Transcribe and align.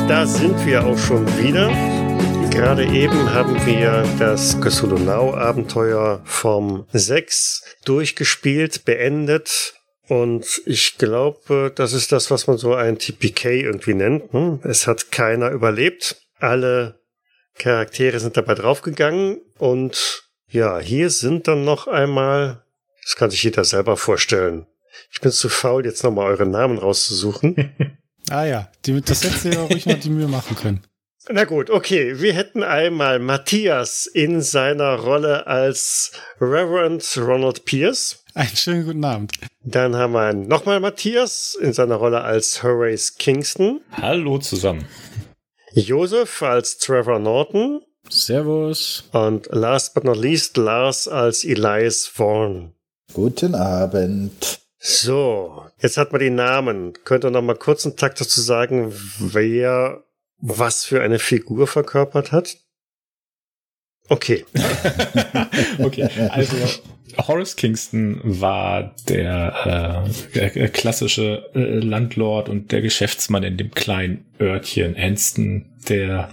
Und 0.00 0.10
da 0.10 0.26
sind 0.26 0.66
wir 0.66 0.84
auch 0.84 0.98
schon 0.98 1.26
wieder. 1.38 1.68
Gerade 2.50 2.84
eben 2.84 3.32
haben 3.32 3.64
wir 3.64 4.04
das 4.18 4.60
Cthulhu 4.60 4.98
Now 4.98 5.34
Abenteuer 5.34 6.20
Form 6.24 6.86
6 6.92 7.62
durchgespielt, 7.84 8.84
beendet. 8.84 9.74
Und 10.08 10.62
ich 10.66 10.98
glaube, 10.98 11.72
das 11.74 11.92
ist 11.92 12.10
das, 12.12 12.30
was 12.30 12.46
man 12.48 12.58
so 12.58 12.74
ein 12.74 12.98
TPK 12.98 13.50
irgendwie 13.50 13.94
nennt. 13.94 14.32
Hm? 14.32 14.60
Es 14.64 14.86
hat 14.88 15.12
keiner 15.12 15.50
überlebt. 15.50 16.16
Alle 16.38 16.98
Charaktere 17.56 18.18
sind 18.18 18.36
dabei 18.36 18.54
draufgegangen. 18.54 19.40
Und 19.58 20.24
ja, 20.48 20.80
hier 20.80 21.08
sind 21.10 21.46
dann 21.46 21.64
noch 21.64 21.86
einmal, 21.86 22.64
das 23.04 23.14
kann 23.14 23.30
sich 23.30 23.44
jeder 23.44 23.64
selber 23.64 23.96
vorstellen. 23.96 24.66
Ich 25.12 25.20
bin 25.20 25.30
zu 25.30 25.48
faul, 25.48 25.86
jetzt 25.86 26.02
nochmal 26.02 26.26
eure 26.26 26.46
Namen 26.46 26.78
rauszusuchen. 26.78 27.98
ah 28.30 28.44
ja, 28.44 28.70
die, 28.84 29.00
das 29.00 29.24
hättest 29.24 29.44
du 29.44 29.48
ja 29.50 29.64
ruhig 29.64 29.86
mal 29.86 29.96
die 29.96 30.10
Mühe 30.10 30.28
machen 30.28 30.56
können. 30.56 30.82
Na 31.30 31.44
gut, 31.44 31.70
okay. 31.70 32.20
Wir 32.20 32.34
hätten 32.34 32.62
einmal 32.62 33.18
Matthias 33.18 34.06
in 34.06 34.42
seiner 34.42 34.96
Rolle 34.96 35.46
als 35.46 36.12
Reverend 36.38 37.02
Ronald 37.16 37.64
Pierce. 37.64 38.22
Einen 38.34 38.56
schönen 38.56 38.84
guten 38.84 39.04
Abend. 39.04 39.32
Dann 39.62 39.96
haben 39.96 40.12
wir 40.12 40.34
nochmal 40.34 40.80
Matthias 40.80 41.56
in 41.58 41.72
seiner 41.72 41.94
Rolle 41.94 42.20
als 42.20 42.62
Horace 42.62 43.14
Kingston. 43.16 43.80
Hallo 43.92 44.38
zusammen. 44.38 44.84
Joseph 45.72 46.42
als 46.42 46.76
Trevor 46.76 47.18
Norton. 47.18 47.80
Servus. 48.10 49.04
Und 49.12 49.48
last 49.50 49.94
but 49.94 50.04
not 50.04 50.18
least 50.18 50.58
Lars 50.58 51.08
als 51.08 51.42
Elias 51.44 52.06
Vaughn. 52.06 52.74
Guten 53.14 53.54
Abend. 53.54 54.60
So, 54.86 55.64
jetzt 55.80 55.96
hat 55.96 56.12
man 56.12 56.20
die 56.20 56.28
Namen. 56.28 56.92
Könnt 57.04 57.24
ihr 57.24 57.30
noch 57.30 57.40
mal 57.40 57.56
kurz 57.56 57.86
einen 57.86 57.96
Takt 57.96 58.20
dazu 58.20 58.42
sagen, 58.42 58.92
wer 59.18 60.04
was 60.36 60.84
für 60.84 61.00
eine 61.00 61.18
Figur 61.18 61.66
verkörpert 61.66 62.32
hat? 62.32 62.58
Okay. 64.10 64.44
okay, 65.78 66.06
also 66.28 66.54
Horace 67.16 67.56
Kingston 67.56 68.20
war 68.24 68.94
der, 69.08 70.04
äh, 70.34 70.50
der 70.50 70.68
klassische 70.68 71.48
äh, 71.54 71.78
Landlord 71.78 72.50
und 72.50 72.70
der 72.70 72.82
Geschäftsmann 72.82 73.42
in 73.42 73.56
dem 73.56 73.70
kleinen 73.70 74.26
Örtchen 74.38 74.98
Anston, 74.98 75.64
der 75.88 76.28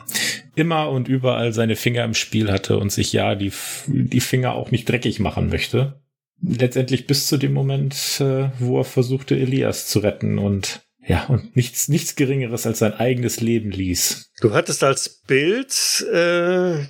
immer 0.55 0.89
und 0.89 1.07
überall 1.07 1.53
seine 1.53 1.77
Finger 1.77 2.03
im 2.03 2.15
Spiel 2.15 2.51
hatte 2.51 2.77
und 2.77 2.91
sich 2.91 3.13
ja 3.13 3.33
die, 3.35 3.53
die 3.87 4.19
Finger 4.19 4.55
auch 4.55 4.71
nicht 4.71 4.89
dreckig 4.89 5.21
machen 5.21 5.47
möchte. 5.47 6.00
Letztendlich 6.43 7.07
bis 7.07 7.27
zu 7.27 7.37
dem 7.37 7.53
Moment, 7.53 7.93
äh, 8.19 8.49
wo 8.59 8.79
er 8.79 8.83
versuchte, 8.83 9.35
Elias 9.35 9.87
zu 9.87 9.99
retten 9.99 10.39
und 10.39 10.81
ja, 11.05 11.25
und 11.25 11.55
nichts, 11.55 11.87
nichts 11.87 12.15
Geringeres 12.15 12.67
als 12.67 12.79
sein 12.79 12.93
eigenes 12.93 13.41
Leben 13.41 13.71
ließ. 13.71 14.31
Du 14.39 14.53
hattest 14.53 14.83
als 14.83 15.21
Bild 15.27 15.73
äh, 16.13 16.85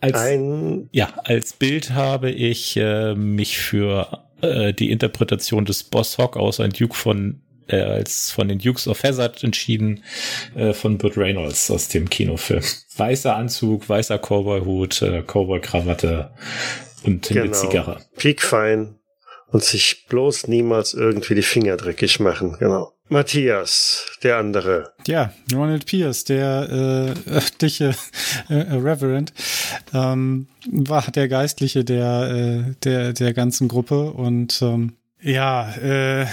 als, 0.00 0.14
ein 0.14 0.88
ja 0.92 1.12
als 1.24 1.52
Bild 1.52 1.90
habe 1.90 2.30
ich 2.30 2.76
äh, 2.76 3.14
mich 3.14 3.58
für 3.58 4.24
äh, 4.40 4.72
die 4.72 4.90
Interpretation 4.90 5.64
des 5.64 5.84
Boss 5.84 6.16
Hawk 6.18 6.36
aus 6.36 6.58
ein 6.58 6.70
Duke 6.70 6.94
von 6.94 7.42
äh, 7.68 7.80
als 7.80 8.30
von 8.30 8.48
den 8.48 8.58
Dukes 8.58 8.88
of 8.88 9.02
Hazzard 9.02 9.44
entschieden 9.44 10.02
äh, 10.54 10.72
von 10.72 10.98
Burt 10.98 11.16
Reynolds 11.16 11.70
aus 11.70 11.88
dem 11.88 12.08
Kinofilm. 12.08 12.62
Weißer 12.96 13.36
Anzug, 13.36 13.88
weißer 13.88 14.18
Cowboy-Hut, 14.18 15.02
äh, 15.02 15.22
Cowboy-Krawatte 15.22 16.30
und 17.04 17.28
genau. 17.28 17.52
Zigarre. 17.52 18.00
Piekfein 18.16 18.98
und 19.48 19.62
sich 19.62 20.06
bloß 20.08 20.48
niemals 20.48 20.94
irgendwie 20.94 21.34
die 21.34 21.42
Finger 21.42 21.76
dreckig 21.76 22.20
machen. 22.20 22.56
Genau. 22.58 22.92
Matthias, 23.08 24.06
der 24.22 24.38
andere. 24.38 24.94
Ja, 25.06 25.32
Ronald 25.52 25.84
Pierce, 25.84 26.24
der 26.24 27.14
äh, 27.26 27.30
öffentliche 27.30 27.94
äh, 28.48 28.54
Reverend, 28.54 29.32
ähm, 29.92 30.48
war 30.70 31.02
der 31.10 31.28
Geistliche 31.28 31.84
der, 31.84 32.30
äh, 32.30 32.74
der, 32.82 33.12
der 33.12 33.34
ganzen 33.34 33.68
Gruppe 33.68 34.10
und 34.10 34.60
ähm, 34.62 34.94
ja, 35.20 35.70
äh, 35.76 36.26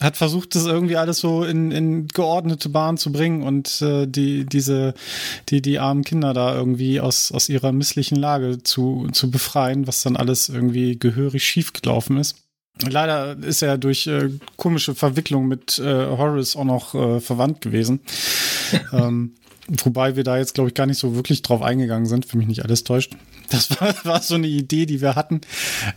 hat 0.00 0.16
versucht, 0.16 0.54
das 0.54 0.64
irgendwie 0.64 0.96
alles 0.96 1.18
so 1.18 1.44
in, 1.44 1.70
in 1.70 2.08
geordnete 2.08 2.68
Bahn 2.70 2.96
zu 2.96 3.12
bringen 3.12 3.42
und 3.42 3.82
äh, 3.82 4.06
die, 4.06 4.46
diese, 4.46 4.94
die, 5.48 5.60
die 5.60 5.78
armen 5.78 6.04
Kinder 6.04 6.32
da 6.32 6.54
irgendwie 6.54 7.00
aus, 7.00 7.32
aus 7.32 7.48
ihrer 7.48 7.72
misslichen 7.72 8.16
Lage 8.16 8.62
zu, 8.62 9.08
zu 9.12 9.30
befreien, 9.30 9.86
was 9.86 10.02
dann 10.02 10.16
alles 10.16 10.48
irgendwie 10.48 10.98
gehörig 10.98 11.44
schief 11.44 11.72
gelaufen 11.72 12.16
ist. 12.16 12.36
Leider 12.88 13.36
ist 13.42 13.62
er 13.62 13.76
durch 13.76 14.06
äh, 14.06 14.30
komische 14.56 14.94
Verwicklung 14.94 15.48
mit 15.48 15.78
äh, 15.78 15.84
Horace 15.84 16.56
auch 16.56 16.64
noch 16.64 16.94
äh, 16.94 17.20
verwandt 17.20 17.60
gewesen. 17.60 18.00
ähm, 18.92 19.34
wobei 19.68 20.16
wir 20.16 20.24
da 20.24 20.38
jetzt, 20.38 20.54
glaube 20.54 20.70
ich, 20.70 20.74
gar 20.74 20.86
nicht 20.86 20.98
so 20.98 21.14
wirklich 21.14 21.42
drauf 21.42 21.60
eingegangen 21.60 22.06
sind, 22.06 22.32
wenn 22.32 22.38
mich 22.38 22.48
nicht 22.48 22.64
alles 22.64 22.84
täuscht. 22.84 23.16
Das 23.50 23.70
war, 23.80 23.94
war 24.04 24.22
so 24.22 24.36
eine 24.36 24.46
Idee, 24.46 24.86
die 24.86 25.02
wir 25.02 25.14
hatten. 25.14 25.42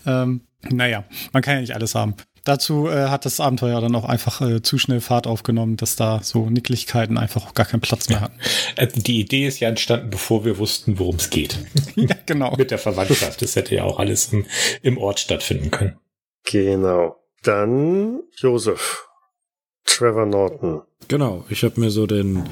Ähm, 0.06 0.42
naja, 0.70 1.06
man 1.32 1.42
kann 1.42 1.56
ja 1.56 1.62
nicht 1.62 1.76
alles 1.76 1.96
haben. 1.96 2.16
Dazu 2.46 2.90
äh, 2.90 3.08
hat 3.08 3.26
das 3.26 3.40
Abenteuer 3.40 3.80
dann 3.80 3.96
auch 3.96 4.04
einfach 4.04 4.42
äh, 4.42 4.62
zu 4.62 4.78
schnell 4.78 5.00
Fahrt 5.00 5.28
aufgenommen, 5.28 5.78
dass 5.78 5.96
da 5.96 6.20
so 6.22 6.50
Nicklichkeiten 6.50 7.18
einfach 7.18 7.48
auch 7.48 7.54
gar 7.54 7.66
keinen 7.66 7.80
Platz 7.80 8.10
mehr 8.10 8.20
hatten. 8.20 8.38
Äh, 8.76 8.88
die 8.88 9.20
Idee 9.22 9.48
ist 9.48 9.62
ja 9.62 9.70
entstanden, 9.70 10.10
bevor 10.10 10.44
wir 10.44 10.58
wussten, 10.58 11.00
worum 11.00 11.16
es 11.16 11.30
geht. 11.30 11.58
ja, 11.96 12.16
genau. 12.26 12.54
Mit 12.58 12.72
der 12.72 12.80
Verwandtschaft. 12.80 13.42
Das 13.42 13.56
hätte 13.56 13.76
ja 13.76 13.84
auch 13.84 13.98
alles 13.98 14.34
im, 14.34 14.46
im 14.82 14.98
Ort 14.98 15.22
stattfinden 15.22 15.72
können. 15.72 15.98
Genau. 16.44 17.16
Dann 17.44 18.22
Joseph. 18.36 19.08
Trevor 19.86 20.26
Norton. 20.26 20.82
Genau, 21.08 21.46
ich 21.50 21.64
habe 21.64 21.80
mir 21.80 21.92
so 21.92 22.08
den, 22.08 22.44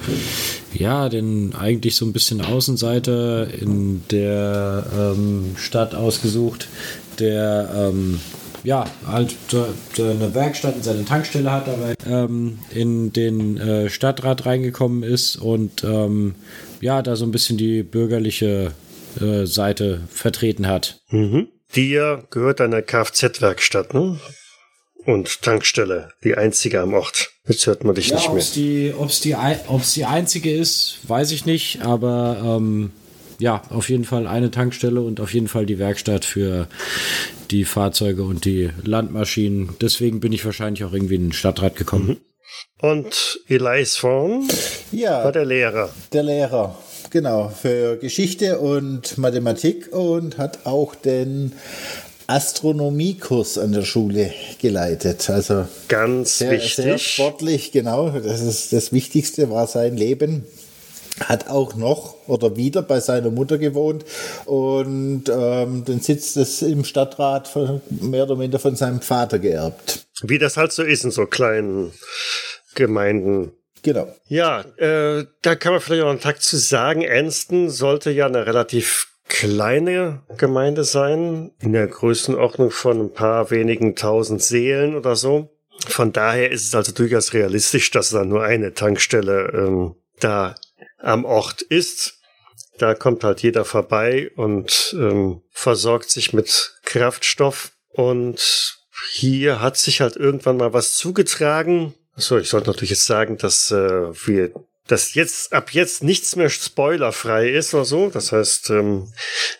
ja, 0.74 1.10
den 1.10 1.56
eigentlich 1.56 1.96
so 1.96 2.06
ein 2.06 2.14
bisschen 2.14 2.42
Außenseiter 2.42 3.54
in 3.54 4.04
der 4.12 4.86
ähm, 4.94 5.56
Stadt 5.58 5.96
ausgesucht, 5.96 6.68
der 7.20 7.70
ähm, 7.74 8.20
ja, 8.64 8.86
halt 9.06 9.36
eine 9.98 10.34
Werkstatt 10.34 10.76
und 10.76 10.84
seine 10.84 11.06
Tankstelle 11.06 11.52
hat, 11.52 11.68
aber 11.68 11.94
ähm, 12.06 12.60
in 12.74 13.14
den 13.14 13.58
äh, 13.58 13.90
Stadtrat 13.90 14.46
reingekommen 14.46 15.04
ist 15.04 15.36
und 15.36 15.84
ähm, 15.84 16.36
ja, 16.80 17.02
da 17.02 17.16
so 17.16 17.26
ein 17.26 17.32
bisschen 17.32 17.58
die 17.58 17.84
bürgerliche 17.84 18.74
äh, 19.20 19.46
Seite 19.46 20.02
vertreten 20.10 20.68
hat. 20.68 21.02
Mhm. 21.10 21.48
Dir 21.76 22.24
gehört 22.30 22.62
eine 22.62 22.82
Kfz-Werkstatt, 22.82 23.94
ne? 23.94 24.20
Und 25.06 25.42
Tankstelle, 25.42 26.10
die 26.24 26.36
einzige 26.36 26.82
am 26.82 26.94
Ort. 26.94 27.32
Jetzt 27.48 27.66
hört 27.66 27.84
man 27.84 27.96
dich 27.96 28.10
ja, 28.10 28.18
nicht 28.18 28.32
mehr. 28.32 28.44
Die, 28.54 28.94
ob's 28.96 29.22
die, 29.22 29.36
ob's 29.68 29.94
die 29.94 30.06
einzige 30.06 30.54
ist, 30.54 31.00
weiß 31.08 31.32
ich 31.32 31.46
nicht, 31.46 31.82
aber 31.82 32.40
ähm, 32.44 32.92
ja, 33.42 33.64
auf 33.70 33.90
jeden 33.90 34.06
Fall 34.06 34.28
eine 34.28 34.52
Tankstelle 34.52 35.02
und 35.02 35.20
auf 35.20 35.34
jeden 35.34 35.48
Fall 35.48 35.66
die 35.66 35.80
Werkstatt 35.80 36.26
für 36.26 36.68
die 37.50 37.66
Fahrzeuge 37.66 38.24
und 38.24 38.46
die 38.46 38.70
Landmaschinen. 38.84 39.76
Deswegen 39.82 40.20
bin 40.20 40.32
ich 40.32 40.46
wahrscheinlich 40.46 40.84
auch 40.84 40.94
irgendwie 40.94 41.16
in 41.16 41.24
den 41.24 41.34
Stadtrat 41.34 41.76
gekommen. 41.76 42.08
Mhm. 42.08 42.18
Und 42.82 43.40
Elias 43.48 43.98
Vorn 43.98 44.48
ja, 44.92 45.24
war 45.24 45.32
der 45.32 45.46
Lehrer. 45.46 45.90
Der 46.14 46.24
Lehrer, 46.24 46.78
genau, 47.10 47.50
für 47.50 47.98
Geschichte 47.98 48.60
und 48.60 49.18
Mathematik 49.18 49.92
und 49.92 50.38
hat 50.38 50.66
auch 50.66 50.96
den 50.96 51.54
Astronomiekurs 52.28 53.58
an 53.58 53.72
der 53.72 53.84
Schule 53.84 54.34
geleitet. 54.60 55.30
Also 55.30 55.66
ganz 55.88 56.38
sehr, 56.38 56.52
wichtig. 56.52 56.76
Sehr 56.76 56.98
sportlich, 56.98 57.72
genau. 57.72 58.10
Das 58.10 58.42
ist 58.42 58.74
das 58.74 58.92
Wichtigste 58.92 59.50
war 59.50 59.68
sein 59.68 59.98
Leben 59.98 60.46
hat 61.20 61.50
auch 61.50 61.76
noch 61.76 62.16
oder 62.28 62.56
wieder 62.56 62.82
bei 62.82 63.00
seiner 63.00 63.30
Mutter 63.30 63.58
gewohnt 63.58 64.06
und 64.46 65.24
ähm, 65.30 65.86
den 65.86 66.00
Sitz 66.00 66.34
des 66.34 66.62
im 66.62 66.84
Stadtrat 66.84 67.48
von, 67.48 67.82
mehr 67.90 68.24
oder 68.24 68.36
minder 68.36 68.60
von 68.60 68.76
seinem 68.76 69.02
Vater 69.02 69.40
geerbt. 69.40 70.06
Wie 70.24 70.38
das 70.38 70.58
halt 70.58 70.72
so 70.72 70.84
ist 70.84 71.04
in 71.04 71.12
so 71.12 71.26
kleinen 71.26 71.92
Gemeinden. 72.76 73.52
Genau. 73.84 74.08
Ja, 74.28 74.62
äh, 74.78 75.26
da 75.42 75.56
kann 75.56 75.74
man 75.74 75.82
vielleicht 75.82 76.04
auch 76.04 76.10
einen 76.10 76.20
Takt 76.20 76.44
zu 76.44 76.58
sagen. 76.58 77.06
Anston 77.08 77.70
sollte 77.70 78.12
ja 78.12 78.28
eine 78.28 78.46
relativ 78.46 79.08
kleine 79.28 80.22
Gemeinde 80.38 80.84
sein, 80.84 81.52
in 81.60 81.74
der 81.74 81.88
Größenordnung 81.88 82.70
von 82.70 83.00
ein 83.00 83.14
paar 83.14 83.50
wenigen 83.50 83.96
tausend 83.96 84.44
Seelen 84.44 84.96
oder 84.96 85.16
so. 85.16 85.50
Von 85.88 86.12
daher 86.12 86.52
ist 86.52 86.66
es 86.66 86.76
also 86.76 86.92
durchaus 86.92 87.34
realistisch, 87.34 87.90
dass 87.92 88.12
da 88.12 88.24
nur 88.24 88.44
eine 88.44 88.74
Tankstelle 88.74 89.52
ähm, 89.54 89.96
da 90.20 90.56
am 91.02 91.26
Ort 91.26 91.62
ist. 91.62 92.20
Da 92.78 92.96
kommt 92.96 93.24
halt 93.24 93.42
jeder 93.42 93.66
vorbei 93.66 94.32
und 94.36 94.96
ähm, 94.98 95.42
versorgt 95.52 96.10
sich 96.10 96.34
mit 96.34 96.80
Kraftstoff. 96.84 97.72
Und 97.90 98.80
hier 99.12 99.62
hat 99.62 99.78
sich 99.78 100.02
halt 100.02 100.16
irgendwann 100.16 100.58
mal 100.58 100.74
was 100.74 100.96
zugetragen. 100.96 101.94
So, 102.16 102.38
ich 102.38 102.50
sollte 102.50 102.70
natürlich 102.70 102.92
jetzt 102.92 103.06
sagen, 103.06 103.38
dass 103.38 103.72
äh, 103.72 104.14
wir 104.26 104.52
dass 104.92 105.14
jetzt 105.14 105.54
ab 105.54 105.72
jetzt 105.72 106.04
nichts 106.04 106.36
mehr 106.36 106.50
spoilerfrei 106.50 107.50
ist 107.50 107.74
oder 107.74 107.86
so. 107.86 108.10
Das 108.10 108.34
heißt, 108.34 108.72
ähm, 108.72 109.08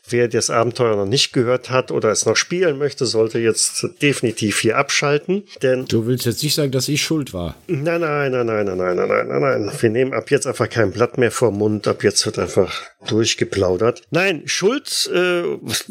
wer 0.10 0.28
das 0.28 0.50
Abenteuer 0.50 0.98
noch 0.98 1.06
nicht 1.06 1.32
gehört 1.32 1.70
hat 1.70 1.92
oder 1.92 2.10
es 2.10 2.26
noch 2.26 2.36
spielen 2.36 2.78
möchte, 2.78 3.06
sollte 3.06 3.40
jetzt 3.40 3.88
definitiv 4.02 4.60
hier 4.60 4.78
abschalten. 4.78 5.44
Denn 5.62 5.86
du 5.86 6.06
willst 6.06 6.26
jetzt 6.26 6.44
nicht 6.44 6.56
sagen, 6.56 6.72
dass 6.72 6.90
ich 6.90 7.02
schuld 7.02 7.34
war. 7.34 7.56
Nein, 7.68 8.02
nein, 8.02 8.32
nein, 8.32 8.46
nein, 8.46 8.66
nein, 8.66 8.78
nein, 8.78 8.96
nein, 8.96 9.28
nein, 9.28 9.42
nein. 9.42 9.72
Wir 9.80 9.90
nehmen 9.90 10.14
ab 10.14 10.30
jetzt 10.32 10.48
einfach 10.48 10.70
kein 10.70 10.92
Blatt 10.92 11.18
mehr 11.18 11.32
vor 11.32 11.52
Mund. 11.52 11.88
Ab 11.88 12.04
jetzt 12.04 12.26
wird 12.26 12.38
einfach 12.38 12.82
durchgeplaudert. 13.08 14.04
Nein, 14.12 14.44
Schuld, 14.46 15.10
äh, 15.14 15.44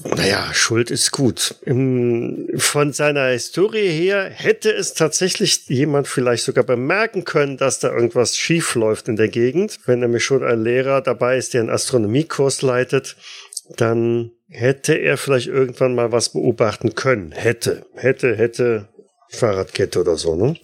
naja, 0.04 0.52
Schuld 0.52 0.90
ist 0.90 1.10
gut. 1.10 1.56
Von 1.64 2.92
seiner 2.92 3.26
Historie 3.28 3.88
her 3.88 4.30
hätte 4.32 4.72
es 4.72 4.94
tatsächlich 4.94 5.68
jemand 5.68 6.08
vielleicht 6.08 6.44
sogar 6.44 6.64
bemerken 6.64 7.24
können, 7.24 7.56
dass 7.56 7.80
da 7.80 7.92
irgendwas 7.92 8.36
schief 8.36 8.74
läuft 8.74 9.08
in 9.08 9.16
der 9.16 9.28
Gegend. 9.28 9.78
Wenn 9.86 10.00
nämlich 10.00 10.24
schon 10.24 10.44
ein 10.44 10.62
Lehrer 10.62 11.00
dabei 11.00 11.36
ist, 11.36 11.54
der 11.54 11.62
einen 11.62 11.70
Astronomiekurs 11.70 12.62
leitet, 12.62 13.16
dann 13.76 14.32
hätte 14.48 14.94
er 14.94 15.16
vielleicht 15.16 15.46
irgendwann 15.46 15.94
mal 15.94 16.12
was 16.12 16.30
beobachten 16.30 16.94
können. 16.94 17.32
Hätte, 17.32 17.86
hätte, 17.94 18.36
hätte 18.36 18.88
Fahrradkette 19.30 20.00
oder 20.00 20.16
so, 20.16 20.34
ne? 20.34 20.56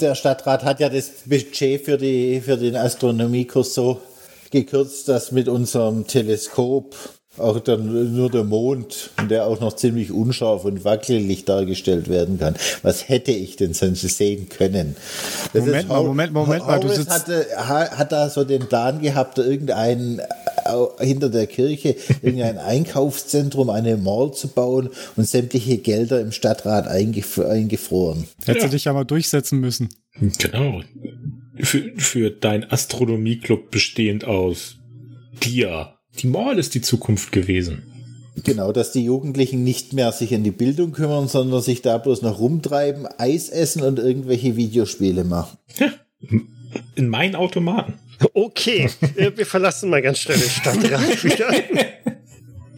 Der 0.00 0.14
Stadtrat 0.14 0.62
hat 0.62 0.78
ja 0.78 0.88
das 0.88 1.10
Budget 1.26 1.84
für, 1.84 1.98
die, 1.98 2.40
für 2.40 2.56
den 2.56 2.76
Astronomiekurs 2.76 3.74
so 3.74 4.00
gekürzt, 4.50 5.08
dass 5.08 5.32
mit 5.32 5.48
unserem 5.48 6.06
Teleskop 6.06 6.94
auch 7.38 7.60
dann 7.60 8.14
nur 8.14 8.30
der 8.30 8.44
Mond, 8.44 9.10
der 9.30 9.46
auch 9.46 9.60
noch 9.60 9.74
ziemlich 9.74 10.10
unscharf 10.10 10.64
und 10.64 10.84
wackelig 10.84 11.44
dargestellt 11.44 12.08
werden 12.08 12.38
kann. 12.38 12.56
Was 12.82 13.08
hätte 13.08 13.32
ich 13.32 13.56
denn 13.56 13.74
sonst 13.74 14.00
sehen 14.02 14.48
können? 14.48 14.96
Das 15.52 15.64
Moment 15.64 15.88
mal, 15.88 16.02
Moment, 16.02 16.32
Moment 16.32 16.66
mal. 16.66 16.80
Du 16.80 16.88
sitzt 16.88 17.10
hatte, 17.10 17.46
hat 17.56 18.12
da 18.12 18.28
so 18.30 18.44
den 18.44 18.68
Plan 18.68 19.00
gehabt, 19.00 19.38
irgendein 19.38 20.20
äh, 20.68 21.04
hinter 21.04 21.30
der 21.30 21.46
Kirche 21.46 21.96
irgendein 22.22 22.58
Einkaufszentrum, 22.58 23.70
eine 23.70 23.96
Mall 23.96 24.32
zu 24.32 24.48
bauen 24.48 24.90
und 25.16 25.28
sämtliche 25.28 25.78
Gelder 25.78 26.20
im 26.20 26.32
Stadtrat 26.32 26.88
eingef 26.88 27.38
eingefroren. 27.38 28.26
Hättest 28.44 28.62
ja. 28.62 28.66
du 28.66 28.72
dich 28.72 28.84
ja 28.84 28.92
mal 28.92 29.04
durchsetzen 29.04 29.60
müssen. 29.60 29.88
Genau. 30.38 30.82
Für, 31.60 31.92
für 31.96 32.30
dein 32.30 32.70
Astronomieclub 32.70 33.70
bestehend 33.70 34.24
aus 34.24 34.76
dir 35.42 35.98
die 36.22 36.26
Mall 36.26 36.58
ist 36.58 36.74
die 36.74 36.80
Zukunft 36.80 37.32
gewesen. 37.32 37.84
Genau, 38.44 38.72
dass 38.72 38.92
die 38.92 39.04
Jugendlichen 39.04 39.64
nicht 39.64 39.92
mehr 39.92 40.12
sich 40.12 40.32
in 40.32 40.44
die 40.44 40.50
Bildung 40.50 40.92
kümmern, 40.92 41.28
sondern 41.28 41.60
sich 41.60 41.82
da 41.82 41.98
bloß 41.98 42.22
noch 42.22 42.38
rumtreiben, 42.38 43.06
Eis 43.18 43.48
essen 43.48 43.82
und 43.82 43.98
irgendwelche 43.98 44.56
Videospiele 44.56 45.24
machen. 45.24 45.58
Ja, 45.78 45.92
in 46.94 47.08
meinen 47.08 47.34
Automaten. 47.34 47.94
Okay, 48.34 48.90
äh, 49.16 49.30
wir 49.34 49.46
verlassen 49.46 49.90
mal 49.90 50.02
ganz 50.02 50.18
schnell 50.18 50.38
den 50.38 50.50
Stadtrat 50.50 51.24
wieder. 51.24 51.52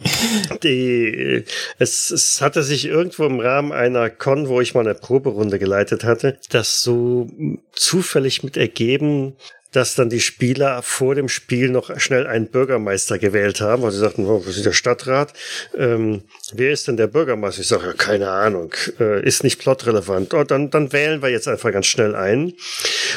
Die, 0.63 1.43
es, 1.79 2.11
es 2.11 2.41
hatte 2.41 2.63
sich 2.63 2.85
irgendwo 2.85 3.25
im 3.25 3.39
Rahmen 3.39 3.71
einer 3.71 4.09
Con, 4.09 4.47
wo 4.47 4.61
ich 4.61 4.73
mal 4.73 4.81
eine 4.81 4.95
Proberunde 4.95 5.59
geleitet 5.59 6.03
hatte, 6.03 6.37
das 6.49 6.81
so 6.81 7.29
zufällig 7.73 8.43
mit 8.43 8.57
ergeben, 8.57 9.35
dass 9.71 9.95
dann 9.95 10.09
die 10.09 10.19
Spieler 10.19 10.81
vor 10.81 11.15
dem 11.15 11.29
Spiel 11.29 11.69
noch 11.69 11.97
schnell 11.99 12.27
einen 12.27 12.47
Bürgermeister 12.47 13.17
gewählt 13.17 13.61
haben, 13.61 13.83
weil 13.83 13.91
sie 13.91 13.99
sagten, 13.99 14.25
oh, 14.25 14.45
wir 14.45 14.51
sind 14.51 14.65
der 14.65 14.73
Stadtrat. 14.73 15.33
Ähm, 15.77 16.23
wer 16.53 16.71
ist 16.71 16.87
denn 16.87 16.97
der 16.97 17.07
Bürgermeister? 17.07 17.61
Ich 17.61 17.67
sage, 17.67 17.87
ja, 17.87 17.93
keine 17.93 18.29
Ahnung, 18.29 18.73
äh, 18.99 19.25
ist 19.25 19.43
nicht 19.43 19.59
plotrelevant. 19.59 20.33
Oh, 20.33 20.43
dann, 20.43 20.69
dann 20.69 20.91
wählen 20.91 21.21
wir 21.21 21.29
jetzt 21.29 21.47
einfach 21.47 21.71
ganz 21.71 21.85
schnell 21.85 22.15
ein. 22.15 22.53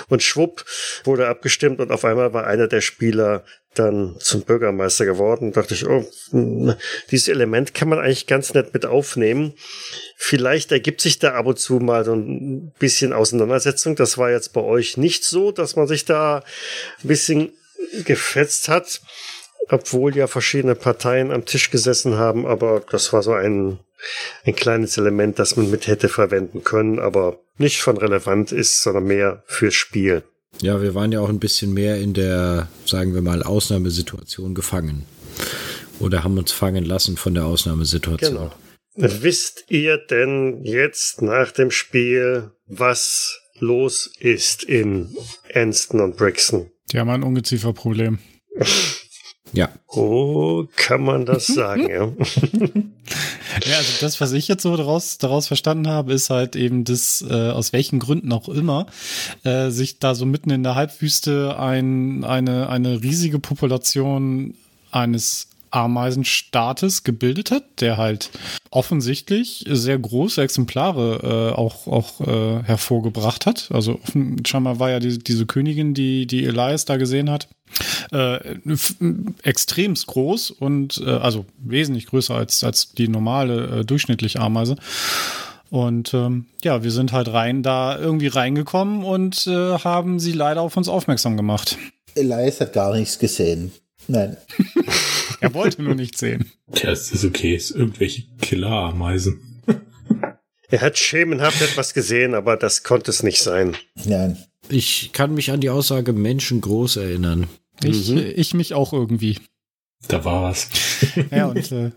Und 0.08 0.22
schwupp 0.22 0.64
wurde 1.02 1.26
abgestimmt 1.26 1.80
und 1.80 1.90
auf 1.90 2.04
einmal 2.04 2.32
war 2.32 2.46
einer 2.46 2.68
der 2.68 2.80
Spieler 2.80 3.44
dann 3.74 4.16
zum 4.18 4.42
Bürgermeister 4.42 5.04
geworden. 5.04 5.52
Da 5.52 5.60
dachte 5.60 5.74
ich, 5.74 5.86
oh, 5.86 6.04
hm, 6.30 6.74
dieses 7.10 7.28
Element 7.28 7.74
kann 7.74 7.88
man 7.88 7.98
eigentlich 7.98 8.26
ganz 8.26 8.54
nett 8.54 8.72
mit 8.72 8.86
aufnehmen. 8.86 9.54
Vielleicht 10.16 10.72
ergibt 10.72 11.00
sich 11.00 11.18
da 11.18 11.34
ab 11.34 11.46
und 11.46 11.58
zu 11.58 11.74
mal 11.80 12.04
so 12.04 12.14
ein 12.14 12.72
bisschen 12.78 13.12
Auseinandersetzung. 13.12 13.96
Das 13.96 14.18
war 14.18 14.30
jetzt 14.30 14.52
bei 14.52 14.60
euch 14.60 14.96
nicht 14.96 15.24
so, 15.24 15.52
dass 15.52 15.76
man 15.76 15.86
sich 15.86 16.04
da 16.04 16.42
ein 17.02 17.08
bisschen 17.08 17.52
gefetzt 18.04 18.68
hat, 18.68 19.00
obwohl 19.68 20.16
ja 20.16 20.26
verschiedene 20.26 20.74
Parteien 20.74 21.30
am 21.30 21.44
Tisch 21.44 21.70
gesessen 21.70 22.16
haben. 22.16 22.46
Aber 22.46 22.82
das 22.90 23.12
war 23.12 23.22
so 23.22 23.32
ein, 23.32 23.78
ein 24.44 24.54
kleines 24.54 24.96
Element, 24.98 25.38
das 25.38 25.56
man 25.56 25.70
mit 25.70 25.86
hätte 25.86 26.08
verwenden 26.08 26.64
können, 26.64 26.98
aber 26.98 27.38
nicht 27.58 27.82
von 27.82 27.96
relevant 27.96 28.52
ist, 28.52 28.82
sondern 28.82 29.04
mehr 29.04 29.42
fürs 29.46 29.74
Spiel. 29.74 30.22
Ja, 30.62 30.80
wir 30.80 30.94
waren 30.94 31.12
ja 31.12 31.20
auch 31.20 31.28
ein 31.28 31.40
bisschen 31.40 31.72
mehr 31.72 31.98
in 31.98 32.14
der, 32.14 32.68
sagen 32.86 33.14
wir 33.14 33.22
mal, 33.22 33.42
Ausnahmesituation 33.42 34.54
gefangen. 34.54 35.04
Oder 36.00 36.24
haben 36.24 36.38
uns 36.38 36.52
fangen 36.52 36.84
lassen 36.84 37.16
von 37.16 37.34
der 37.34 37.46
Ausnahmesituation. 37.46 38.34
Genau. 38.34 38.52
Wisst 38.96 39.64
ihr 39.68 39.98
denn 39.98 40.62
jetzt 40.62 41.20
nach 41.20 41.50
dem 41.50 41.70
Spiel, 41.70 42.52
was 42.66 43.40
los 43.58 44.10
ist 44.18 44.62
in 44.62 45.16
Anston 45.52 46.00
und 46.00 46.16
Brixton? 46.16 46.70
Die 46.92 46.98
haben 46.98 47.10
ein 47.10 47.22
Ungezieferproblem. 47.22 48.18
Ja. 49.54 49.70
Oh, 49.88 50.64
kann 50.76 51.02
man 51.02 51.26
das 51.26 51.46
sagen, 51.48 51.88
ja. 51.88 52.12
ja, 53.64 53.76
also 53.76 53.92
das, 54.00 54.20
was 54.20 54.32
ich 54.32 54.48
jetzt 54.48 54.62
so 54.62 54.76
daraus, 54.76 55.18
daraus 55.18 55.46
verstanden 55.46 55.88
habe, 55.88 56.12
ist 56.12 56.30
halt 56.30 56.56
eben 56.56 56.84
das, 56.84 57.24
äh, 57.28 57.50
aus 57.50 57.72
welchen 57.72 57.98
Gründen 58.00 58.32
auch 58.32 58.48
immer, 58.48 58.86
äh, 59.44 59.70
sich 59.70 59.98
da 59.98 60.14
so 60.14 60.26
mitten 60.26 60.50
in 60.50 60.62
der 60.62 60.74
Halbwüste 60.74 61.58
ein, 61.58 62.24
eine, 62.24 62.68
eine 62.68 63.02
riesige 63.02 63.38
Population 63.38 64.54
eines 64.90 65.48
Ameisenstaates 65.74 67.02
gebildet 67.02 67.50
hat, 67.50 67.80
der 67.80 67.96
halt 67.96 68.30
offensichtlich 68.70 69.64
sehr 69.68 69.98
große 69.98 70.40
Exemplare 70.40 71.52
äh, 71.52 71.54
auch, 71.56 71.86
auch 71.86 72.20
äh, 72.20 72.62
hervorgebracht 72.62 73.46
hat. 73.46 73.70
Also 73.72 73.98
offen, 74.02 74.44
scheinbar 74.46 74.78
war 74.78 74.90
ja 74.90 75.00
die, 75.00 75.18
diese 75.18 75.46
Königin, 75.46 75.92
die, 75.92 76.26
die 76.26 76.44
Elias 76.44 76.84
da 76.84 76.96
gesehen 76.96 77.28
hat, 77.28 77.48
äh, 78.12 78.56
extremst 79.42 80.06
groß 80.06 80.52
und 80.52 81.02
äh, 81.04 81.10
also 81.10 81.44
wesentlich 81.58 82.06
größer 82.06 82.34
als, 82.34 82.62
als 82.62 82.92
die 82.92 83.08
normale 83.08 83.80
äh, 83.80 83.84
durchschnittliche 83.84 84.40
Ameise. 84.40 84.76
Und 85.70 86.14
ähm, 86.14 86.46
ja, 86.62 86.84
wir 86.84 86.92
sind 86.92 87.10
halt 87.10 87.32
rein 87.32 87.64
da 87.64 87.98
irgendwie 87.98 88.28
reingekommen 88.28 89.02
und 89.02 89.48
äh, 89.48 89.78
haben 89.78 90.20
sie 90.20 90.32
leider 90.32 90.60
auf 90.60 90.76
uns 90.76 90.88
aufmerksam 90.88 91.36
gemacht. 91.36 91.76
Elias 92.14 92.60
hat 92.60 92.74
gar 92.74 92.94
nichts 92.94 93.18
gesehen. 93.18 93.72
Nein. 94.06 94.36
er 95.44 95.54
wollte 95.54 95.82
nur 95.82 95.94
nicht 95.94 96.16
sehen. 96.18 96.50
Tja, 96.72 96.90
es 96.90 97.12
ist 97.12 97.24
okay. 97.24 97.54
Es 97.54 97.70
ist 97.70 97.76
irgendwelche 97.76 98.22
Killerameisen. 98.40 99.62
er 100.68 100.80
hat 100.80 100.98
schemenhaft 100.98 101.60
etwas 101.60 101.94
gesehen, 101.94 102.34
aber 102.34 102.56
das 102.56 102.82
konnte 102.82 103.10
es 103.10 103.22
nicht 103.22 103.42
sein. 103.42 103.76
Nein. 104.04 104.38
Ich 104.68 105.10
kann 105.12 105.34
mich 105.34 105.50
an 105.50 105.60
die 105.60 105.70
Aussage 105.70 106.12
Menschen 106.12 106.60
groß 106.60 106.96
erinnern. 106.96 107.48
Ich, 107.82 108.10
mhm. 108.10 108.32
ich 108.34 108.54
mich 108.54 108.72
auch 108.72 108.92
irgendwie. 108.92 109.38
Da 110.08 110.24
war 110.24 110.42
was. 110.42 110.68
ja, 111.30 111.46
und 111.46 111.70
äh, 111.72 111.90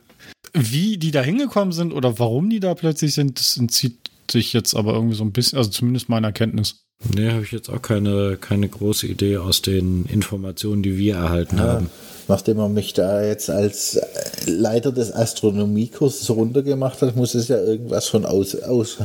wie 0.53 0.97
die 0.97 1.11
da 1.11 1.21
hingekommen 1.21 1.71
sind 1.71 1.93
oder 1.93 2.19
warum 2.19 2.49
die 2.49 2.59
da 2.59 2.73
plötzlich 2.75 3.13
sind, 3.13 3.39
das 3.39 3.57
entzieht 3.57 4.11
sich 4.29 4.53
jetzt 4.53 4.75
aber 4.75 4.93
irgendwie 4.93 5.15
so 5.15 5.23
ein 5.23 5.31
bisschen, 5.31 5.57
also 5.57 5.69
zumindest 5.69 6.09
meiner 6.09 6.31
Kenntnis. 6.31 6.83
Nee, 7.13 7.31
habe 7.31 7.43
ich 7.43 7.51
jetzt 7.51 7.69
auch 7.69 7.81
keine, 7.81 8.37
keine 8.41 8.67
große 8.67 9.07
Idee 9.07 9.37
aus 9.37 9.61
den 9.61 10.05
Informationen, 10.05 10.81
die 10.83 10.97
wir 10.97 11.15
erhalten 11.15 11.57
ja, 11.57 11.63
haben. 11.63 11.89
Nachdem 12.27 12.59
er 12.59 12.69
mich 12.69 12.93
da 12.93 13.23
jetzt 13.23 13.49
als 13.49 13.99
Leiter 14.45 14.91
des 14.91 15.13
Astronomiekurses 15.13 16.29
runtergemacht 16.29 17.01
hat, 17.01 17.15
muss 17.15 17.35
es 17.35 17.47
ja 17.47 17.57
irgendwas 17.57 18.07
von 18.07 18.25
aus, 18.25 18.55
aus, 18.55 18.97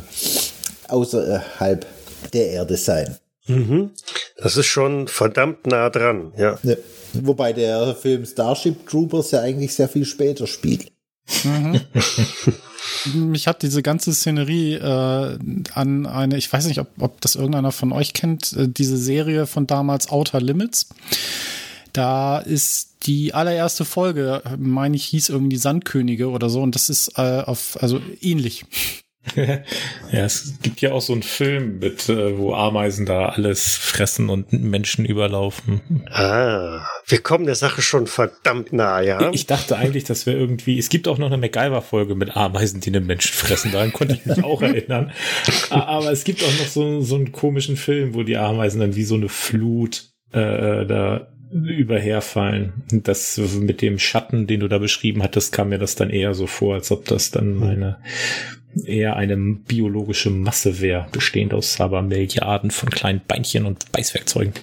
außerhalb 0.89 1.87
der 2.33 2.51
Erde 2.51 2.77
sein. 2.77 3.17
Mhm. 3.47 3.91
Das 4.37 4.57
ist 4.57 4.67
schon 4.67 5.09
verdammt 5.09 5.67
nah 5.67 5.91
dran, 5.91 6.33
ja. 6.37 6.59
ja. 6.63 6.77
Wobei 7.13 7.53
der 7.53 7.95
Film 7.95 8.25
Starship 8.25 8.87
Troopers 8.89 9.31
ja 9.33 9.41
eigentlich 9.41 9.75
sehr 9.75 9.89
viel 9.89 10.05
später 10.05 10.47
spielt. 10.47 10.91
Mhm. 11.45 11.81
Mich 13.31 13.47
hat 13.47 13.63
diese 13.63 13.83
ganze 13.83 14.13
Szenerie 14.13 14.75
äh, 14.75 15.39
an 15.75 16.07
eine, 16.07 16.37
ich 16.37 16.53
weiß 16.53 16.67
nicht, 16.67 16.79
ob, 16.79 16.89
ob 16.99 17.21
das 17.21 17.37
irgendeiner 17.37 17.73
von 17.73 17.93
euch 17.93 18.13
kennt, 18.13 18.53
äh, 18.53 18.69
diese 18.69 18.97
Serie 18.97 19.47
von 19.47 19.67
damals 19.67 20.11
Outer 20.11 20.41
Limits. 20.41 20.89
Da 21.93 22.39
ist 22.39 23.07
die 23.07 23.35
allererste 23.35 23.85
Folge, 23.85 24.43
meine 24.59 24.97
ich, 24.97 25.05
hieß 25.07 25.29
irgendwie 25.29 25.57
Sandkönige 25.57 26.31
oder 26.31 26.49
so, 26.49 26.63
und 26.63 26.75
das 26.75 26.89
ist 26.89 27.19
äh, 27.19 27.43
auf, 27.45 27.77
also 27.81 28.01
ähnlich. 28.21 28.65
ja, 29.37 30.25
es 30.25 30.55
gibt 30.63 30.81
ja 30.81 30.93
auch 30.93 31.01
so 31.01 31.13
einen 31.13 31.23
Film 31.23 31.79
mit, 31.79 32.09
äh, 32.09 32.37
wo 32.37 32.55
Ameisen 32.55 33.07
da 33.07 33.27
alles 33.27 33.77
fressen 33.77 34.29
und 34.29 34.53
Menschen 34.53 35.05
überlaufen. 35.05 35.81
Ah, 36.11 36.85
wir 37.07 37.19
kommen 37.23 37.47
der 37.47 37.55
Sache 37.55 37.83
schon 37.83 38.09
verdammt 38.09 38.73
nah, 38.73 39.01
ja. 39.01 39.31
Ich 39.33 39.47
dachte 39.47 39.77
eigentlich, 39.77 40.05
das 40.05 40.27
wäre 40.27 40.39
irgendwie, 40.39 40.77
es 40.77 40.89
gibt 40.89 41.07
auch 41.07 41.19
noch 41.19 41.29
eine 41.29 41.39
MacGyver-Folge 41.39 42.17
mit 42.17 42.37
Ameisen, 42.37 42.81
die 42.81 42.91
einen 42.91 43.07
Menschen 43.07 43.33
fressen, 43.33 43.71
daran 43.71 43.93
konnte 43.93 44.15
ich 44.15 44.27
mich 44.27 44.43
auch 44.43 44.61
erinnern. 44.63 45.13
Aber 45.71 46.11
es 46.11 46.25
gibt 46.25 46.43
auch 46.43 46.59
noch 46.59 46.67
so, 46.67 47.01
so 47.03 47.15
einen 47.15 47.31
komischen 47.31 47.77
Film, 47.77 48.15
wo 48.15 48.25
die 48.25 48.37
Ameisen 48.37 48.81
dann 48.81 48.97
wie 48.97 49.05
so 49.05 49.15
eine 49.15 49.29
Flut 49.29 50.11
äh, 50.33 50.85
da 50.85 51.29
überherfallen. 51.53 52.73
Das 52.91 53.37
mit 53.39 53.83
dem 53.83 53.99
Schatten, 53.99 54.47
den 54.47 54.61
du 54.61 54.69
da 54.69 54.79
beschrieben 54.79 55.23
hattest, 55.23 55.53
kam 55.53 55.69
mir 55.69 55.79
das 55.79 55.95
dann 55.95 56.11
eher 56.11 56.35
so 56.35 56.47
vor, 56.47 56.75
als 56.75 56.91
ob 56.91 57.05
das 57.05 57.31
dann 57.31 57.63
eine 57.63 57.99
eher 58.85 59.17
eine 59.17 59.37
biologische 59.37 60.31
Masse 60.31 60.81
wäre, 60.81 61.07
bestehend 61.13 61.53
aus 61.53 61.81
aber 61.81 62.03
Milliarden 62.03 62.71
von 62.71 62.91
kleinen 62.91 63.21
Beinchen 63.27 63.67
und 63.67 63.93
Beißwerkzeugen. 63.93 64.55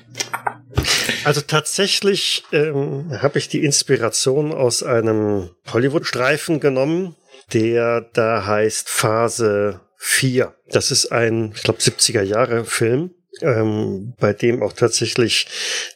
Also 1.23 1.41
tatsächlich 1.41 2.43
ähm, 2.51 3.11
habe 3.21 3.37
ich 3.37 3.49
die 3.49 3.63
Inspiration 3.63 4.51
aus 4.51 4.83
einem 4.83 5.49
Hollywood-Streifen 5.71 6.59
genommen, 6.59 7.15
der 7.53 8.09
da 8.13 8.45
heißt 8.45 8.89
Phase 8.89 9.81
4. 9.97 10.55
Das 10.69 10.91
ist 10.91 11.11
ein, 11.11 11.51
ich 11.55 11.63
glaube, 11.63 11.79
70er 11.79 12.21
Jahre 12.21 12.65
Film, 12.65 13.11
ähm, 13.41 14.13
bei 14.19 14.33
dem 14.33 14.61
auch 14.61 14.73
tatsächlich 14.73 15.47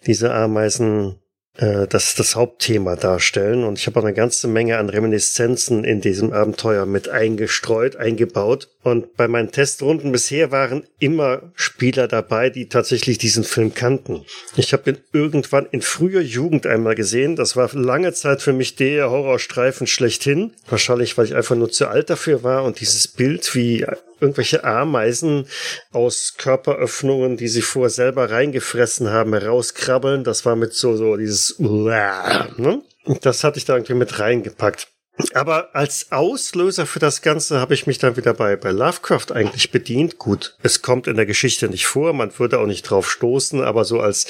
diese 0.05 0.33
Ameisen 0.33 1.19
äh, 1.57 1.85
das, 1.87 2.15
das 2.15 2.35
Hauptthema 2.35 2.95
darstellen. 2.95 3.63
Und 3.63 3.77
ich 3.77 3.85
habe 3.85 3.99
auch 3.99 4.03
eine 4.03 4.15
ganze 4.15 4.47
Menge 4.47 4.77
an 4.79 4.89
Reminiszenzen 4.89 5.83
in 5.83 6.01
diesem 6.01 6.33
Abenteuer 6.33 6.87
mit 6.87 7.09
eingestreut, 7.09 7.95
eingebaut. 7.95 8.69
Und 8.81 9.15
bei 9.15 9.27
meinen 9.27 9.51
Testrunden 9.51 10.11
bisher 10.11 10.51
waren 10.51 10.83
immer 10.97 11.51
Spieler 11.53 12.07
dabei, 12.07 12.49
die 12.49 12.69
tatsächlich 12.69 13.19
diesen 13.19 13.43
Film 13.43 13.75
kannten. 13.75 14.25
Ich 14.55 14.73
habe 14.73 14.89
ihn 14.89 14.97
irgendwann 15.11 15.67
in 15.67 15.83
früher 15.83 16.21
Jugend 16.21 16.65
einmal 16.65 16.95
gesehen. 16.95 17.35
Das 17.35 17.55
war 17.55 17.69
lange 17.73 18.13
Zeit 18.13 18.41
für 18.41 18.53
mich 18.53 18.75
der 18.75 19.11
Horrorstreifen 19.11 19.85
schlechthin. 19.85 20.53
Wahrscheinlich, 20.67 21.17
weil 21.19 21.25
ich 21.25 21.35
einfach 21.35 21.55
nur 21.55 21.69
zu 21.69 21.87
alt 21.87 22.09
dafür 22.09 22.41
war 22.41 22.63
und 22.63 22.79
dieses 22.79 23.07
Bild, 23.07 23.53
wie 23.53 23.85
irgendwelche 24.23 24.63
Ameisen 24.63 25.45
aus 25.91 26.35
Körperöffnungen, 26.37 27.37
die 27.37 27.49
sie 27.49 27.61
vorher 27.61 27.89
selber 27.89 28.31
reingefressen 28.31 29.09
haben, 29.09 29.33
herauskrabbeln. 29.33 30.23
Das 30.23 30.45
war 30.45 30.55
mit 30.55 30.73
so, 30.73 30.95
so 30.95 31.17
dieses, 31.17 31.59
ne? 31.59 32.81
Das 33.21 33.43
hatte 33.43 33.57
ich 33.57 33.65
da 33.65 33.73
irgendwie 33.75 33.95
mit 33.95 34.17
reingepackt. 34.19 34.87
Aber 35.33 35.75
als 35.75 36.11
Auslöser 36.11 36.85
für 36.85 36.99
das 36.99 37.21
Ganze 37.21 37.59
habe 37.59 37.75
ich 37.75 37.85
mich 37.85 37.99
dann 37.99 38.17
wieder 38.17 38.33
bei, 38.33 38.55
bei 38.55 38.71
Lovecraft 38.71 39.31
eigentlich 39.31 39.71
bedient. 39.71 40.17
Gut, 40.17 40.57
es 40.63 40.81
kommt 40.81 41.05
in 41.05 41.17
der 41.17 41.27
Geschichte 41.27 41.67
nicht 41.67 41.85
vor, 41.85 42.13
man 42.13 42.37
würde 42.39 42.59
auch 42.59 42.65
nicht 42.65 42.83
drauf 42.83 43.11
stoßen, 43.11 43.61
aber 43.61 43.85
so 43.85 43.99
als 43.99 44.25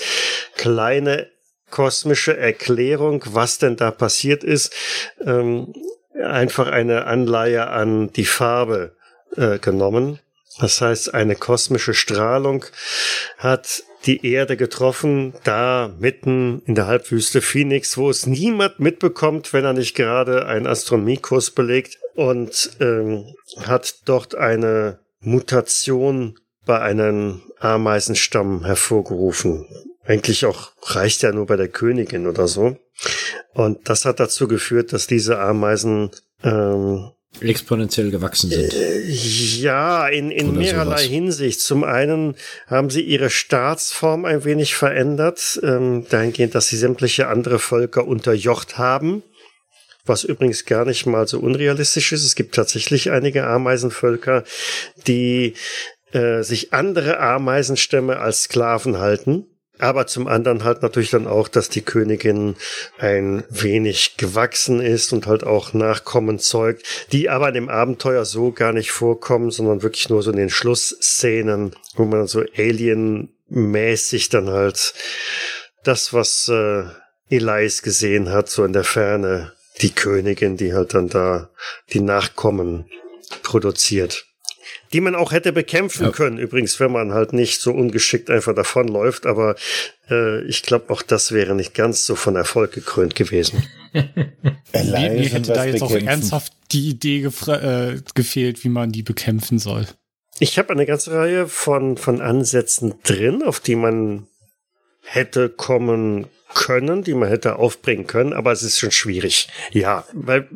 kleine 0.58 1.30
kosmische 1.70 2.36
Erklärung, 2.36 3.24
was 3.28 3.60
denn 3.60 3.78
da 3.78 3.92
passiert 3.92 4.44
ist, 4.44 4.74
ähm, 5.26 5.74
einfach 6.22 6.68
eine 6.68 7.06
Anleihe 7.06 7.68
an 7.68 8.12
die 8.14 8.26
Farbe 8.26 8.96
äh, 9.36 9.60
genommen. 9.60 10.20
Das 10.60 10.82
heißt, 10.82 11.14
eine 11.14 11.36
kosmische 11.36 11.94
Strahlung 11.94 12.66
hat 13.38 13.84
die 14.06 14.26
Erde 14.26 14.58
getroffen, 14.58 15.34
da 15.44 15.92
mitten 15.98 16.62
in 16.66 16.76
der 16.76 16.88
Halbwüste 16.88 17.42
Phoenix, 17.42 17.98
wo 17.98 18.10
es 18.10 18.28
niemand 18.28 18.80
mitbekommt, 18.80 19.54
wenn 19.54 19.66
er 19.66 19.74
nicht 19.74 19.96
gerade 19.96 20.46
einen 20.46 20.68
Astronomiekurs 20.68 21.52
belegt 21.52 21.98
und 22.16 22.72
ähm, 22.80 23.34
hat 23.66 23.96
dort 24.06 24.36
eine 24.36 25.00
Mutation 25.22 26.38
bei 26.66 26.80
einem 26.80 27.42
Ameisenstamm 27.60 28.66
hervorgerufen. 28.66 29.66
Eigentlich 30.06 30.46
auch 30.46 30.74
reicht 30.84 31.24
ja 31.24 31.32
nur 31.32 31.46
bei 31.46 31.56
der 31.56 31.70
Königin 31.70 32.28
oder 32.28 32.48
so. 32.48 32.78
Und 33.54 33.90
das 33.90 34.06
hat 34.06 34.20
dazu 34.20 34.48
geführt, 34.48 34.92
dass 34.92 35.08
diese 35.08 35.40
Ameisen 35.40 36.12
ähm, 36.44 37.12
exponentiell 37.42 38.12
gewachsen 38.12 38.50
sind. 38.50 38.74
Äh, 38.74 39.02
ja, 39.10 40.08
in, 40.08 40.32
in 40.32 40.54
mehrerlei 40.54 40.98
sowas. 40.98 41.02
Hinsicht. 41.02 41.62
Zum 41.62 41.84
einen 41.84 42.36
haben 42.68 42.90
sie 42.90 43.02
ihre 43.02 43.30
Staatsform 43.30 44.26
ein 44.26 44.44
wenig 44.46 44.76
verändert, 44.76 45.60
ähm, 45.64 46.06
dahingehend, 46.10 46.56
dass 46.56 46.68
sie 46.68 46.78
sämtliche 46.78 47.28
andere 47.28 47.60
Völker 47.60 48.08
unterjocht 48.08 48.78
haben. 48.78 49.24
Was 50.06 50.26
übrigens 50.26 50.66
gar 50.66 50.86
nicht 50.86 51.06
mal 51.06 51.28
so 51.28 51.40
unrealistisch 51.40 52.12
ist. 52.12 52.26
Es 52.26 52.36
gibt 52.36 52.56
tatsächlich 52.56 53.10
einige 53.12 53.48
Ameisenvölker, 53.48 54.44
die 55.08 55.54
äh, 56.12 56.44
sich 56.44 56.74
andere 56.74 57.20
Ameisenstämme 57.20 58.20
als 58.20 58.44
Sklaven 58.44 58.98
halten 58.98 59.48
aber 59.80 60.06
zum 60.06 60.28
anderen 60.28 60.64
halt 60.64 60.82
natürlich 60.82 61.10
dann 61.10 61.28
auch, 61.28 61.48
dass 61.48 61.70
die 61.70 61.82
Königin 61.82 62.56
ein 63.00 63.44
wenig 63.50 64.18
gewachsen 64.18 64.80
ist 64.80 65.14
und 65.14 65.26
halt 65.26 65.44
auch 65.44 65.74
Nachkommen 65.74 66.40
zeugt, 66.40 66.86
die 67.12 67.30
aber 67.30 67.48
in 67.50 67.56
dem 67.56 67.70
Abenteuer 67.70 68.24
so 68.26 68.52
gar 68.52 68.72
nicht 68.72 68.92
vorkommen, 68.92 69.50
sondern 69.52 69.82
wirklich 69.82 70.10
nur 70.10 70.22
so 70.22 70.32
in 70.32 70.38
den 70.38 70.50
Schlussszenen, 70.50 71.76
wo 71.96 72.06
man 72.06 72.28
so 72.28 72.44
Alien-mäßig 72.56 74.30
dann 74.30 74.50
halt 74.50 74.94
das, 75.84 76.14
was 76.14 76.50
äh, 76.50 76.84
Elias 77.30 77.82
gesehen 77.82 78.30
hat, 78.30 78.50
so 78.50 78.64
in 78.64 78.74
der 78.74 78.84
Ferne, 78.84 79.54
die 79.82 79.92
Königin, 79.92 80.56
die 80.56 80.74
halt 80.74 80.94
dann 80.94 81.10
da 81.10 81.50
die 81.92 82.02
Nachkommen 82.02 82.86
produziert 83.42 84.28
die 84.94 85.02
man 85.02 85.16
auch 85.16 85.32
hätte 85.32 85.52
bekämpfen 85.52 86.06
ja. 86.06 86.12
können, 86.12 86.38
übrigens, 86.38 86.80
wenn 86.80 86.92
man 86.92 87.14
halt 87.14 87.34
nicht 87.34 87.62
so 87.62 87.72
ungeschickt 87.72 88.30
einfach 88.30 88.54
davonläuft. 88.54 89.26
Aber 89.26 89.56
äh, 90.10 90.44
ich 90.44 90.62
glaube, 90.62 90.94
auch 90.94 91.02
das 91.02 91.32
wäre 91.32 91.56
nicht 91.56 91.74
ganz 91.74 92.06
so 92.06 92.16
von 92.16 92.36
Erfolg 92.36 92.72
gekrönt 92.74 93.16
gewesen. 93.16 93.68
mir, 93.94 94.04
mir 94.74 95.30
hätte 95.30 95.54
da 95.54 95.66
jetzt 95.66 95.80
bekämpfen. 95.80 96.08
auch 96.08 96.12
ernsthaft 96.12 96.54
die 96.72 96.90
Idee 96.90 97.24
äh, 97.48 98.02
gefehlt, 98.14 98.64
wie 98.64 98.70
man 98.70 98.92
die 98.92 99.04
bekämpfen 99.04 99.58
soll. 99.58 99.88
Ich 100.40 100.58
habe 100.58 100.72
eine 100.72 100.86
ganze 100.86 101.12
Reihe 101.12 101.48
von, 101.48 101.98
von 101.98 102.22
Ansätzen 102.22 102.96
drin, 103.04 103.44
auf 103.44 103.60
die 103.60 103.76
man 103.76 104.28
hätte 105.02 105.50
kommen 105.50 106.28
können, 106.54 107.04
die 107.04 107.14
man 107.14 107.30
hätte 107.30 107.58
aufbringen 107.58 108.08
können, 108.08 108.34
aber 108.34 108.52
es 108.52 108.64
ist 108.64 108.80
schon 108.80 108.92
schwierig. 108.92 109.48
Ja, 109.72 110.06
weil 110.14 110.48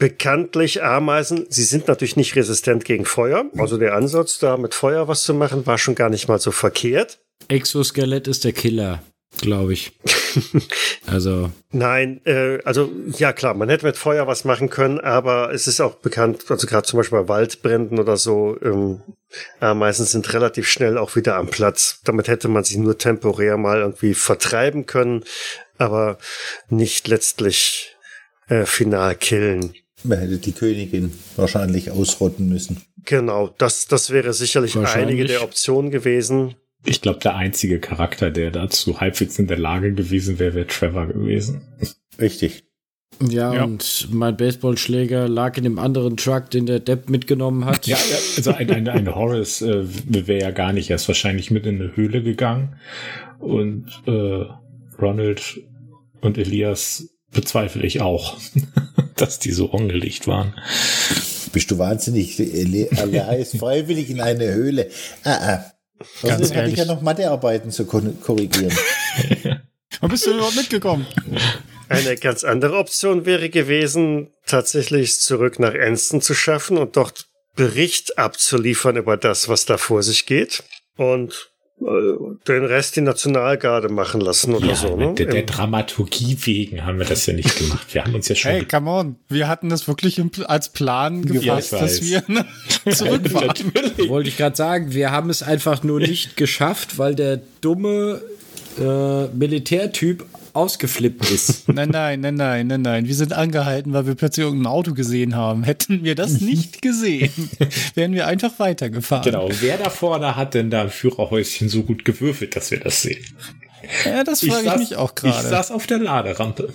bekanntlich 0.00 0.82
Ameisen, 0.82 1.46
sie 1.50 1.62
sind 1.62 1.86
natürlich 1.86 2.16
nicht 2.16 2.34
resistent 2.34 2.84
gegen 2.84 3.04
Feuer. 3.04 3.44
Also 3.58 3.76
der 3.76 3.94
Ansatz, 3.94 4.38
da 4.38 4.56
mit 4.56 4.74
Feuer 4.74 5.06
was 5.06 5.22
zu 5.22 5.34
machen, 5.34 5.66
war 5.66 5.78
schon 5.78 5.94
gar 5.94 6.08
nicht 6.08 6.26
mal 6.26 6.40
so 6.40 6.50
verkehrt. 6.50 7.20
Exoskelett 7.48 8.26
ist 8.26 8.44
der 8.44 8.52
Killer, 8.52 9.02
glaube 9.42 9.74
ich. 9.74 9.92
also. 11.06 11.52
Nein, 11.70 12.22
äh, 12.24 12.60
also 12.64 12.90
ja 13.18 13.34
klar, 13.34 13.52
man 13.54 13.68
hätte 13.68 13.84
mit 13.84 13.98
Feuer 13.98 14.26
was 14.26 14.44
machen 14.44 14.70
können, 14.70 15.00
aber 15.00 15.52
es 15.52 15.66
ist 15.66 15.80
auch 15.80 15.96
bekannt, 15.96 16.44
also 16.48 16.66
gerade 16.66 16.86
zum 16.86 16.96
Beispiel 16.96 17.20
bei 17.20 17.28
Waldbränden 17.28 17.98
oder 17.98 18.16
so, 18.16 18.56
ähm, 18.62 19.02
Ameisen 19.60 20.06
sind 20.06 20.32
relativ 20.32 20.66
schnell 20.66 20.96
auch 20.96 21.14
wieder 21.14 21.36
am 21.36 21.48
Platz. 21.48 22.00
Damit 22.04 22.26
hätte 22.26 22.48
man 22.48 22.64
sich 22.64 22.78
nur 22.78 22.96
temporär 22.96 23.58
mal 23.58 23.80
irgendwie 23.80 24.14
vertreiben 24.14 24.86
können, 24.86 25.24
aber 25.76 26.16
nicht 26.70 27.06
letztlich 27.06 27.96
äh, 28.48 28.64
final 28.64 29.14
killen. 29.14 29.74
Man 30.04 30.18
hätte 30.18 30.38
die 30.38 30.52
Königin 30.52 31.12
wahrscheinlich 31.36 31.90
ausrotten 31.90 32.48
müssen. 32.48 32.82
Genau, 33.04 33.54
das, 33.58 33.86
das 33.86 34.10
wäre 34.10 34.32
sicherlich 34.32 34.76
einige 34.76 35.24
der 35.24 35.42
Optionen 35.42 35.90
gewesen. 35.90 36.54
Ich 36.84 37.02
glaube, 37.02 37.18
der 37.18 37.36
einzige 37.36 37.78
Charakter, 37.78 38.30
der 38.30 38.50
dazu 38.50 39.00
halbwegs 39.00 39.38
in 39.38 39.46
der 39.46 39.58
Lage 39.58 39.92
gewesen 39.92 40.38
wäre, 40.38 40.54
wäre 40.54 40.66
Trevor 40.66 41.06
gewesen. 41.08 41.62
Richtig. 42.18 42.64
Ja, 43.22 43.52
ja, 43.52 43.64
und 43.64 44.08
mein 44.10 44.36
Baseballschläger 44.36 45.28
lag 45.28 45.58
in 45.58 45.64
dem 45.64 45.78
anderen 45.78 46.16
Truck, 46.16 46.50
den 46.50 46.64
der 46.64 46.80
Depp 46.80 47.10
mitgenommen 47.10 47.66
hat. 47.66 47.86
Ja, 47.86 47.98
also 48.36 48.52
ein, 48.52 48.70
ein, 48.70 48.88
ein 48.88 49.14
Horace 49.14 49.60
äh, 49.60 49.84
wäre 50.26 50.40
ja 50.40 50.50
gar 50.52 50.72
nicht. 50.72 50.88
Er 50.88 50.96
ist 50.96 51.06
wahrscheinlich 51.06 51.50
mit 51.50 51.66
in 51.66 51.80
eine 51.80 51.96
Höhle 51.96 52.22
gegangen. 52.22 52.76
Und 53.38 53.90
äh, 54.06 54.46
Ronald 54.98 55.60
und 56.22 56.38
Elias 56.38 57.10
bezweifle 57.30 57.84
ich 57.84 58.00
auch, 58.00 58.38
dass 59.20 59.38
die 59.38 59.52
so 59.52 59.66
ungelegt 59.66 60.26
waren. 60.26 60.54
Bist 61.52 61.70
du 61.70 61.78
wahnsinnig? 61.78 62.38
Er 62.38 63.26
heißt 63.26 63.58
freiwillig 63.58 64.10
in 64.10 64.20
eine 64.20 64.52
Höhle. 64.52 64.90
Ah, 65.24 65.32
ah. 65.32 65.72
Ganz 66.22 66.54
hatte 66.54 66.70
ich 66.70 66.76
ja 66.76 66.86
noch 66.86 67.02
Mathearbeiten 67.02 67.70
zu 67.70 67.84
korrigieren. 67.84 68.72
Wann 70.00 70.10
bist 70.10 70.26
du 70.26 70.32
überhaupt 70.32 70.56
mitgekommen? 70.56 71.06
Eine 71.88 72.16
ganz 72.16 72.44
andere 72.44 72.78
Option 72.78 73.26
wäre 73.26 73.50
gewesen, 73.50 74.28
tatsächlich 74.46 75.20
zurück 75.20 75.58
nach 75.58 75.74
Enston 75.74 76.22
zu 76.22 76.34
schaffen 76.34 76.78
und 76.78 76.96
dort 76.96 77.26
Bericht 77.56 78.16
abzuliefern 78.16 78.96
über 78.96 79.16
das, 79.16 79.48
was 79.48 79.66
da 79.66 79.76
vor 79.76 80.02
sich 80.02 80.24
geht. 80.24 80.62
Und 80.96 81.50
den 81.80 82.64
Rest 82.64 82.96
die 82.96 83.00
Nationalgarde 83.00 83.88
machen 83.88 84.20
lassen 84.20 84.54
oder 84.54 84.66
ja, 84.66 84.74
so. 84.74 84.96
Ne? 84.96 85.14
Der, 85.14 85.26
der, 85.26 85.42
Dramaturgie 85.44 86.36
wegen 86.44 86.84
haben 86.84 86.98
wir 86.98 87.06
das 87.06 87.24
ja 87.24 87.32
nicht 87.32 87.56
gemacht. 87.56 87.94
Wir 87.94 88.04
haben 88.04 88.14
uns 88.14 88.28
ja 88.28 88.34
schon. 88.34 88.52
Hey, 88.52 88.64
come 88.64 88.90
on. 88.90 89.16
Wir 89.28 89.48
hatten 89.48 89.70
das 89.70 89.88
wirklich 89.88 90.20
als 90.46 90.68
Plan 90.68 91.24
gefasst, 91.24 91.72
ja, 91.72 91.80
dass 91.80 92.02
wir 92.02 92.22
ne, 92.28 92.44
zurückfahren. 92.92 93.72
Wollte 94.08 94.28
ich 94.28 94.36
gerade 94.36 94.56
sagen, 94.56 94.92
wir 94.92 95.10
haben 95.10 95.30
es 95.30 95.42
einfach 95.42 95.82
nur 95.82 96.00
nicht 96.00 96.36
geschafft, 96.36 96.98
weil 96.98 97.14
der 97.14 97.40
dumme 97.62 98.20
äh, 98.78 99.26
Militärtyp 99.28 100.26
ausgeflippt 100.54 101.30
ist. 101.30 101.68
Nein, 101.72 101.88
nein, 101.90 102.20
nein, 102.20 102.34
nein, 102.36 102.66
nein, 102.66 102.82
nein. 102.82 103.06
Wir 103.06 103.14
sind 103.14 103.32
angehalten, 103.32 103.92
weil 103.92 104.06
wir 104.06 104.14
plötzlich 104.14 104.44
irgendein 104.46 104.70
Auto 104.72 104.94
gesehen 104.94 105.34
haben. 105.36 105.62
Hätten 105.64 106.04
wir 106.04 106.14
das 106.14 106.40
nicht 106.40 106.82
gesehen, 106.82 107.30
wären 107.94 108.12
wir 108.14 108.26
einfach 108.26 108.58
weitergefahren. 108.58 109.24
Genau. 109.24 109.48
Wer 109.60 109.78
da 109.78 109.90
vorne 109.90 110.36
hat 110.36 110.54
denn 110.54 110.70
da 110.70 110.82
im 110.82 110.90
Führerhäuschen 110.90 111.68
so 111.68 111.82
gut 111.82 112.04
gewürfelt, 112.04 112.56
dass 112.56 112.70
wir 112.70 112.80
das 112.80 113.02
sehen? 113.02 113.24
Ja, 114.04 114.22
das 114.24 114.40
frage 114.44 114.62
ich, 114.66 114.68
saß- 114.70 114.78
mich 114.78 114.96
auch 114.96 115.10
Ich 115.10 115.14
gerade. 115.22 115.48
saß 115.48 115.70
auf 115.72 115.86
der 115.86 115.98
Laderampe. 115.98 116.72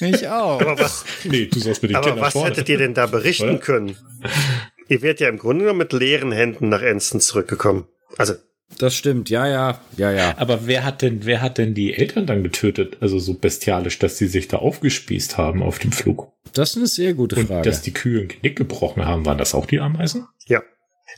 Ich 0.00 0.26
auch. 0.28 0.60
Aber 0.60 0.78
was, 0.78 1.04
Nee, 1.24 1.46
du 1.46 1.58
saßt 1.60 1.82
mit 1.82 1.90
den 1.90 1.96
aber 1.96 2.06
Kindern 2.06 2.24
was 2.24 2.32
vorne. 2.32 2.50
hättet 2.50 2.68
ihr 2.68 2.78
denn 2.78 2.94
da 2.94 3.06
berichten 3.06 3.50
Oder? 3.50 3.58
können? 3.58 3.96
Ihr 4.88 5.02
wärt 5.02 5.20
ja 5.20 5.28
im 5.28 5.38
Grunde 5.38 5.64
genommen 5.64 5.78
mit 5.80 5.92
leeren 5.92 6.32
Händen 6.32 6.68
nach 6.70 6.82
Enston 6.82 7.20
zurückgekommen. 7.20 7.86
Also, 8.16 8.34
Das 8.78 8.94
stimmt, 8.94 9.30
ja, 9.30 9.46
ja, 9.48 9.80
ja, 9.96 10.12
ja. 10.12 10.34
Aber 10.36 10.66
wer 10.66 10.84
hat 10.84 11.02
denn, 11.02 11.24
wer 11.24 11.40
hat 11.40 11.58
denn 11.58 11.74
die 11.74 11.94
Eltern 11.94 12.26
dann 12.26 12.42
getötet? 12.42 12.98
Also 13.00 13.18
so 13.18 13.34
bestialisch, 13.34 13.98
dass 13.98 14.18
sie 14.18 14.26
sich 14.28 14.46
da 14.48 14.58
aufgespießt 14.58 15.38
haben 15.38 15.62
auf 15.62 15.78
dem 15.78 15.90
Flug. 15.92 16.30
Das 16.52 16.70
ist 16.70 16.76
eine 16.76 16.86
sehr 16.86 17.14
gute 17.14 17.36
Und 17.36 17.46
Frage. 17.48 17.62
dass 17.68 17.82
die 17.82 17.92
Kühe 17.92 18.20
ein 18.20 18.28
Knick 18.28 18.56
gebrochen 18.56 19.04
haben, 19.06 19.24
waren 19.26 19.38
das 19.38 19.54
auch 19.54 19.66
die 19.66 19.80
Ameisen? 19.80 20.26
ja. 20.46 20.62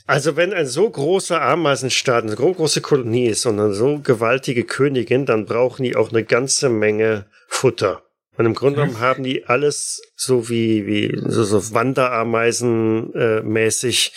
Also 0.07 0.35
wenn 0.37 0.53
ein 0.53 0.67
so 0.67 0.89
großer 0.89 1.41
Ameisenstaat, 1.41 2.25
eine 2.25 2.35
so 2.37 2.53
große 2.53 2.81
Kolonie 2.81 3.27
ist 3.27 3.47
und 3.47 3.61
eine 3.61 3.75
so 3.75 3.99
gewaltige 3.99 4.65
Königin, 4.65 5.27
dann 5.27 5.47
brauchen 5.47 5.83
die 5.85 5.95
auch 5.95 6.11
eine 6.11 6.25
ganze 6.25 6.69
Menge 6.69 7.27
Futter. 7.49 8.03
Und 8.41 8.47
im 8.47 8.55
Grunde 8.55 8.81
genommen 8.81 9.01
haben 9.01 9.23
die 9.23 9.45
alles 9.45 10.01
so 10.17 10.49
wie, 10.49 10.87
wie 10.87 11.15
so, 11.27 11.45
so 11.45 11.75
Wanderameisen 11.75 13.13
äh, 13.13 13.43
mäßig 13.43 14.15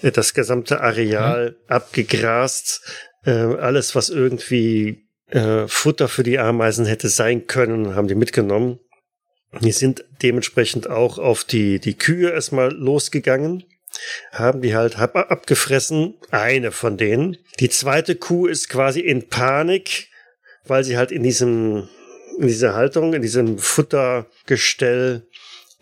äh, 0.00 0.12
das 0.12 0.32
gesamte 0.32 0.80
Areal 0.80 1.56
abgegrast. 1.66 2.82
Äh, 3.24 3.32
alles, 3.32 3.96
was 3.96 4.10
irgendwie 4.10 5.08
äh, 5.26 5.66
Futter 5.66 6.06
für 6.06 6.22
die 6.22 6.38
Ameisen 6.38 6.86
hätte 6.86 7.08
sein 7.08 7.48
können, 7.48 7.96
haben 7.96 8.06
die 8.06 8.14
mitgenommen. 8.14 8.78
Die 9.60 9.72
sind 9.72 10.04
dementsprechend 10.22 10.88
auch 10.88 11.18
auf 11.18 11.42
die, 11.42 11.80
die 11.80 11.98
Kühe 11.98 12.30
erstmal 12.30 12.72
losgegangen, 12.72 13.64
haben 14.30 14.62
die 14.62 14.76
halt 14.76 15.00
abgefressen, 15.00 16.14
eine 16.30 16.70
von 16.70 16.96
denen. 16.96 17.38
Die 17.58 17.70
zweite 17.70 18.14
Kuh 18.14 18.46
ist 18.46 18.68
quasi 18.68 19.00
in 19.00 19.28
Panik, 19.28 20.10
weil 20.64 20.84
sie 20.84 20.96
halt 20.96 21.10
in 21.10 21.24
diesem, 21.24 21.88
in 22.38 22.48
dieser 22.48 22.74
Haltung, 22.74 23.14
in 23.14 23.22
diesem 23.22 23.58
Futtergestell 23.58 25.26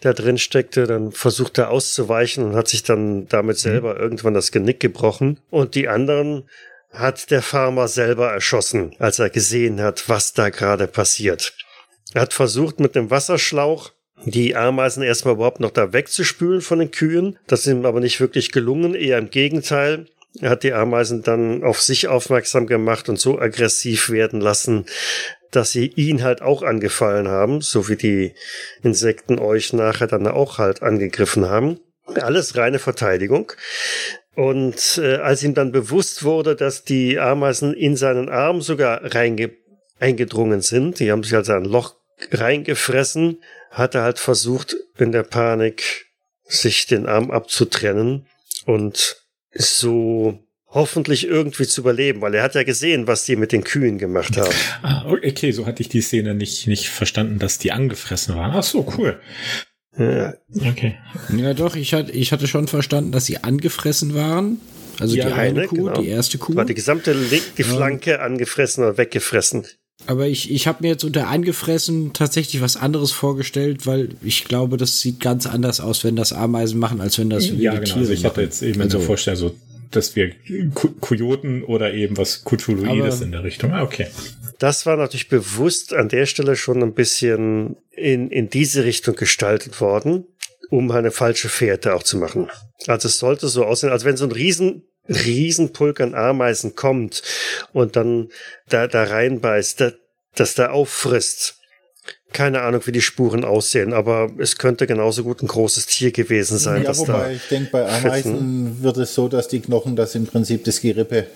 da 0.01 0.13
drin 0.13 0.39
steckte, 0.39 0.87
dann 0.87 1.13
versucht 1.13 1.59
er 1.59 1.71
auszuweichen 1.71 2.45
und 2.45 2.55
hat 2.55 2.69
sich 2.69 2.83
dann 2.83 3.29
damit 3.29 3.59
selber 3.59 3.99
irgendwann 3.99 4.35
das 4.35 4.51
Genick 4.51 4.81
gebrochen. 4.81 5.39
Und 5.51 5.75
die 5.75 5.89
anderen 5.89 6.49
hat 6.91 7.31
der 7.31 7.43
Farmer 7.43 7.89
selber 7.89 8.31
erschossen, 8.33 8.95
als 8.99 9.19
er 9.19 9.31
gesehen 9.31 9.81
hat, 9.81 10.09
was 10.09 10.33
da 10.33 10.51
gerade 10.51 10.87
passiert. 10.87 11.55
Er 12.15 12.23
hat 12.23 12.35
versucht, 12.35 12.81
mit 12.81 12.95
dem 12.95 13.11
Wasserschlauch 13.11 13.93
die 14.25 14.55
Ameisen 14.55 15.03
erstmal 15.03 15.35
überhaupt 15.35 15.61
noch 15.61 15.71
da 15.71 15.93
wegzuspülen 15.93 16.61
von 16.61 16.79
den 16.79 16.91
Kühen. 16.91 17.39
Das 17.47 17.61
ist 17.61 17.67
ihm 17.67 17.87
aber 17.87 18.01
nicht 18.01 18.21
wirklich 18.21 18.53
gelungen, 18.53 18.95
eher 18.95 19.19
im 19.19 19.31
Gegenteil. 19.31 20.07
Er 20.41 20.51
hat 20.51 20.63
die 20.63 20.73
Ameisen 20.73 21.23
dann 21.23 21.63
auf 21.63 21.81
sich 21.81 22.09
aufmerksam 22.09 22.67
gemacht 22.67 23.09
und 23.09 23.19
so 23.19 23.39
aggressiv 23.39 24.11
werden 24.11 24.41
lassen, 24.41 24.87
dass 25.51 25.73
sie 25.73 25.87
ihn 25.87 26.23
halt 26.23 26.41
auch 26.41 26.63
angefallen 26.63 27.29
haben, 27.29 27.61
so 27.61 27.89
wie 27.89 27.97
die 27.97 28.35
Insekten 28.83 29.39
euch 29.39 29.73
nachher 29.73 30.07
dann 30.07 30.27
auch 30.27 30.59
halt 30.59 30.83
angegriffen 30.83 31.49
haben. 31.49 31.79
Alles 32.15 32.57
reine 32.57 32.79
Verteidigung. 32.79 33.53
Und 34.35 34.99
äh, 35.03 35.17
als 35.17 35.43
ihm 35.43 35.53
dann 35.53 35.73
bewusst 35.73 36.25
wurde, 36.25 36.57
dass 36.57 36.85
die 36.85 37.19
Ameisen 37.19 37.75
in 37.75 37.97
seinen 37.97 38.31
Arm 38.31 38.63
sogar 38.63 39.03
eingedrungen 40.01 40.63
sind, 40.63 41.01
die 41.01 41.13
haben 41.13 41.23
sich 41.23 41.35
also 41.35 41.53
ein 41.53 41.67
Loch 41.67 41.97
reingefressen, 42.31 43.43
hat 43.71 43.95
er 43.95 44.03
halt 44.03 44.19
versucht, 44.19 44.77
in 44.97 45.13
der 45.13 45.23
Panik 45.23 46.07
sich 46.45 46.87
den 46.87 47.07
Arm 47.07 47.31
abzutrennen 47.31 48.27
und 48.65 49.22
so 49.55 50.39
hoffentlich 50.67 51.27
irgendwie 51.27 51.67
zu 51.67 51.83
überleben, 51.83 52.23
weil 52.23 52.35
er 52.35 52.43
hat 52.43 52.55
ja 52.55 52.63
gesehen, 52.63 53.07
was 53.07 53.25
die 53.25 53.37
mit 53.37 53.53
den 53.53 53.63
Kühen 53.65 53.99
gemacht 53.99 54.37
haben. 54.37 54.55
Ah, 54.83 55.05
okay, 55.07 55.53
so 55.53 55.67
hatte 55.67 55.83
ich 55.83 55.89
die 55.89 56.01
Szene 56.01 56.35
nicht, 56.35 56.67
nicht 56.67 56.89
verstanden, 56.89 57.39
dass 57.39 57.59
die 57.59 57.73
angefressen 57.73 58.35
waren. 58.37 58.53
Ach 58.53 58.63
so, 58.63 58.87
cool. 58.97 59.21
Ja, 59.97 60.35
Okay. 60.67 60.97
Ja, 61.37 61.53
doch, 61.55 61.77
ich 61.77 61.93
hatte, 61.93 62.13
ich 62.13 62.33
hatte 62.33 62.47
schon 62.49 62.67
verstanden, 62.67 63.13
dass 63.13 63.27
sie 63.27 63.39
angefressen 63.45 64.15
waren. 64.15 64.59
Also 64.99 65.15
Ja, 65.17 65.27
die 65.27 65.33
eine 65.33 65.61
eine, 65.61 65.67
Kuh, 65.69 65.77
genau. 65.77 66.01
die 66.01 66.09
erste 66.09 66.39
Kuh. 66.39 66.55
war 66.57 66.65
die 66.65 66.75
gesamte 66.75 67.13
Link, 67.13 67.43
die 67.57 67.63
Flanke 67.63 68.21
angefressen 68.21 68.85
oder 68.85 68.97
weggefressen. 68.97 69.67
Aber 70.07 70.27
ich, 70.27 70.51
ich 70.51 70.67
habe 70.67 70.79
mir 70.83 70.89
jetzt 70.89 71.05
unter 71.05 71.29
angefressen 71.29 72.13
tatsächlich 72.13 72.61
was 72.61 72.77
anderes 72.77 73.13
vorgestellt, 73.13 73.87
weil 73.87 74.11
ich 74.23 74.45
glaube, 74.45 74.77
das 74.77 75.01
sieht 75.01 75.21
ganz 75.21 75.47
anders 75.47 75.81
aus, 75.81 76.03
wenn 76.05 76.17
das 76.17 76.33
Ameisen 76.33 76.79
machen, 76.79 77.01
als 77.01 77.19
wenn 77.19 77.31
das 77.31 77.49
Ja, 77.49 77.73
genau. 77.75 77.85
Tiere 77.85 77.99
Also 78.01 78.13
ich 78.13 78.25
hatte 78.25 78.41
machen. 78.41 78.45
jetzt 78.45 78.63
eben 78.63 78.81
Also- 78.81 78.99
eine 78.99 79.07
Vorstellung, 79.07 79.39
so, 79.41 79.55
dass 79.91 80.17
wir 80.17 80.33
Ko 80.75 80.89
Kojoten 81.01 81.63
oder 81.63 81.93
eben 81.95 82.17
was 82.17 82.43
Aber- 82.47 83.23
in 83.23 83.33
der 83.33 83.45
Richtung. 83.45 83.73
Ah, 83.73 83.83
okay. 83.83 84.07
Das 84.59 84.87
war 84.87 84.97
natürlich 84.97 85.29
bewusst 85.29 85.93
an 85.93 86.09
der 86.09 86.27
Stelle 86.27 86.57
schon 86.57 86.83
ein 86.83 86.95
bisschen 86.95 87.77
in, 87.91 88.31
in 88.31 88.49
diese 88.49 88.85
Richtung 88.85 89.17
gestaltet 89.17 89.81
worden, 89.81 90.25
um 90.71 90.91
eine 90.91 91.11
falsche 91.11 91.49
Fährte 91.49 91.95
auch 91.95 92.03
zu 92.05 92.17
machen. 92.17 92.49
Also 92.87 93.09
es 93.09 93.19
sollte 93.19 93.49
so 93.49 93.65
aussehen, 93.65 93.91
als 93.91 94.05
wenn 94.05 94.17
so 94.17 94.25
ein 94.25 94.33
riesen 94.33 94.83
Riesenpulk 95.09 96.01
an 96.01 96.15
Ameisen 96.15 96.75
kommt 96.75 97.23
und 97.73 97.97
dann 97.97 98.29
da, 98.69 98.87
da 98.87 99.05
reinbeißt, 99.05 99.81
da, 99.81 99.93
das 100.35 100.55
da 100.55 100.71
auffrisst. 100.71 101.57
Keine 102.33 102.63
Ahnung, 102.63 102.81
wie 102.87 102.93
die 102.93 103.03
Spuren 103.03 103.45
aussehen, 103.45 103.93
aber 103.93 104.31
es 104.39 104.57
könnte 104.57 104.87
genauso 104.87 105.23
gut 105.23 105.43
ein 105.43 105.49
großes 105.49 105.87
Tier 105.87 106.13
gewesen 106.13 106.57
sein. 106.57 106.83
Ja, 106.83 106.97
wobei 106.97 107.13
da 107.13 107.31
ich 107.31 107.47
denke, 107.49 107.71
bei 107.71 107.87
Ameisen 107.89 108.83
wird 108.83 108.97
es 108.97 109.15
so, 109.15 109.29
dass 109.29 109.49
die 109.49 109.61
Knochen, 109.61 109.97
dass 109.97 110.15
im 110.15 110.27
Prinzip 110.27 110.65
das 110.65 110.81
Gerippe, 110.81 111.27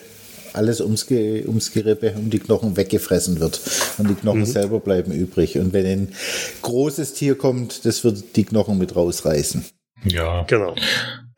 alles 0.54 0.80
ums, 0.80 1.06
Ge 1.06 1.44
ums 1.46 1.70
Gerippe, 1.72 2.14
um 2.16 2.30
die 2.30 2.38
Knochen 2.38 2.78
weggefressen 2.78 3.40
wird. 3.40 3.60
Und 3.98 4.08
die 4.08 4.14
Knochen 4.14 4.40
Mhm. 4.40 4.46
selber 4.46 4.80
bleiben 4.80 5.12
übrig. 5.12 5.58
Und 5.58 5.74
wenn 5.74 5.84
ein 5.84 6.14
großes 6.62 7.12
Tier 7.12 7.36
kommt, 7.36 7.84
das 7.84 8.02
wird 8.02 8.36
die 8.36 8.44
Knochen 8.44 8.78
mit 8.78 8.96
rausreißen. 8.96 9.66
Ja. 10.04 10.44
Genau. 10.44 10.74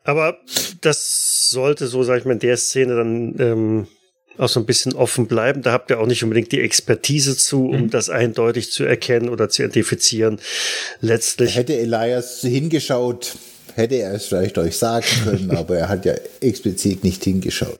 Aber 0.03 0.37
das 0.81 1.49
sollte 1.49 1.87
so, 1.87 2.03
sag 2.03 2.19
ich 2.19 2.25
mal, 2.25 2.33
in 2.33 2.39
der 2.39 2.57
Szene 2.57 2.95
dann 2.95 3.35
ähm, 3.39 3.87
auch 4.37 4.49
so 4.49 4.59
ein 4.59 4.65
bisschen 4.65 4.93
offen 4.93 5.27
bleiben. 5.27 5.61
Da 5.61 5.71
habt 5.71 5.89
ihr 5.91 5.99
auch 5.99 6.07
nicht 6.07 6.23
unbedingt 6.23 6.51
die 6.51 6.61
Expertise 6.61 7.35
zu, 7.35 7.65
um 7.65 7.89
das 7.89 8.09
eindeutig 8.09 8.71
zu 8.71 8.85
erkennen 8.85 9.29
oder 9.29 9.49
zu 9.49 9.63
identifizieren. 9.63 10.39
Letztlich, 11.01 11.55
Hätte 11.55 11.77
Elias 11.77 12.41
hingeschaut, 12.41 13.35
hätte 13.75 13.95
er 13.95 14.13
es 14.13 14.25
vielleicht 14.25 14.57
euch 14.57 14.77
sagen 14.77 15.05
können, 15.25 15.51
aber 15.55 15.77
er 15.77 15.89
hat 15.89 16.05
ja 16.05 16.13
explizit 16.39 17.03
nicht 17.03 17.23
hingeschaut. 17.23 17.79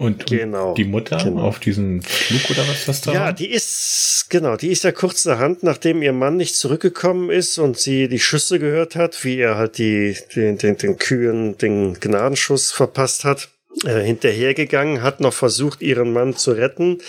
Und, 0.00 0.24
Genau, 0.24 0.70
und 0.70 0.78
die 0.78 0.86
Mutter 0.86 1.18
genau. 1.22 1.42
auf 1.42 1.58
diesem 1.58 2.00
Flug 2.00 2.48
oder 2.48 2.66
was 2.66 2.86
das 2.86 3.02
da 3.02 3.12
ja, 3.12 3.20
war? 3.20 3.32
die 3.34 3.50
ist, 3.50 4.28
genau, 4.30 4.56
die 4.56 4.68
ist 4.68 4.82
ja 4.82 4.92
kurzerhand, 4.92 5.62
nachdem 5.62 6.00
ihr 6.00 6.14
Mann 6.14 6.38
nicht 6.38 6.56
zurückgekommen 6.56 7.28
ist 7.28 7.58
und 7.58 7.76
sie 7.76 8.08
die 8.08 8.18
Schüsse 8.18 8.58
gehört 8.58 8.96
hat, 8.96 9.22
wie 9.24 9.36
er 9.36 9.58
halt 9.58 9.76
die, 9.76 10.16
den, 10.34 10.56
den, 10.56 10.78
den 10.78 10.96
Kühen 10.96 11.58
den 11.58 12.00
Gnadenschuss 12.00 12.72
verpasst 12.72 13.24
hat, 13.24 13.50
äh, 13.84 14.00
hinterhergegangen, 14.00 15.02
hat 15.02 15.20
noch 15.20 15.34
versucht, 15.34 15.82
ihren 15.82 16.14
Mann 16.14 16.34
zu 16.34 16.52
retten, 16.52 17.02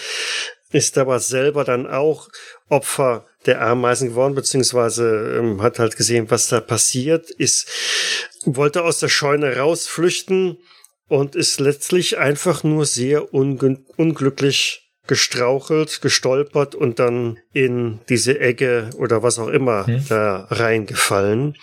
ist 0.74 0.98
aber 0.98 1.22
selber 1.22 1.64
dann 1.64 1.88
auch 1.88 2.28
Opfer 2.68 3.26
der 3.46 3.62
Ameisen 3.62 4.10
geworden, 4.10 4.36
beziehungsweise 4.36 5.38
ähm, 5.40 5.62
hat 5.62 5.80
halt 5.80 5.96
gesehen, 5.96 6.30
was 6.30 6.50
da 6.50 6.60
passiert, 6.60 7.30
ist, 7.30 7.70
wollte 8.44 8.84
aus 8.84 9.00
der 9.00 9.08
Scheune 9.08 9.56
rausflüchten 9.56 10.58
und 11.12 11.36
ist 11.36 11.60
letztlich 11.60 12.18
einfach 12.18 12.64
nur 12.64 12.86
sehr 12.86 13.34
unglücklich 13.34 14.88
gestrauchelt, 15.08 16.00
gestolpert 16.02 16.74
und 16.74 17.00
dann 17.00 17.38
in 17.54 18.00
diese 18.08 18.40
Ecke 18.40 18.90
oder 18.98 19.22
was 19.24 19.40
auch 19.40 19.48
immer 19.50 19.86
da 20.08 20.48
reingefallen. 20.50 21.56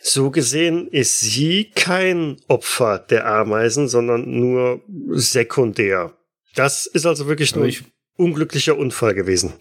So 0.00 0.30
gesehen 0.30 0.86
ist 0.86 1.18
sie 1.20 1.70
kein 1.74 2.36
Opfer 2.46 2.98
der 2.98 3.26
Ameisen, 3.26 3.88
sondern 3.88 4.30
nur 4.30 4.82
sekundär. 5.10 6.12
Das 6.54 6.86
ist 6.86 7.06
also 7.06 7.26
wirklich 7.26 7.56
nur 7.56 7.66
ich- 7.66 7.80
ein 7.82 7.86
unglücklicher 8.16 8.78
Unfall 8.78 9.14
gewesen. 9.14 9.54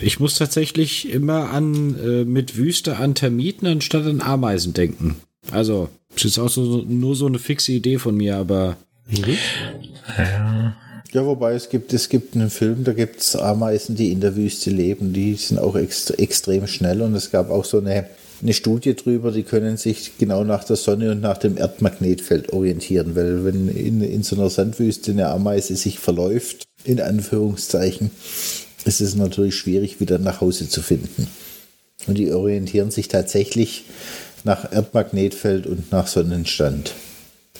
Ich 0.00 0.20
muss 0.20 0.34
tatsächlich 0.36 1.10
immer 1.10 1.50
an 1.50 1.98
äh, 1.98 2.24
mit 2.24 2.56
Wüste 2.58 2.96
an 2.98 3.14
Termiten 3.14 3.66
anstatt 3.66 4.04
an 4.06 4.20
Ameisen 4.20 4.74
denken. 4.74 5.16
Also, 5.50 5.88
das 6.14 6.24
ist 6.24 6.38
auch 6.38 6.48
so, 6.48 6.84
nur 6.86 7.14
so 7.16 7.26
eine 7.26 7.38
fixe 7.38 7.72
Idee 7.72 7.98
von 7.98 8.16
mir, 8.16 8.36
aber 8.36 8.76
Ja. 10.18 10.76
Ja, 11.14 11.24
wobei 11.24 11.54
es 11.54 11.68
gibt, 11.68 11.92
es 11.92 12.08
gibt 12.08 12.34
einen 12.34 12.50
Film, 12.50 12.82
da 12.82 12.92
gibt 12.92 13.20
es 13.20 13.36
Ameisen, 13.36 13.94
die 13.94 14.10
in 14.10 14.20
der 14.20 14.34
Wüste 14.34 14.70
leben, 14.70 15.12
die 15.12 15.34
sind 15.34 15.60
auch 15.60 15.76
ext 15.76 16.18
extrem 16.18 16.66
schnell 16.66 17.02
und 17.02 17.14
es 17.14 17.30
gab 17.30 17.52
auch 17.52 17.64
so 17.64 17.78
eine, 17.78 18.06
eine 18.42 18.52
Studie 18.52 18.96
drüber, 18.96 19.30
die 19.30 19.44
können 19.44 19.76
sich 19.76 20.18
genau 20.18 20.42
nach 20.42 20.64
der 20.64 20.74
Sonne 20.74 21.12
und 21.12 21.20
nach 21.20 21.38
dem 21.38 21.56
Erdmagnetfeld 21.56 22.52
orientieren, 22.52 23.14
weil 23.14 23.44
wenn 23.44 23.68
in, 23.68 24.00
in 24.00 24.24
so 24.24 24.34
einer 24.34 24.50
Sandwüste 24.50 25.12
eine 25.12 25.28
Ameise 25.28 25.76
sich 25.76 26.00
verläuft, 26.00 26.64
in 26.82 27.00
Anführungszeichen, 27.00 28.10
ist 28.84 29.00
es 29.00 29.14
natürlich 29.14 29.54
schwierig, 29.54 30.00
wieder 30.00 30.18
nach 30.18 30.40
Hause 30.40 30.68
zu 30.68 30.82
finden. 30.82 31.28
Und 32.08 32.18
die 32.18 32.32
orientieren 32.32 32.90
sich 32.90 33.06
tatsächlich 33.06 33.84
nach 34.44 34.70
Erdmagnetfeld 34.72 35.66
und 35.66 35.90
nach 35.90 36.06
Sonnenstand. 36.06 36.94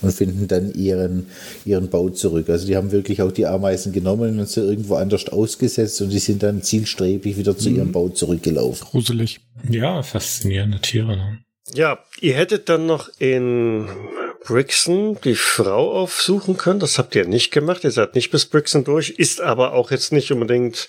und 0.03 0.13
finden 0.13 0.49
dann 0.49 0.75
ihren, 0.75 1.27
ihren 1.65 1.89
Bau 1.89 2.11
zurück. 2.11 2.49
Also 2.51 2.67
die 2.67 2.77
haben 2.77 2.93
wirklich 2.93 3.23
auch 3.23 3.33
die 3.33 3.47
Ameisen 3.47 3.93
genommen 3.93 4.39
und 4.39 4.49
sie 4.49 4.61
irgendwo 4.61 4.97
anders 4.97 5.29
ausgesetzt 5.29 6.03
und 6.03 6.11
die 6.11 6.19
sind 6.19 6.43
dann 6.43 6.63
zielstrebig 6.63 7.37
wieder 7.37 7.57
zu 7.57 7.71
ihrem 7.71 7.93
Bau 7.93 8.09
zurückgelaufen. 8.09 8.87
Gruselig. 8.91 9.41
Ja, 9.69 10.03
faszinierende 10.03 10.81
Tiere. 10.81 11.17
Ne? 11.17 11.39
Ja, 11.75 11.99
ihr 12.21 12.35
hättet 12.35 12.69
dann 12.69 12.87
noch 12.87 13.09
in 13.19 13.89
Brixen 14.45 15.19
die 15.25 15.37
Frau 15.37 15.93
aufsuchen 15.93 16.59
können. 16.59 16.81
Das 16.81 16.99
habt 16.99 17.15
ihr 17.15 17.27
nicht 17.27 17.51
gemacht. 17.51 17.85
Ihr 17.85 17.91
seid 17.91 18.15
nicht 18.15 18.31
bis 18.31 18.45
Brixen 18.45 18.85
durch, 18.85 19.11
ist 19.11 19.41
aber 19.41 19.73
auch 19.73 19.91
jetzt 19.91 20.13
nicht 20.13 20.31
unbedingt 20.31 20.89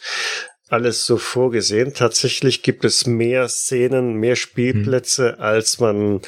alles 0.69 1.05
so 1.05 1.17
vorgesehen. 1.17 1.93
Tatsächlich 1.93 2.63
gibt 2.63 2.85
es 2.85 3.05
mehr 3.05 3.47
Szenen, 3.47 4.15
mehr 4.15 4.35
Spielplätze, 4.35 5.33
hm. 5.33 5.41
als 5.41 5.79
man 5.79 6.21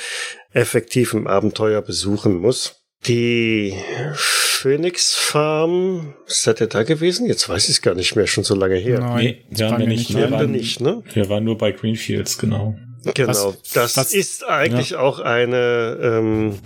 effektiv 0.52 1.14
im 1.14 1.28
Abenteuer 1.28 1.82
besuchen 1.82 2.38
muss. 2.38 2.76
Die 3.06 3.76
Phoenix 4.16 5.14
Farm, 5.14 6.16
seid 6.26 6.62
ihr 6.62 6.68
da 6.68 6.84
gewesen? 6.84 7.28
Jetzt 7.28 7.48
weiß 7.48 7.66
ich 7.66 7.76
es 7.76 7.82
gar 7.82 7.94
nicht 7.94 8.16
mehr, 8.16 8.28
schon 8.28 8.44
so 8.44 8.56
lange 8.56 8.76
her. 8.76 9.00
Nein, 9.00 9.38
nee, 9.50 9.60
waren 9.60 9.80
wir 9.80 9.88
nicht. 9.88 10.16
Wir 10.16 10.32
waren, 10.32 10.52
nicht, 10.52 10.82
ne? 10.82 11.04
Wir 11.14 11.30
waren 11.30 11.44
nur 11.44 11.58
bei 11.58 11.72
Greenfields, 11.72 12.38
genau. 12.38 12.76
Genau, 13.14 13.30
was, 13.30 13.74
das 13.74 13.98
was, 13.98 14.14
ist 14.14 14.44
eigentlich 14.44 14.92
ja. 14.92 15.00
auch 15.00 15.20
eine, 15.20 15.98
ähm, 16.02 16.60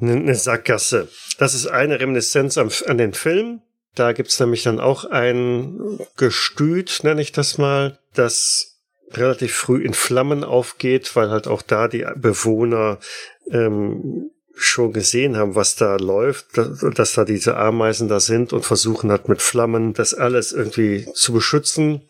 eine 0.00 0.34
Sackgasse. 0.34 1.08
Das 1.38 1.54
ist 1.54 1.66
eine 1.66 2.00
Reminiszenz 2.00 2.56
an, 2.56 2.70
an 2.86 2.98
den 2.98 3.12
Film. 3.12 3.60
Da 3.94 4.12
gibt's 4.12 4.38
nämlich 4.38 4.62
dann 4.62 4.80
auch 4.80 5.04
ein 5.04 5.98
Gestüt, 6.16 7.00
nenne 7.02 7.22
ich 7.22 7.32
das 7.32 7.58
mal, 7.58 7.98
das 8.14 8.78
relativ 9.12 9.54
früh 9.54 9.84
in 9.84 9.94
Flammen 9.94 10.44
aufgeht, 10.44 11.16
weil 11.16 11.30
halt 11.30 11.48
auch 11.48 11.62
da 11.62 11.88
die 11.88 12.06
Bewohner 12.16 12.98
ähm, 13.50 14.30
schon 14.54 14.92
gesehen 14.92 15.36
haben, 15.36 15.54
was 15.54 15.74
da 15.74 15.96
läuft, 15.96 16.56
dass, 16.56 16.84
dass 16.94 17.14
da 17.14 17.24
diese 17.24 17.56
Ameisen 17.56 18.08
da 18.08 18.20
sind 18.20 18.52
und 18.52 18.64
versuchen 18.64 19.10
hat 19.10 19.28
mit 19.28 19.42
Flammen 19.42 19.94
das 19.94 20.14
alles 20.14 20.52
irgendwie 20.52 21.08
zu 21.14 21.32
beschützen. 21.32 22.02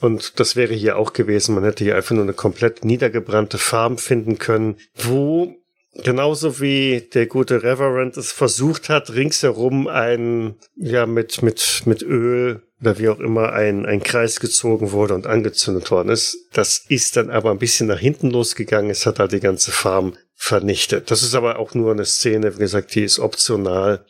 Und 0.00 0.38
das 0.40 0.56
wäre 0.56 0.74
hier 0.74 0.98
auch 0.98 1.12
gewesen. 1.12 1.54
Man 1.54 1.64
hätte 1.64 1.84
hier 1.84 1.96
einfach 1.96 2.14
nur 2.14 2.22
eine 2.22 2.34
komplett 2.34 2.84
niedergebrannte 2.84 3.58
Farm 3.58 3.98
finden 3.98 4.38
können, 4.38 4.76
wo 4.94 5.56
genauso 6.02 6.60
wie 6.60 7.08
der 7.12 7.26
gute 7.26 7.62
Reverend 7.62 8.16
es 8.16 8.32
versucht 8.32 8.88
hat, 8.88 9.14
ringsherum 9.14 9.86
ein, 9.86 10.56
ja, 10.76 11.06
mit, 11.06 11.42
mit, 11.42 11.82
mit 11.84 12.02
Öl 12.02 12.62
oder 12.80 12.98
wie 12.98 13.08
auch 13.08 13.20
immer 13.20 13.52
ein, 13.52 13.86
ein 13.86 14.02
Kreis 14.02 14.40
gezogen 14.40 14.92
wurde 14.92 15.14
und 15.14 15.26
angezündet 15.26 15.90
worden 15.90 16.10
ist. 16.10 16.36
Das 16.52 16.84
ist 16.88 17.16
dann 17.16 17.30
aber 17.30 17.50
ein 17.50 17.58
bisschen 17.58 17.86
nach 17.88 17.98
hinten 17.98 18.30
losgegangen. 18.30 18.90
Es 18.90 19.06
hat 19.06 19.18
halt 19.18 19.32
die 19.32 19.40
ganze 19.40 19.72
Farm 19.72 20.14
vernichtet. 20.34 21.10
Das 21.10 21.22
ist 21.22 21.34
aber 21.34 21.58
auch 21.58 21.74
nur 21.74 21.92
eine 21.92 22.04
Szene, 22.04 22.54
wie 22.54 22.60
gesagt, 22.60 22.94
die 22.94 23.04
ist 23.04 23.18
optional, 23.18 24.04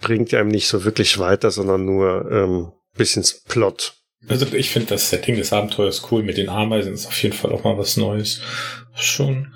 bringt 0.00 0.34
einem 0.34 0.48
nicht 0.48 0.66
so 0.66 0.84
wirklich 0.84 1.18
weiter, 1.18 1.50
sondern 1.50 1.84
nur 1.84 2.28
ähm, 2.30 2.72
bisschen 2.96 3.24
Plot. 3.48 3.94
Also 4.28 4.46
ich 4.52 4.70
finde 4.70 4.88
das 4.88 5.08
Setting 5.08 5.36
des 5.36 5.52
Abenteuers 5.52 6.10
cool. 6.10 6.22
Mit 6.22 6.36
den 6.36 6.48
Ameisen 6.48 6.92
ist 6.92 7.06
auf 7.06 7.22
jeden 7.22 7.34
Fall 7.34 7.52
auch 7.52 7.64
mal 7.64 7.78
was 7.78 7.96
Neues. 7.96 8.40
Schon, 8.94 9.54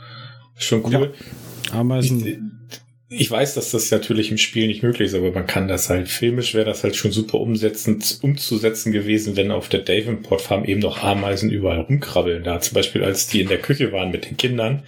schon 0.57 0.85
cool. 0.85 1.13
Ja. 1.13 1.25
Ameisen. 1.73 2.69
Ich, 3.09 3.21
ich, 3.21 3.31
weiß, 3.31 3.55
dass 3.55 3.71
das 3.71 3.91
natürlich 3.91 4.31
im 4.31 4.39
Spiel 4.39 4.67
nicht 4.67 4.83
möglich 4.83 5.09
ist, 5.09 5.15
aber 5.15 5.31
man 5.31 5.47
kann 5.47 5.69
das 5.69 5.89
halt 5.89 6.09
filmisch 6.09 6.55
wäre 6.55 6.65
das 6.65 6.83
halt 6.83 6.97
schon 6.97 7.13
super 7.13 7.39
umsetzend, 7.39 8.19
umzusetzen 8.23 8.93
gewesen, 8.93 9.37
wenn 9.37 9.51
auf 9.51 9.69
der 9.69 9.81
Davenport 9.81 10.41
Farm 10.41 10.65
eben 10.65 10.81
noch 10.81 11.03
Ameisen 11.03 11.51
überall 11.51 11.81
rumkrabbeln. 11.81 12.45
Da 12.45 12.61
zum 12.61 12.75
Beispiel, 12.75 13.05
als 13.05 13.27
die 13.27 13.41
in 13.41 13.49
der 13.49 13.59
Küche 13.59 13.93
waren 13.93 14.11
mit 14.11 14.29
den 14.29 14.37
Kindern 14.37 14.83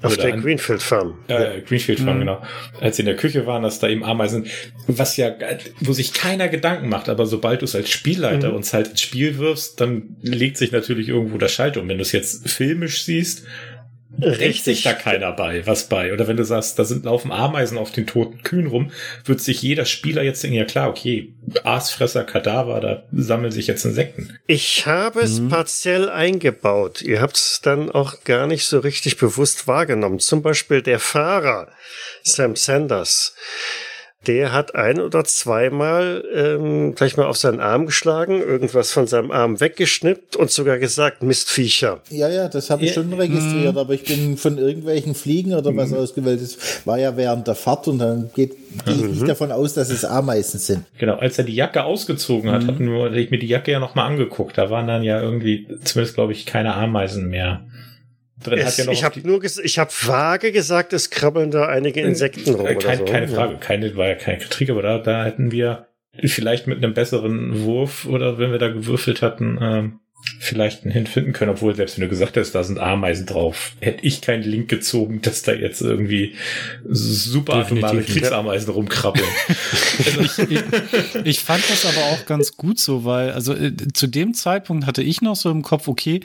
auf 0.00 0.16
der 0.16 0.34
an, 0.34 0.42
Greenfield 0.42 0.82
Farm. 0.82 1.18
Äh, 1.26 1.60
Greenfield 1.62 1.98
Farm, 1.98 2.16
mhm. 2.16 2.20
genau. 2.20 2.42
Als 2.80 2.96
sie 2.96 3.02
in 3.02 3.06
der 3.06 3.16
Küche 3.16 3.46
waren, 3.46 3.64
dass 3.64 3.80
da 3.80 3.88
eben 3.88 4.04
Ameisen, 4.04 4.46
was 4.86 5.16
ja, 5.16 5.34
wo 5.80 5.92
sich 5.92 6.12
keiner 6.12 6.48
Gedanken 6.48 6.88
macht, 6.88 7.08
aber 7.08 7.26
sobald 7.26 7.62
du 7.62 7.64
es 7.64 7.74
als 7.74 7.90
Spielleiter 7.90 8.50
mhm. 8.50 8.56
uns 8.56 8.72
halt 8.72 8.88
ins 8.88 9.00
Spiel 9.00 9.38
wirfst, 9.38 9.80
dann 9.80 10.16
legt 10.22 10.56
sich 10.56 10.70
natürlich 10.70 11.08
irgendwo 11.08 11.38
der 11.38 11.48
Schalter 11.48 11.80
um. 11.80 11.88
Wenn 11.88 11.98
du 11.98 12.02
es 12.02 12.12
jetzt 12.12 12.48
filmisch 12.48 13.02
siehst, 13.02 13.44
denkt 14.18 14.64
sich 14.64 14.82
da 14.82 14.92
keiner 14.92 15.32
bei, 15.32 15.66
was 15.66 15.88
bei. 15.88 16.12
Oder 16.12 16.26
wenn 16.26 16.36
du 16.36 16.44
sagst, 16.44 16.78
da 16.78 16.84
sind 16.84 17.04
laufen 17.04 17.32
Ameisen 17.32 17.78
auf 17.78 17.92
den 17.92 18.06
toten 18.06 18.42
Kühen 18.42 18.66
rum, 18.66 18.90
wird 19.24 19.40
sich 19.40 19.62
jeder 19.62 19.84
Spieler 19.84 20.22
jetzt 20.22 20.42
denken, 20.42 20.56
ja 20.56 20.64
klar, 20.64 20.88
okay, 20.88 21.32
Aasfresser, 21.64 22.24
Kadaver, 22.24 22.80
da 22.80 23.04
sammeln 23.12 23.52
sich 23.52 23.66
jetzt 23.66 23.84
Insekten. 23.84 24.38
Ich 24.46 24.86
habe 24.86 25.20
es 25.20 25.40
mhm. 25.40 25.48
partiell 25.48 26.08
eingebaut. 26.08 27.02
Ihr 27.02 27.20
habt 27.20 27.36
es 27.36 27.60
dann 27.62 27.90
auch 27.90 28.24
gar 28.24 28.46
nicht 28.46 28.66
so 28.66 28.80
richtig 28.80 29.16
bewusst 29.16 29.66
wahrgenommen. 29.66 30.18
Zum 30.18 30.42
Beispiel 30.42 30.82
der 30.82 30.98
Fahrer, 30.98 31.68
Sam 32.22 32.56
Sanders 32.56 33.34
der 34.26 34.52
hat 34.52 34.74
ein 34.74 35.00
oder 35.00 35.24
zweimal 35.24 36.24
ähm, 36.34 36.94
gleich 36.94 37.16
mal 37.16 37.26
auf 37.26 37.36
seinen 37.36 37.60
Arm 37.60 37.86
geschlagen, 37.86 38.40
irgendwas 38.40 38.92
von 38.92 39.06
seinem 39.06 39.30
Arm 39.30 39.60
weggeschnippt 39.60 40.36
und 40.36 40.50
sogar 40.50 40.78
gesagt, 40.78 41.22
Mistviecher. 41.22 42.00
Ja, 42.10 42.28
ja, 42.28 42.48
das 42.48 42.68
habe 42.68 42.82
ich 42.82 42.88
ja. 42.90 42.94
schon 42.94 43.12
registriert, 43.12 43.74
mhm. 43.74 43.78
aber 43.78 43.94
ich 43.94 44.04
bin 44.04 44.36
von 44.36 44.58
irgendwelchen 44.58 45.14
Fliegen 45.14 45.54
oder 45.54 45.74
was 45.76 45.90
mhm. 45.90 45.98
ausgewählt. 45.98 46.42
Das 46.42 46.84
war 46.84 46.98
ja 46.98 47.16
während 47.16 47.46
der 47.46 47.54
Fahrt 47.54 47.88
und 47.88 47.98
dann 47.98 48.30
geht 48.34 48.56
gehe 48.84 48.94
ich 48.94 49.02
nicht 49.02 49.22
mhm. 49.22 49.26
davon 49.26 49.52
aus, 49.52 49.74
dass 49.74 49.90
es 49.90 50.04
Ameisen 50.04 50.60
sind. 50.60 50.84
Genau, 50.98 51.14
als 51.14 51.38
er 51.38 51.44
die 51.44 51.54
Jacke 51.54 51.84
ausgezogen 51.84 52.50
hat, 52.50 52.64
mhm. 52.64 52.66
hatten 52.66 52.90
wir, 52.90 53.04
hatte 53.04 53.20
ich 53.20 53.30
mir 53.30 53.38
die 53.38 53.46
Jacke 53.46 53.72
ja 53.72 53.80
nochmal 53.80 54.10
angeguckt. 54.10 54.58
Da 54.58 54.70
waren 54.70 54.86
dann 54.86 55.02
ja 55.02 55.20
irgendwie, 55.20 55.66
zumindest 55.84 56.14
glaube 56.14 56.32
ich, 56.32 56.46
keine 56.46 56.74
Ameisen 56.74 57.28
mehr 57.28 57.62
drin. 58.42 58.58
Es, 58.58 58.76
ja 58.76 58.90
ich 58.90 59.04
habe 59.04 59.20
nur, 59.20 59.42
ich 59.44 59.78
habe 59.78 59.90
vage 59.90 60.52
gesagt, 60.52 60.92
es 60.92 61.10
krabbeln 61.10 61.50
da 61.50 61.66
einige 61.66 62.00
Insekten 62.00 62.54
rum. 62.54 62.66
Äh, 62.66 62.76
kein, 62.76 62.98
so. 62.98 63.04
Keine 63.04 63.28
Frage, 63.28 63.56
keine 63.58 63.96
war 63.96 64.08
ja 64.08 64.14
keine 64.14 64.38
Kritik, 64.38 64.70
aber 64.70 64.82
da, 64.82 64.98
da 64.98 65.24
hätten 65.24 65.52
wir 65.52 65.88
vielleicht 66.24 66.66
mit 66.66 66.78
einem 66.78 66.94
besseren 66.94 67.64
Wurf 67.64 68.06
oder 68.06 68.38
wenn 68.38 68.50
wir 68.50 68.58
da 68.58 68.68
gewürfelt 68.68 69.22
hatten, 69.22 69.58
ähm, 69.60 70.00
vielleicht 70.40 70.82
einen 70.82 70.92
hinfinden 70.92 71.32
können, 71.32 71.52
obwohl 71.52 71.74
selbst 71.76 71.96
wenn 71.96 72.02
du 72.02 72.08
gesagt 72.08 72.36
hast, 72.36 72.52
da 72.52 72.64
sind 72.64 72.78
Ameisen 72.78 73.26
drauf, 73.26 73.72
hätte 73.80 74.04
ich 74.04 74.20
keinen 74.20 74.42
Link 74.42 74.68
gezogen, 74.68 75.20
dass 75.22 75.42
da 75.42 75.52
jetzt 75.52 75.80
irgendwie 75.80 76.34
super 76.88 77.54
atomare 77.54 78.02
Kriegsameisen 78.02 78.72
rumkrabbeln. 78.72 79.26
also 80.06 80.20
ich, 80.20 80.38
ich, 80.50 80.62
ich, 81.24 81.40
fand 81.40 81.62
das 81.70 81.86
aber 81.86 82.04
auch 82.06 82.26
ganz 82.26 82.56
gut 82.56 82.80
so, 82.80 83.04
weil 83.04 83.30
also 83.30 83.54
äh, 83.54 83.72
zu 83.94 84.08
dem 84.08 84.34
Zeitpunkt 84.34 84.86
hatte 84.86 85.02
ich 85.02 85.22
noch 85.22 85.36
so 85.36 85.50
im 85.50 85.62
Kopf, 85.62 85.86
okay, 85.86 86.20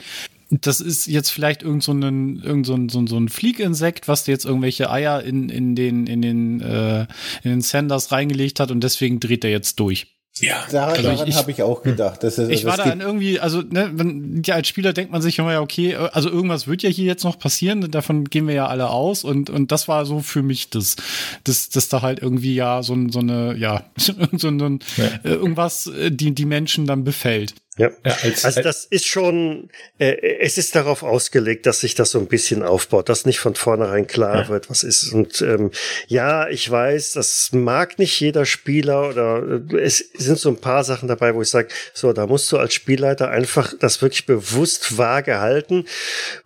das 0.60 0.80
ist 0.80 1.06
jetzt 1.06 1.30
vielleicht 1.30 1.62
irgend 1.62 1.82
so 1.82 1.92
ein, 1.92 2.42
irgend 2.42 2.66
so 2.66 2.74
ein, 2.74 2.88
so 2.88 2.98
ein, 2.98 3.06
so 3.06 3.16
ein 3.16 3.28
Fliegensekt, 3.28 4.08
was 4.08 4.24
dir 4.24 4.32
jetzt 4.32 4.44
irgendwelche 4.44 4.90
Eier 4.90 5.22
in, 5.22 5.48
in 5.48 5.74
den, 5.74 6.06
in 6.06 6.22
den, 6.22 6.60
äh, 6.60 7.06
in 7.42 7.50
den 7.50 7.60
Sanders 7.60 8.12
reingelegt 8.12 8.60
hat 8.60 8.70
und 8.70 8.82
deswegen 8.82 9.20
dreht 9.20 9.44
er 9.44 9.50
jetzt 9.50 9.80
durch. 9.80 10.14
Ja, 10.40 10.64
daran, 10.68 10.96
also 10.96 11.02
daran 11.02 11.34
habe 11.34 11.50
ich 11.52 11.62
auch 11.62 11.82
gedacht. 11.82 12.24
Dass, 12.24 12.40
also 12.40 12.50
ich 12.50 12.64
war 12.64 12.76
da 12.76 12.86
dann 12.86 13.00
irgendwie, 13.00 13.38
also 13.38 13.60
ne, 13.60 13.92
wenn, 13.94 14.42
ja, 14.44 14.56
als 14.56 14.66
Spieler 14.66 14.92
denkt 14.92 15.12
man 15.12 15.22
sich 15.22 15.38
immer 15.38 15.52
ja, 15.52 15.60
okay, 15.60 15.94
also 15.94 16.28
irgendwas 16.28 16.66
wird 16.66 16.82
ja 16.82 16.90
hier 16.90 17.04
jetzt 17.04 17.22
noch 17.22 17.38
passieren, 17.38 17.88
davon 17.92 18.24
gehen 18.24 18.48
wir 18.48 18.54
ja 18.54 18.66
alle 18.66 18.90
aus 18.90 19.22
und 19.22 19.48
und 19.48 19.70
das 19.70 19.86
war 19.86 20.04
so 20.06 20.20
für 20.20 20.42
mich 20.42 20.70
das, 20.70 20.96
das, 21.44 21.68
das 21.68 21.88
da 21.88 22.02
halt 22.02 22.20
irgendwie 22.20 22.56
ja 22.56 22.82
so, 22.82 22.96
so 23.10 23.20
eine, 23.20 23.56
ja, 23.56 23.84
so 23.96 24.48
ein, 24.48 24.80
ja. 24.96 25.04
Äh, 25.22 25.34
irgendwas 25.34 25.86
äh, 25.86 26.10
die 26.10 26.34
die 26.34 26.46
Menschen 26.46 26.86
dann 26.86 27.04
befällt. 27.04 27.54
Ja, 27.76 27.90
ja 28.04 28.16
als, 28.22 28.44
also 28.44 28.62
das 28.62 28.84
ist 28.84 29.06
schon, 29.06 29.68
äh, 29.98 30.38
es 30.40 30.58
ist 30.58 30.76
darauf 30.76 31.02
ausgelegt, 31.02 31.66
dass 31.66 31.80
sich 31.80 31.96
das 31.96 32.12
so 32.12 32.20
ein 32.20 32.28
bisschen 32.28 32.62
aufbaut, 32.62 33.08
dass 33.08 33.26
nicht 33.26 33.40
von 33.40 33.56
vornherein 33.56 34.06
klar 34.06 34.42
ja. 34.42 34.48
wird, 34.48 34.70
was 34.70 34.84
ist. 34.84 35.12
Und 35.12 35.42
ähm, 35.42 35.72
ja, 36.06 36.48
ich 36.48 36.70
weiß, 36.70 37.14
das 37.14 37.50
mag 37.52 37.98
nicht 37.98 38.18
jeder 38.20 38.46
Spieler 38.46 39.08
oder 39.08 39.60
äh, 39.72 39.78
es 39.78 39.98
sind 40.14 40.38
so 40.38 40.50
ein 40.50 40.60
paar 40.60 40.84
Sachen 40.84 41.08
dabei, 41.08 41.34
wo 41.34 41.42
ich 41.42 41.48
sage, 41.48 41.68
so, 41.92 42.12
da 42.12 42.28
musst 42.28 42.52
du 42.52 42.58
als 42.58 42.74
Spielleiter 42.74 43.30
einfach 43.30 43.74
das 43.78 44.00
wirklich 44.02 44.26
bewusst 44.26 44.96
vage 44.96 45.40
halten. 45.40 45.86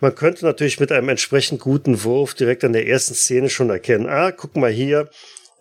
Man 0.01 0.15
könnte 0.15 0.47
natürlich 0.47 0.81
mit 0.81 0.93
einem 0.93 1.11
entsprechend 1.11 1.61
guten 1.61 2.05
Wurf 2.05 2.33
direkt 2.33 2.65
an 2.65 2.73
der 2.73 2.87
ersten 2.87 3.15
Szene 3.15 3.51
schon 3.51 3.69
erkennen, 3.69 4.07
ah, 4.09 4.33
guck 4.33 4.57
mal 4.57 4.71
hier, 4.71 5.11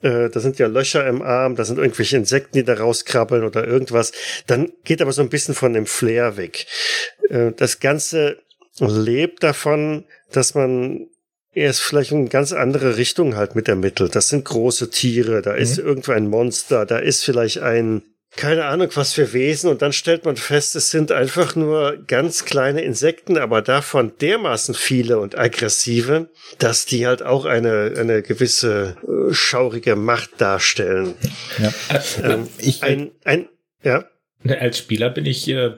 äh, 0.02 0.30
da 0.30 0.40
sind 0.40 0.60
ja 0.60 0.68
Löcher 0.68 1.08
im 1.08 1.22
Arm, 1.22 1.56
da 1.56 1.66
sind 1.66 1.78
irgendwelche 1.78 2.18
Insekten, 2.18 2.58
die 2.58 2.64
da 2.64 2.76
rauskrabbeln 2.76 3.44
oder 3.44 3.68
irgendwas. 3.68 4.12
Dann 4.46 4.72
geht 4.84 5.02
aber 5.02 5.12
so 5.12 5.22
ein 5.22 5.30
bisschen 5.30 5.56
von 5.56 5.74
dem 5.74 5.86
Flair 5.86 6.38
weg. 6.38 6.68
Äh, 7.30 7.52
das 7.56 7.80
Ganze 7.80 8.38
lebt 8.80 9.44
davon, 9.44 10.06
dass 10.32 10.54
man 10.54 11.08
erst 11.54 11.82
vielleicht 11.82 12.12
in 12.12 12.30
ganz 12.30 12.54
andere 12.54 12.98
Richtung 12.98 13.36
halt 13.36 13.56
mit 13.56 13.68
ermittelt. 13.68 14.16
Das 14.16 14.30
sind 14.30 14.46
große 14.46 14.92
Tiere, 14.92 15.42
da 15.42 15.54
mhm. 15.54 15.60
ist 15.60 15.78
irgendwo 15.80 16.12
ein 16.12 16.28
Monster, 16.28 16.86
da 16.86 17.00
ist 17.00 17.24
vielleicht 17.24 17.60
ein 17.60 18.04
keine 18.38 18.66
Ahnung, 18.66 18.90
was 18.94 19.14
für 19.14 19.34
Wesen. 19.34 19.70
Und 19.70 19.82
dann 19.82 19.92
stellt 19.92 20.24
man 20.24 20.38
fest, 20.38 20.76
es 20.76 20.90
sind 20.90 21.12
einfach 21.12 21.56
nur 21.56 21.98
ganz 22.08 22.46
kleine 22.46 22.82
Insekten, 22.82 23.38
aber 23.38 23.62
davon 23.62 24.14
dermaßen 24.22 24.76
viele 24.76 25.20
und 25.20 25.38
aggressive, 25.38 26.30
dass 26.60 26.86
die 26.86 27.06
halt 27.06 27.24
auch 27.24 27.46
eine, 27.46 27.94
eine 27.98 28.22
gewisse 28.22 28.96
äh, 29.04 29.34
schaurige 29.34 29.96
Macht 29.96 30.40
darstellen. 30.40 31.16
Ja. 31.58 31.74
Ähm, 32.24 32.48
ich, 32.60 32.84
ein, 32.84 33.12
ein, 33.26 33.50
ja. 33.84 34.06
Als 34.60 34.78
Spieler 34.78 35.10
bin 35.10 35.26
ich 35.26 35.48
äh, 35.50 35.72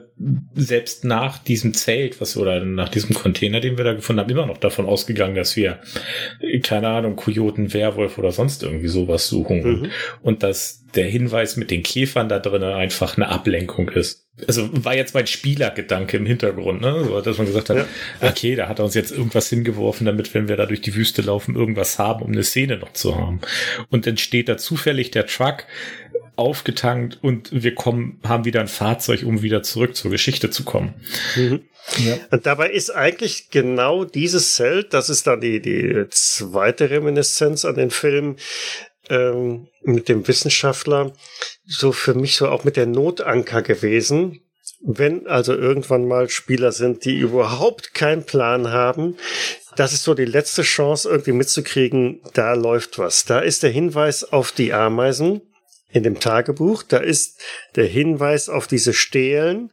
selbst 0.54 1.04
nach 1.04 1.38
diesem 1.38 1.74
Zelt, 1.74 2.20
was 2.20 2.36
oder 2.36 2.64
nach 2.64 2.88
diesem 2.88 3.14
Container, 3.14 3.60
den 3.60 3.76
wir 3.76 3.84
da 3.84 3.94
gefunden 3.94 4.20
haben, 4.20 4.30
immer 4.30 4.46
noch 4.46 4.58
davon 4.58 4.86
ausgegangen, 4.86 5.34
dass 5.34 5.56
wir, 5.56 5.80
keine 6.62 6.88
Ahnung, 6.88 7.16
Kojoten, 7.16 7.72
Werwolf 7.72 8.18
oder 8.18 8.32
sonst 8.32 8.62
irgendwie 8.62 8.88
sowas 8.88 9.28
suchen. 9.28 9.62
Mhm. 9.62 9.90
Und 10.22 10.42
dass 10.42 10.84
der 10.94 11.06
Hinweis 11.06 11.56
mit 11.56 11.70
den 11.70 11.82
Käfern 11.82 12.28
da 12.28 12.38
drin 12.38 12.62
einfach 12.62 13.16
eine 13.16 13.28
Ablenkung 13.28 13.88
ist. 13.90 14.26
Also 14.46 14.68
war 14.72 14.94
jetzt 14.94 15.14
mein 15.14 15.26
Spielergedanke 15.26 16.16
im 16.16 16.24
Hintergrund, 16.24 16.80
ne? 16.80 17.04
So, 17.04 17.20
dass 17.20 17.36
man 17.36 17.46
gesagt 17.46 17.70
hat, 17.70 17.76
ja. 17.76 17.86
okay, 18.20 18.56
da 18.56 18.68
hat 18.68 18.78
er 18.78 18.86
uns 18.86 18.94
jetzt 18.94 19.12
irgendwas 19.12 19.50
hingeworfen, 19.50 20.06
damit, 20.06 20.32
wenn 20.34 20.48
wir 20.48 20.56
da 20.56 20.66
durch 20.66 20.80
die 20.80 20.94
Wüste 20.94 21.22
laufen, 21.22 21.56
irgendwas 21.56 21.98
haben, 21.98 22.22
um 22.22 22.32
eine 22.32 22.42
Szene 22.42 22.78
noch 22.78 22.92
zu 22.92 23.16
haben. 23.16 23.40
Und 23.90 24.06
dann 24.06 24.16
steht 24.16 24.48
da 24.48 24.56
zufällig 24.56 25.10
der 25.10 25.26
Truck, 25.26 25.66
aufgetankt 26.40 27.18
und 27.22 27.50
wir 27.52 27.74
kommen, 27.74 28.18
haben 28.24 28.44
wieder 28.44 28.60
ein 28.60 28.68
Fahrzeug, 28.68 29.22
um 29.24 29.42
wieder 29.42 29.62
zurück 29.62 29.94
zur 29.94 30.10
Geschichte 30.10 30.50
zu 30.50 30.64
kommen. 30.64 30.94
Mhm. 31.36 31.60
Ja. 31.98 32.16
Und 32.30 32.46
dabei 32.46 32.70
ist 32.70 32.90
eigentlich 32.90 33.50
genau 33.50 34.04
dieses 34.04 34.54
Zelt, 34.54 34.94
das 34.94 35.10
ist 35.10 35.26
dann 35.26 35.40
die, 35.40 35.60
die 35.60 36.06
zweite 36.10 36.90
Reminiszenz 36.90 37.64
an 37.64 37.74
den 37.74 37.90
Film 37.90 38.36
ähm, 39.08 39.68
mit 39.82 40.08
dem 40.08 40.26
Wissenschaftler, 40.26 41.12
so 41.66 41.92
für 41.92 42.14
mich 42.14 42.36
so 42.36 42.48
auch 42.48 42.64
mit 42.64 42.76
der 42.76 42.86
Notanker 42.86 43.62
gewesen. 43.62 44.40
Wenn 44.82 45.26
also 45.26 45.54
irgendwann 45.54 46.08
mal 46.08 46.30
Spieler 46.30 46.72
sind, 46.72 47.04
die 47.04 47.18
überhaupt 47.18 47.92
keinen 47.92 48.24
Plan 48.24 48.70
haben, 48.70 49.16
das 49.76 49.92
ist 49.92 50.04
so 50.04 50.14
die 50.14 50.24
letzte 50.24 50.62
Chance, 50.62 51.08
irgendwie 51.08 51.32
mitzukriegen, 51.32 52.20
da 52.32 52.54
läuft 52.54 52.98
was. 52.98 53.24
Da 53.24 53.40
ist 53.40 53.62
der 53.62 53.70
Hinweis 53.70 54.24
auf 54.24 54.52
die 54.52 54.72
Ameisen 54.72 55.42
in 55.92 56.02
dem 56.02 56.20
Tagebuch. 56.20 56.82
Da 56.82 56.98
ist 56.98 57.40
der 57.76 57.86
Hinweis 57.86 58.48
auf 58.48 58.66
diese 58.66 58.92
Stelen, 58.92 59.70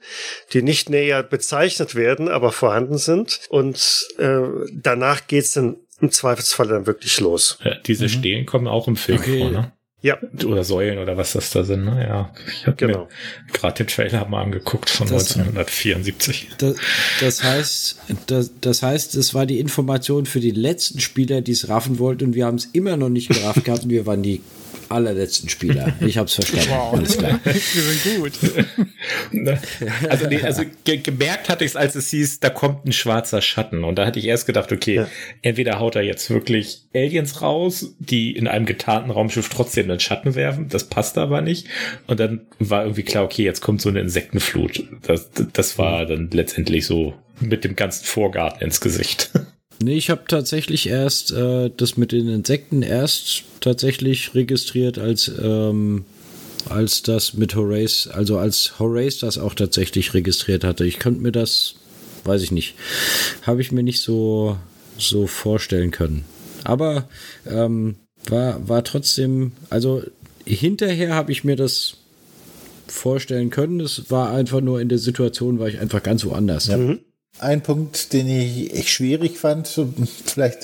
die 0.54 0.62
nicht 0.62 0.90
näher 0.90 1.24
bezeichnet 1.24 1.96
werden, 1.96 2.28
aber 2.28 2.52
vorhanden 2.52 2.98
sind. 2.98 3.42
Und 3.50 4.08
äh, 4.18 4.42
danach 4.72 5.28
geht's 5.28 5.54
dann 5.54 5.78
im 6.00 6.12
Zweifelsfall 6.12 6.68
dann 6.68 6.86
wirklich 6.86 7.20
los. 7.20 7.58
Ja, 7.64 7.76
diese 7.76 8.06
mhm. 8.06 8.10
Stelen 8.10 8.46
kommen 8.46 8.68
auch 8.68 8.88
im 8.88 8.96
Film 8.96 9.20
okay. 9.20 9.40
vor, 9.40 9.52
ne? 9.52 9.72
Ja. 10.00 10.20
Oder 10.46 10.64
Säulen 10.64 11.00
oder 11.00 11.18
was 11.18 11.34
das 11.34 11.50
da 11.50 11.64
sind. 11.64 11.86
Ne? 11.86 12.06
Ja, 12.08 12.32
ich 12.48 12.68
habe 12.68 12.78
genau. 12.78 13.00
mir 13.06 13.08
gerade 13.52 13.84
den 13.84 13.88
Trailer 13.88 14.28
mal 14.28 14.44
angeguckt 14.44 14.92
von 14.92 15.08
das, 15.08 15.36
1974. 15.36 16.50
Das, 16.60 16.76
das, 17.20 17.44
heißt, 17.44 18.00
das, 18.28 18.52
das 18.62 18.84
heißt, 18.84 19.16
es 19.16 19.34
war 19.34 19.48
die 19.48 19.60
Information 19.60 20.28
für 20.28 20.40
die 20.40 20.52
letzten 20.52 21.00
Spieler, 21.00 21.42
die 21.42 21.54
es 21.54 21.68
raffen 21.68 21.98
wollten 21.98 22.26
und 22.26 22.36
wir 22.36 22.46
haben 22.46 22.58
es 22.58 22.66
immer 22.66 22.96
noch 22.96 23.10
nicht 23.10 23.30
gerafft 23.30 23.66
gehabt 23.66 23.86
und 23.86 23.90
wir 23.90 24.06
waren 24.06 24.22
die 24.22 24.44
allerletzten 24.90 25.50
Spieler. 25.50 25.94
Ich 26.00 26.18
habe 26.18 26.28
es 26.28 26.34
verstanden. 26.34 26.70
Wow. 26.70 26.94
Alles 26.94 27.18
klar. 27.18 27.40
Wir 27.44 27.54
sind 27.54 28.22
gut. 28.22 28.34
also, 30.10 30.28
nee, 30.28 30.42
also 30.42 30.64
ge 30.84 30.98
gemerkt 30.98 31.50
hatte 31.50 31.66
ich 31.66 31.72
es, 31.72 31.76
als 31.76 31.96
es 31.96 32.10
hieß, 32.10 32.40
da 32.40 32.50
kommt 32.50 32.86
ein 32.86 32.92
schwarzer 32.92 33.42
Schatten. 33.42 33.84
Und 33.84 33.98
da 33.98 34.06
hatte 34.06 34.20
ich 34.20 34.26
erst 34.26 34.46
gedacht, 34.46 34.72
okay, 34.72 34.96
ja. 34.96 35.08
entweder 35.42 35.80
haut 35.80 35.96
er 35.96 36.04
jetzt 36.04 36.30
wirklich 36.30 36.84
Aliens 36.94 37.42
raus, 37.42 37.96
die 38.00 38.36
in 38.36 38.48
einem 38.48 38.66
getarnten 38.66 39.12
Raumschiff 39.12 39.50
trotzdem 39.50 39.90
einen 39.90 40.00
Schatten 40.00 40.36
werfen. 40.36 40.70
Das 40.70 40.86
passt 40.86 41.18
aber 41.18 41.42
nicht. 41.42 41.68
Und 42.08 42.20
dann 42.20 42.42
war 42.60 42.84
irgendwie 42.84 43.04
klar, 43.04 43.24
okay, 43.24 43.44
jetzt 43.44 43.62
kommt 43.62 43.82
so 43.82 43.90
eine 43.90 44.00
Insektenflut. 44.00 44.84
Das, 45.04 45.30
das 45.54 45.78
war 45.78 46.06
dann 46.06 46.30
letztendlich 46.32 46.86
so 46.86 47.14
mit 47.40 47.64
dem 47.64 47.76
ganzen 47.76 48.06
Vorgarten 48.06 48.64
ins 48.64 48.82
Gesicht. 48.82 49.32
Nee, 49.80 49.96
ich 49.96 50.10
habe 50.10 50.24
tatsächlich 50.28 50.88
erst 50.88 51.32
äh, 51.32 51.70
das 51.76 51.98
mit 51.98 52.12
den 52.12 52.28
Insekten 52.28 52.82
erst 52.82 53.44
tatsächlich 53.62 54.34
registriert, 54.34 54.98
als, 54.98 55.32
ähm, 55.42 56.06
als 56.68 57.04
das 57.04 57.36
mit 57.36 57.56
Horace, 57.56 58.08
also 58.08 58.38
als 58.38 58.80
Horace 58.80 59.20
das 59.20 59.38
auch 59.38 59.54
tatsächlich 59.54 60.14
registriert 60.14 60.64
hatte. 60.64 60.86
Ich 60.86 61.00
könnte 61.00 61.22
mir 61.22 61.32
das, 61.32 61.76
weiß 62.24 62.42
ich 62.42 62.52
nicht, 62.52 62.76
habe 63.44 63.62
ich 63.62 63.72
mir 63.72 63.84
nicht 63.84 64.02
so, 64.02 64.58
so 64.98 65.28
vorstellen 65.28 65.92
können. 65.92 66.26
Aber 66.64 67.08
ähm, 67.46 67.96
war, 68.26 68.68
war 68.68 68.84
trotzdem, 68.84 69.52
also 69.70 70.04
hinterher 70.46 71.14
habe 71.14 71.32
ich 71.32 71.44
mir 71.44 71.56
das 71.56 71.98
vorstellen 72.88 73.50
können. 73.50 73.80
Es 73.80 74.10
war 74.10 74.32
einfach 74.32 74.62
nur 74.62 74.82
in 74.82 74.90
der 74.90 74.98
Situation, 74.98 75.60
war 75.60 75.68
ich 75.68 75.80
einfach 75.80 76.04
ganz 76.04 76.26
woanders. 76.26 76.70
Mhm. 76.70 77.00
Ein 77.40 77.62
Punkt, 77.62 78.14
den 78.14 78.28
ich 78.28 78.74
echt 78.74 78.90
schwierig 78.90 79.38
fand, 79.38 79.68
vielleicht 80.26 80.60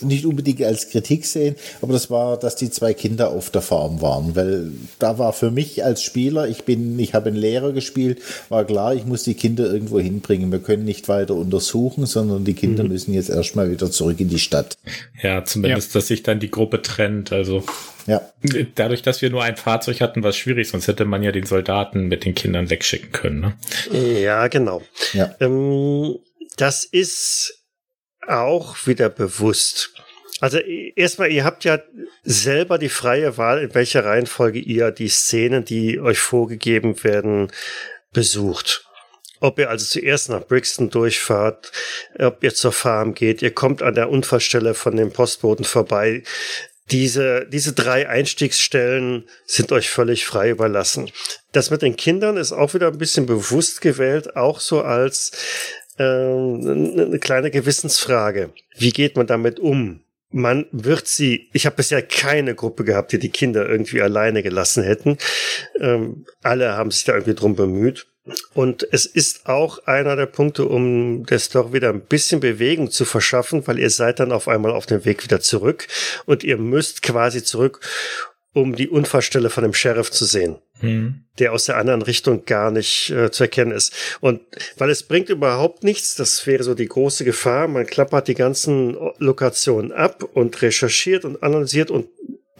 nicht 0.00 0.26
unbedingt 0.26 0.62
als 0.62 0.90
Kritik 0.90 1.26
sehen, 1.26 1.56
aber 1.82 1.92
das 1.92 2.10
war, 2.10 2.38
dass 2.38 2.56
die 2.56 2.70
zwei 2.70 2.94
Kinder 2.94 3.30
auf 3.30 3.50
der 3.50 3.62
Farm 3.62 4.00
waren, 4.00 4.36
weil 4.36 4.72
da 4.98 5.18
war 5.18 5.32
für 5.32 5.50
mich 5.50 5.84
als 5.84 6.02
Spieler, 6.02 6.48
ich 6.48 6.64
bin, 6.64 6.98
ich 6.98 7.14
habe 7.14 7.28
einen 7.28 7.36
Lehrer 7.36 7.72
gespielt, 7.72 8.20
war 8.48 8.64
klar, 8.64 8.94
ich 8.94 9.04
muss 9.04 9.24
die 9.24 9.34
Kinder 9.34 9.70
irgendwo 9.70 9.98
hinbringen. 9.98 10.52
Wir 10.52 10.58
können 10.58 10.84
nicht 10.84 11.08
weiter 11.08 11.34
untersuchen, 11.34 12.06
sondern 12.06 12.44
die 12.44 12.54
Kinder 12.54 12.84
mhm. 12.84 12.90
müssen 12.90 13.14
jetzt 13.14 13.30
erstmal 13.30 13.70
wieder 13.70 13.90
zurück 13.90 14.20
in 14.20 14.28
die 14.28 14.38
Stadt. 14.38 14.76
Ja, 15.22 15.44
zumindest, 15.44 15.94
ja. 15.94 16.00
dass 16.00 16.08
sich 16.08 16.22
dann 16.22 16.40
die 16.40 16.50
Gruppe 16.50 16.82
trennt, 16.82 17.32
also. 17.32 17.62
Ja. 18.06 18.20
Dadurch, 18.74 19.00
dass 19.00 19.22
wir 19.22 19.30
nur 19.30 19.42
ein 19.42 19.56
Fahrzeug 19.56 20.00
hatten, 20.02 20.22
war 20.22 20.30
es 20.30 20.36
schwierig, 20.36 20.68
sonst 20.68 20.88
hätte 20.88 21.06
man 21.06 21.22
ja 21.22 21.32
den 21.32 21.46
Soldaten 21.46 22.06
mit 22.08 22.24
den 22.26 22.34
Kindern 22.34 22.68
wegschicken 22.68 23.12
können. 23.12 23.40
Ne? 23.40 24.20
Ja, 24.20 24.48
genau. 24.48 24.82
Ja. 25.14 25.34
Ähm, 25.40 26.16
das 26.56 26.84
ist 26.84 27.63
auch 28.28 28.86
wieder 28.86 29.08
bewusst. 29.08 29.92
Also 30.40 30.58
erstmal, 30.58 31.30
ihr 31.30 31.44
habt 31.44 31.64
ja 31.64 31.78
selber 32.22 32.78
die 32.78 32.88
freie 32.88 33.38
Wahl, 33.38 33.62
in 33.62 33.74
welcher 33.74 34.04
Reihenfolge 34.04 34.58
ihr 34.58 34.90
die 34.90 35.08
Szenen, 35.08 35.64
die 35.64 36.00
euch 36.00 36.18
vorgegeben 36.18 37.02
werden, 37.04 37.52
besucht. 38.12 38.86
Ob 39.40 39.58
ihr 39.58 39.70
also 39.70 39.84
zuerst 39.84 40.30
nach 40.30 40.46
Brixton 40.46 40.90
durchfahrt, 40.90 41.72
ob 42.18 42.42
ihr 42.42 42.54
zur 42.54 42.72
Farm 42.72 43.14
geht, 43.14 43.42
ihr 43.42 43.52
kommt 43.52 43.82
an 43.82 43.94
der 43.94 44.10
Unfallstelle 44.10 44.74
von 44.74 44.96
dem 44.96 45.12
Postboten 45.12 45.64
vorbei, 45.64 46.22
diese, 46.90 47.46
diese 47.46 47.72
drei 47.72 48.08
Einstiegsstellen 48.08 49.26
sind 49.46 49.72
euch 49.72 49.88
völlig 49.88 50.26
frei 50.26 50.50
überlassen. 50.50 51.10
Das 51.52 51.70
mit 51.70 51.80
den 51.80 51.96
Kindern 51.96 52.36
ist 52.36 52.52
auch 52.52 52.74
wieder 52.74 52.88
ein 52.88 52.98
bisschen 52.98 53.24
bewusst 53.24 53.80
gewählt, 53.80 54.36
auch 54.36 54.60
so 54.60 54.82
als 54.82 55.32
äh, 55.98 56.04
eine 56.04 57.18
kleine 57.20 57.50
Gewissensfrage. 57.50 58.50
Wie 58.76 58.90
geht 58.90 59.16
man 59.16 59.26
damit 59.26 59.60
um? 59.60 60.00
Man 60.30 60.66
wird 60.72 61.06
sie, 61.06 61.48
ich 61.52 61.64
habe 61.64 61.76
bisher 61.76 62.02
keine 62.02 62.56
Gruppe 62.56 62.84
gehabt, 62.84 63.12
die 63.12 63.20
die 63.20 63.30
Kinder 63.30 63.68
irgendwie 63.68 64.02
alleine 64.02 64.42
gelassen 64.42 64.82
hätten. 64.82 65.18
Ähm, 65.80 66.26
alle 66.42 66.72
haben 66.72 66.90
sich 66.90 67.04
da 67.04 67.12
irgendwie 67.12 67.34
drum 67.34 67.54
bemüht. 67.54 68.06
Und 68.54 68.88
es 68.90 69.04
ist 69.04 69.46
auch 69.46 69.86
einer 69.86 70.16
der 70.16 70.26
Punkte, 70.26 70.64
um 70.64 71.26
der 71.26 71.38
Story 71.38 71.74
wieder 71.74 71.90
ein 71.90 72.00
bisschen 72.00 72.40
Bewegung 72.40 72.90
zu 72.90 73.04
verschaffen, 73.04 73.66
weil 73.66 73.78
ihr 73.78 73.90
seid 73.90 74.18
dann 74.18 74.32
auf 74.32 74.48
einmal 74.48 74.72
auf 74.72 74.86
dem 74.86 75.04
Weg 75.04 75.24
wieder 75.24 75.40
zurück 75.40 75.86
und 76.24 76.42
ihr 76.42 76.56
müsst 76.56 77.02
quasi 77.02 77.44
zurück, 77.44 77.80
um 78.54 78.74
die 78.74 78.88
Unfallstelle 78.88 79.50
von 79.50 79.64
dem 79.64 79.74
Sheriff 79.74 80.10
zu 80.10 80.24
sehen, 80.24 80.56
hm. 80.80 81.24
der 81.38 81.52
aus 81.52 81.66
der 81.66 81.76
anderen 81.76 82.02
Richtung 82.02 82.46
gar 82.46 82.70
nicht 82.70 83.10
äh, 83.10 83.30
zu 83.30 83.44
erkennen 83.44 83.72
ist. 83.72 83.92
Und 84.20 84.40
weil 84.78 84.90
es 84.90 85.02
bringt 85.02 85.28
überhaupt 85.28 85.84
nichts, 85.84 86.14
das 86.14 86.46
wäre 86.46 86.62
so 86.62 86.74
die 86.74 86.88
große 86.88 87.24
Gefahr, 87.24 87.68
man 87.68 87.84
klappert 87.84 88.28
die 88.28 88.34
ganzen 88.34 88.96
Lokationen 89.18 89.92
ab 89.92 90.22
und 90.22 90.62
recherchiert 90.62 91.24
und 91.24 91.42
analysiert 91.42 91.90
und 91.90 92.06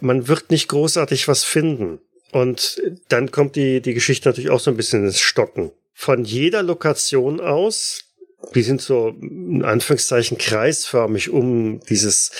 man 0.01 0.27
wird 0.27 0.51
nicht 0.51 0.67
großartig 0.67 1.27
was 1.27 1.43
finden. 1.45 1.99
Und 2.31 2.81
dann 3.07 3.31
kommt 3.31 3.55
die, 3.55 3.81
die 3.81 3.93
Geschichte 3.93 4.27
natürlich 4.27 4.49
auch 4.49 4.59
so 4.59 4.69
ein 4.69 4.77
bisschen 4.77 5.05
ins 5.05 5.21
Stocken. 5.21 5.71
Von 5.93 6.25
jeder 6.25 6.61
Lokation 6.61 7.39
aus, 7.39 8.04
die 8.53 8.61
sind 8.61 8.81
so 8.81 9.15
in 9.21 9.63
Anführungszeichen 9.63 10.37
kreisförmig 10.37 11.29
um 11.29 11.79
dieses 11.89 12.31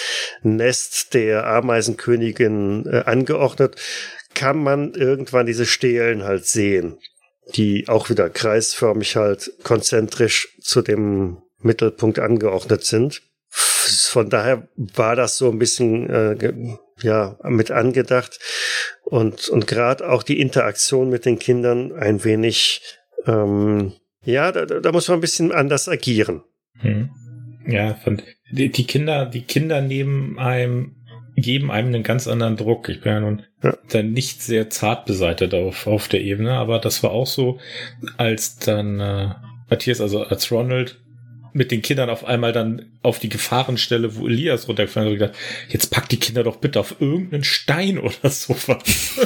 Nest 0.44 1.14
der 1.14 1.48
Ameisenkönigin 1.48 2.86
äh, 2.86 3.04
angeordnet, 3.06 3.76
kann 4.34 4.62
man 4.62 4.94
irgendwann 4.94 5.46
diese 5.46 5.66
Stelen 5.66 6.24
halt 6.24 6.46
sehen, 6.46 6.98
die 7.56 7.88
auch 7.88 8.10
wieder 8.10 8.30
kreisförmig 8.30 9.16
halt 9.16 9.52
konzentrisch 9.64 10.58
zu 10.62 10.82
dem 10.82 11.38
Mittelpunkt 11.60 12.20
angeordnet 12.20 12.84
sind. 12.84 13.22
Von 13.50 14.30
daher 14.30 14.68
war 14.76 15.16
das 15.16 15.38
so 15.38 15.50
ein 15.50 15.60
bisschen 15.60 16.10
äh, 16.10 16.78
ja 17.02 17.38
mit 17.44 17.72
angedacht 17.72 18.40
und 19.04 19.48
und 19.50 19.68
gerade 19.68 20.10
auch 20.10 20.24
die 20.24 20.40
Interaktion 20.40 21.10
mit 21.10 21.26
den 21.26 21.40
Kindern 21.40 21.94
ein 21.94 22.24
wenig 22.24 22.82
ähm, 23.26 23.94
ja 24.26 24.52
da, 24.52 24.66
da 24.66 24.92
muss 24.92 25.08
man 25.08 25.18
ein 25.18 25.22
bisschen 25.22 25.52
anders 25.52 25.88
agieren. 25.88 26.44
Hm. 26.80 27.10
Ja, 27.68 27.96
von, 27.96 28.22
die, 28.52 28.70
die 28.70 28.86
Kinder 28.86 29.26
die 29.26 29.42
Kinder 29.42 29.82
neben 29.82 30.38
einem 30.38 30.96
geben 31.36 31.72
einem 31.72 31.90
einen 31.90 32.04
ganz 32.04 32.28
anderen 32.28 32.56
Druck. 32.56 32.90
Ich 32.90 33.02
bin 33.02 33.12
ja 33.12 33.20
nun 33.20 33.44
ja. 33.62 33.78
dann 33.90 34.12
nicht 34.12 34.42
sehr 34.42 34.70
zart 34.70 35.06
beseitigt 35.06 35.54
auf, 35.54 35.88
auf 35.88 36.08
der 36.08 36.22
Ebene, 36.22 36.54
aber 36.54 36.80
das 36.80 37.04
war 37.04 37.12
auch 37.12 37.28
so, 37.28 37.60
als 38.18 38.58
dann 38.58 39.00
äh, 39.00 39.30
Matthias, 39.70 40.02
also 40.02 40.24
als 40.24 40.52
Ronald 40.52 41.02
mit 41.56 41.72
den 41.72 41.82
Kindern 41.82 42.10
auf 42.10 42.26
einmal 42.26 42.52
dann 42.52 42.86
auf 43.02 43.20
die 43.20 43.30
Gefahrenstelle, 43.30 44.18
wo 44.18 44.28
Elias 44.28 44.68
runtergefallen 44.68 45.08
ist, 45.08 45.14
und 45.14 45.20
gedacht, 45.20 45.40
jetzt 45.70 45.90
pack 45.90 46.10
die 46.10 46.18
Kinder 46.18 46.44
doch 46.44 46.58
bitte 46.58 46.82
auf 46.82 46.98
irgendeinen 47.00 47.46
Stein 47.46 47.98
oder 47.98 48.30
sowas. 48.30 48.84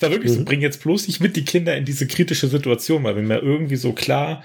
da 0.00 0.10
wirklich 0.10 0.32
so, 0.32 0.44
bring 0.44 0.60
jetzt 0.60 0.82
bloß 0.82 1.06
nicht 1.06 1.20
mit 1.20 1.36
die 1.36 1.44
Kinder 1.44 1.76
in 1.76 1.84
diese 1.84 2.08
kritische 2.08 2.48
Situation, 2.48 3.04
weil 3.04 3.14
wenn 3.14 3.28
mir 3.28 3.38
irgendwie 3.38 3.76
so 3.76 3.92
klar, 3.92 4.42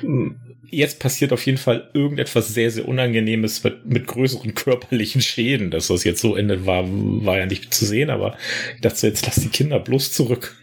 hm, 0.00 0.36
jetzt 0.70 1.00
passiert 1.00 1.34
auf 1.34 1.44
jeden 1.44 1.58
Fall 1.58 1.90
irgendetwas 1.92 2.48
sehr, 2.48 2.70
sehr 2.70 2.88
Unangenehmes 2.88 3.62
mit, 3.62 3.84
mit 3.84 4.06
größeren 4.06 4.54
körperlichen 4.54 5.20
Schäden. 5.20 5.70
Dass 5.70 5.88
das 5.88 6.02
jetzt 6.02 6.22
so 6.22 6.34
endet, 6.34 6.64
war, 6.64 6.84
war 6.86 7.36
ja 7.36 7.44
nicht 7.44 7.74
zu 7.74 7.84
sehen, 7.84 8.08
aber 8.08 8.38
ich 8.74 8.80
dachte 8.80 8.96
so, 8.96 9.06
jetzt 9.06 9.26
lass 9.26 9.36
die 9.36 9.50
Kinder 9.50 9.78
bloß 9.78 10.12
zurück. 10.12 10.56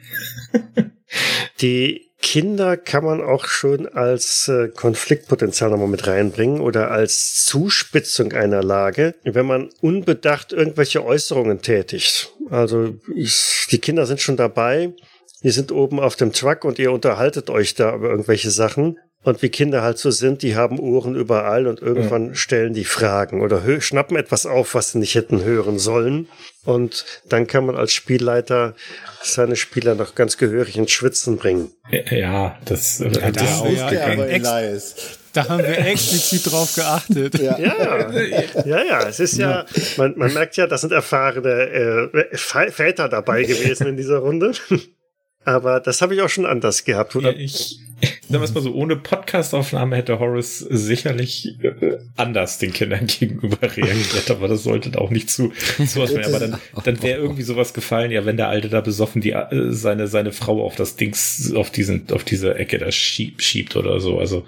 Die 1.62 2.09
Kinder 2.21 2.75
kann 2.75 3.05
man 3.05 3.21
auch 3.21 3.45
schon 3.45 3.88
als 3.88 4.49
äh, 4.49 4.67
Konfliktpotenzial 4.67 5.69
nochmal 5.69 5.88
mit 5.88 6.05
reinbringen 6.05 6.60
oder 6.60 6.91
als 6.91 7.45
Zuspitzung 7.45 8.34
einer 8.34 8.62
Lage, 8.62 9.15
wenn 9.23 9.45
man 9.45 9.69
unbedacht 9.82 10.51
irgendwelche 10.51 11.03
Äußerungen 11.03 11.62
tätigt. 11.62 12.34
Also 12.49 12.95
ich, 13.15 13.67
die 13.71 13.79
Kinder 13.79 14.05
sind 14.05 14.19
schon 14.19 14.36
dabei, 14.36 14.93
die 15.43 15.51
sind 15.51 15.71
oben 15.71 15.99
auf 15.99 16.17
dem 16.17 16.34
Truck 16.34 16.65
und 16.65 16.77
ihr 16.77 16.91
unterhaltet 16.91 17.49
euch 17.49 17.75
da 17.75 17.95
über 17.95 18.10
irgendwelche 18.10 18.51
Sachen. 18.51 18.99
Und 19.21 19.41
wie 19.41 19.49
Kinder 19.49 19.82
halt 19.82 19.97
so 19.97 20.12
sind, 20.12 20.43
die 20.43 20.55
haben 20.55 20.79
Ohren 20.79 21.15
überall 21.15 21.67
und 21.67 21.82
irgendwann 21.82 22.29
ja. 22.29 22.36
stellen 22.36 22.73
die 22.73 22.86
Fragen 22.86 23.41
oder 23.41 23.82
schnappen 23.82 24.15
etwas 24.15 24.45
auf, 24.45 24.75
was 24.75 24.91
sie 24.91 24.99
nicht 24.99 25.15
hätten 25.15 25.43
hören 25.43 25.77
sollen. 25.77 26.29
Und 26.63 27.05
dann 27.27 27.45
kann 27.45 27.65
man 27.65 27.75
als 27.75 27.91
Spielleiter 27.91 28.75
seine 29.21 29.58
Spieler 29.58 29.95
noch 29.95 30.15
ganz 30.15 30.38
gehörig 30.38 30.77
ins 30.77 30.91
Schwitzen 30.91 31.38
bringen. 31.38 31.71
Ja, 31.91 32.58
das, 32.63 32.99
ja, 32.99 33.10
das 33.10 33.62
ja, 33.65 33.91
ja 33.91 34.79
da 35.34 35.47
haben 35.47 35.63
wir 35.63 35.77
explizit 35.77 36.51
drauf 36.51 36.73
geachtet. 36.73 37.39
Ja, 37.39 37.58
ja, 37.60 38.12
ja, 38.65 38.84
ja. 38.84 39.08
es 39.08 39.19
ist 39.19 39.38
ja, 39.38 39.65
man, 39.97 40.17
man 40.17 40.34
merkt 40.34 40.58
ja, 40.58 40.65
das 40.65 40.82
sind 40.82 40.91
erfahrene 40.91 42.10
äh, 42.32 42.38
Väter 42.71 43.10
dabei 43.10 43.43
gewesen 43.43 43.88
in 43.88 43.97
dieser 43.97 44.19
Runde. 44.19 44.53
Aber 45.45 45.80
das 45.80 46.02
habe 46.02 46.15
ich 46.15 46.21
auch 46.21 46.30
schon 46.30 46.45
anders 46.45 46.84
gehabt. 46.84 47.15
Oder? 47.15 47.32
Ja, 47.32 47.39
ich, 47.39 47.80
sagen 48.02 48.41
wir 48.41 48.41
es 48.41 48.54
mal 48.54 48.62
so, 48.62 48.73
ohne 48.73 48.95
Podcastaufnahme 48.95 49.95
hätte 49.95 50.19
Horace 50.19 50.60
sicherlich 50.60 51.56
äh, 51.63 51.97
anders 52.17 52.58
den 52.58 52.73
Kindern 52.73 53.08
gegenüber 53.08 53.58
reagiert, 53.62 54.30
aber 54.30 54.47
das 54.47 54.63
sollte 54.63 54.99
auch 54.99 55.10
nicht 55.10 55.30
zu, 55.30 55.52
zu 55.86 55.99
was 55.99 56.13
mehr. 56.13 56.28
Aber 56.28 56.39
dann, 56.39 56.58
dann 56.84 57.02
wäre 57.02 57.21
irgendwie 57.21 57.43
sowas 57.43 57.73
gefallen, 57.73 58.12
ja, 58.12 58.25
wenn 58.25 58.38
der 58.38 58.49
Alte 58.49 58.69
da 58.69 58.82
besoffen 58.82 59.21
die, 59.21 59.32
äh, 59.32 59.71
seine, 59.71 60.08
seine 60.08 60.32
Frau 60.32 60.63
auf 60.63 60.75
das 60.75 60.95
Dings, 60.97 61.54
auf 61.56 61.71
diesen, 61.71 62.12
auf 62.12 62.23
diese 62.23 62.56
Ecke 62.56 62.78
da 62.78 62.91
schieb, 62.91 63.41
schiebt 63.41 63.75
oder 63.75 63.99
so. 63.99 64.19
Also, 64.19 64.45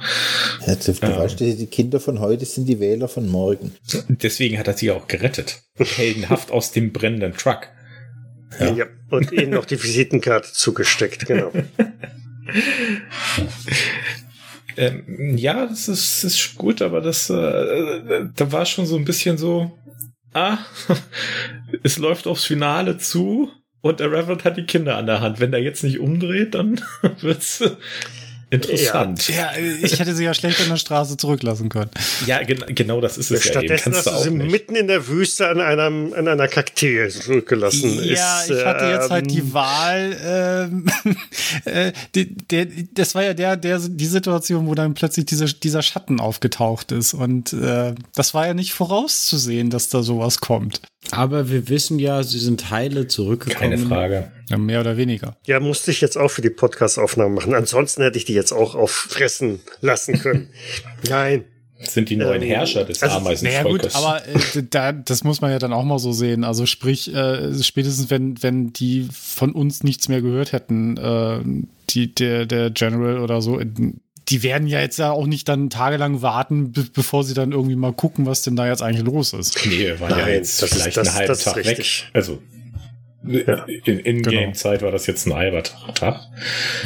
ja, 0.68 0.76
du 0.76 0.92
ähm, 0.92 1.16
weißt, 1.18 1.40
die 1.40 1.68
Kinder 1.68 2.00
von 2.00 2.20
heute 2.20 2.46
sind 2.46 2.68
die 2.68 2.80
Wähler 2.80 3.08
von 3.08 3.28
morgen. 3.28 3.72
Deswegen 4.10 4.60
hat 4.60 4.68
er 4.68 4.78
sie 4.78 4.92
auch 4.92 5.08
gerettet. 5.08 5.64
Heldenhaft 5.78 6.52
aus 6.52 6.72
dem 6.72 6.92
brennenden 6.92 7.34
Truck. 7.34 7.70
Ja. 8.60 8.74
ja. 8.74 8.86
und 9.10 9.32
ihnen 9.32 9.52
noch 9.52 9.66
die 9.66 9.82
Visitenkarte 9.82 10.52
zugesteckt, 10.52 11.26
genau. 11.26 11.52
ähm, 14.78 15.38
ja, 15.38 15.66
das 15.66 15.88
ist, 15.88 16.24
ist 16.24 16.56
gut, 16.56 16.82
aber 16.82 17.02
das, 17.02 17.30
äh, 17.30 18.26
da 18.36 18.52
war 18.52 18.66
schon 18.66 18.86
so 18.86 18.98
ein 18.98 19.06
bisschen 19.06 19.38
so, 19.38 19.78
ah, 20.34 20.58
es 21.84 21.98
läuft 21.98 22.28
aufs 22.28 22.46
Finale 22.46 22.98
zu 22.98 23.52
und 23.82 24.00
der 24.00 24.12
Reverend 24.12 24.44
hat 24.44 24.58
die 24.58 24.66
Kinder 24.66 24.98
an 24.98 25.08
der 25.08 25.22
Hand. 25.22 25.40
Wenn 25.40 25.52
der 25.52 25.62
jetzt 25.62 25.84
nicht 25.84 26.00
umdreht, 26.00 26.56
dann 26.56 26.82
wird's 27.22 27.64
Interessant. 28.52 29.30
Ja. 29.30 29.54
ja, 29.56 29.66
ich 29.82 29.98
hätte 29.98 30.14
sie 30.14 30.26
ja 30.26 30.34
schlecht 30.34 30.60
an 30.60 30.68
der 30.68 30.76
Straße 30.76 31.16
zurücklassen 31.16 31.70
können. 31.70 31.90
Ja, 32.26 32.44
gen 32.44 32.62
genau 32.76 33.00
das 33.00 33.18
ist 33.18 33.32
es 33.32 33.46
Stattdessen 33.46 33.94
ja 33.94 34.00
eben. 34.00 34.06
Hast 34.06 34.08
du 34.08 34.24
sie 34.24 34.32
nicht. 34.32 34.52
mitten 34.52 34.76
in 34.76 34.88
der 34.88 35.08
Wüste 35.08 35.48
an, 35.48 35.62
einem, 35.62 36.14
an 36.14 36.28
einer 36.28 36.50
Kakteen 36.50 37.10
zurückgelassen. 37.10 38.04
Ja, 38.04 38.42
ist, 38.42 38.52
ich 38.52 38.66
hatte 38.66 38.86
jetzt 38.88 39.10
halt 39.10 39.32
die 39.32 39.40
ähm, 39.40 39.54
Wahl. 39.54 40.18
Ähm, 40.26 40.86
äh, 41.66 41.94
die, 42.14 42.36
der, 42.36 42.68
das 42.94 43.16
war 43.16 43.24
ja 43.24 43.34
der, 43.34 43.56
der, 43.56 43.80
die 43.80 44.06
Situation, 44.06 44.68
wo 44.68 44.76
dann 44.76 44.96
plötzlich 44.96 45.28
dieser, 45.28 45.46
dieser 45.46 45.82
Schatten 45.82 46.20
aufgetaucht 46.20 46.92
ist. 46.92 47.14
Und 47.14 47.54
äh, 47.54 47.96
das 48.16 48.34
war 48.34 48.48
ja 48.48 48.54
nicht 48.54 48.74
vorauszusehen, 48.74 49.70
dass 49.70 49.88
da 49.88 50.04
sowas 50.04 50.42
kommt. 50.42 50.82
Aber 51.10 51.50
wir 51.50 51.68
wissen 51.68 52.00
ja, 52.00 52.24
sie 52.24 52.40
sind 52.40 52.70
heile 52.70 53.08
zurückgekommen. 53.08 53.72
Keine 53.72 53.78
Frage. 53.78 54.32
Ja, 54.50 54.58
mehr 54.58 54.82
oder 54.82 54.98
weniger. 54.98 55.36
Ja, 55.46 55.60
musste 55.60 55.92
ich 55.92 56.00
jetzt 56.00 56.18
auch 56.18 56.30
für 56.30 56.42
die 56.42 56.50
Podcast-Aufnahme 56.50 57.36
machen. 57.36 57.54
Ansonsten 57.54 58.04
hätte 58.04 58.18
ich 58.18 58.26
die 58.26 58.34
jetzt 58.34 58.52
auch 58.52 58.76
auffressen 58.76 59.60
lassen 59.82 60.20
können. 60.20 60.50
Nein. 61.10 61.46
Das 61.80 61.96
sind 61.96 62.10
die 62.10 62.16
neuen 62.16 62.44
ähm, 62.44 62.48
Herrscher 62.48 62.84
des 62.84 63.02
also, 63.02 63.18
Ameisenvolkes. 63.18 63.42
Naja 63.42 63.64
gut, 63.64 63.96
aber 63.96 64.28
äh, 64.28 64.64
da, 64.70 64.92
das 64.92 65.24
muss 65.24 65.42
man 65.42 65.50
ja 65.50 65.58
dann 65.58 65.74
auch 65.74 65.84
mal 65.84 65.98
so 65.98 66.12
sehen. 66.12 66.44
Also 66.44 66.68
sprich, 66.68 67.14
äh, 67.14 67.56
spätestens 67.64 68.12
wenn, 68.12 68.42
wenn 68.44 68.72
die 68.72 69.08
von 69.12 69.54
uns 69.54 69.84
nichts 69.84 70.08
mehr 70.08 70.22
gehört 70.22 70.52
hätten, 70.52 70.98
äh, 70.98 71.40
die, 71.90 72.14
der, 72.14 72.46
der 72.46 72.70
General 72.70 73.18
oder 73.20 73.42
so, 73.42 73.60
die 74.30 74.44
werden 74.44 74.68
ja 74.68 74.80
jetzt 74.80 74.98
ja 75.00 75.12
auch 75.12 75.26
nicht 75.26 75.50
dann 75.50 75.70
tagelang 75.70 76.22
warten, 76.22 76.72
be 76.72 76.86
bevor 76.94 77.24
sie 77.24 77.34
dann 77.34 77.52
irgendwie 77.52 77.76
mal 77.76 77.94
gucken, 77.94 78.26
was 78.26 78.42
denn 78.44 78.56
da 78.56 78.68
jetzt 78.68 78.82
eigentlich 78.82 79.06
los 79.06 79.34
ist. 79.34 79.66
Nee, 79.66 80.00
war 80.00 80.10
ja 80.18 80.28
jetzt 80.28 80.62
das 80.62 80.70
vielleicht 80.70 80.88
ist, 80.90 80.98
das, 80.98 81.08
einen 81.08 81.18
halben 81.18 81.40
Tag 81.40 81.56
weg. 81.66 81.86
Also 82.14 82.40
ja. 83.24 83.66
in 83.66 84.00
In-Game-Zeit 84.00 84.80
genau. 84.80 84.86
war 84.88 84.92
das 84.92 85.08
jetzt 85.08 85.28
ein 85.28 85.34
halber 85.34 85.64
Tag. 85.64 86.20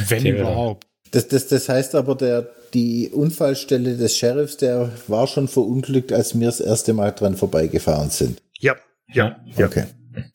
Wenn 0.08 0.22
Thema 0.22 0.40
überhaupt. 0.40 0.86
Das, 1.12 1.28
das, 1.28 1.48
das 1.48 1.68
heißt 1.68 1.94
aber, 1.94 2.14
der, 2.14 2.50
die 2.74 3.10
Unfallstelle 3.12 3.96
des 3.96 4.16
Sheriffs, 4.16 4.56
der 4.56 4.90
war 5.06 5.26
schon 5.26 5.48
verunglückt, 5.48 6.12
als 6.12 6.38
wir 6.38 6.46
das 6.46 6.60
erste 6.60 6.92
Mal 6.92 7.12
dran 7.12 7.36
vorbeigefahren 7.36 8.10
sind. 8.10 8.42
Ja, 8.58 8.76
ja, 9.12 9.36
ja. 9.56 9.66
Okay. 9.66 9.84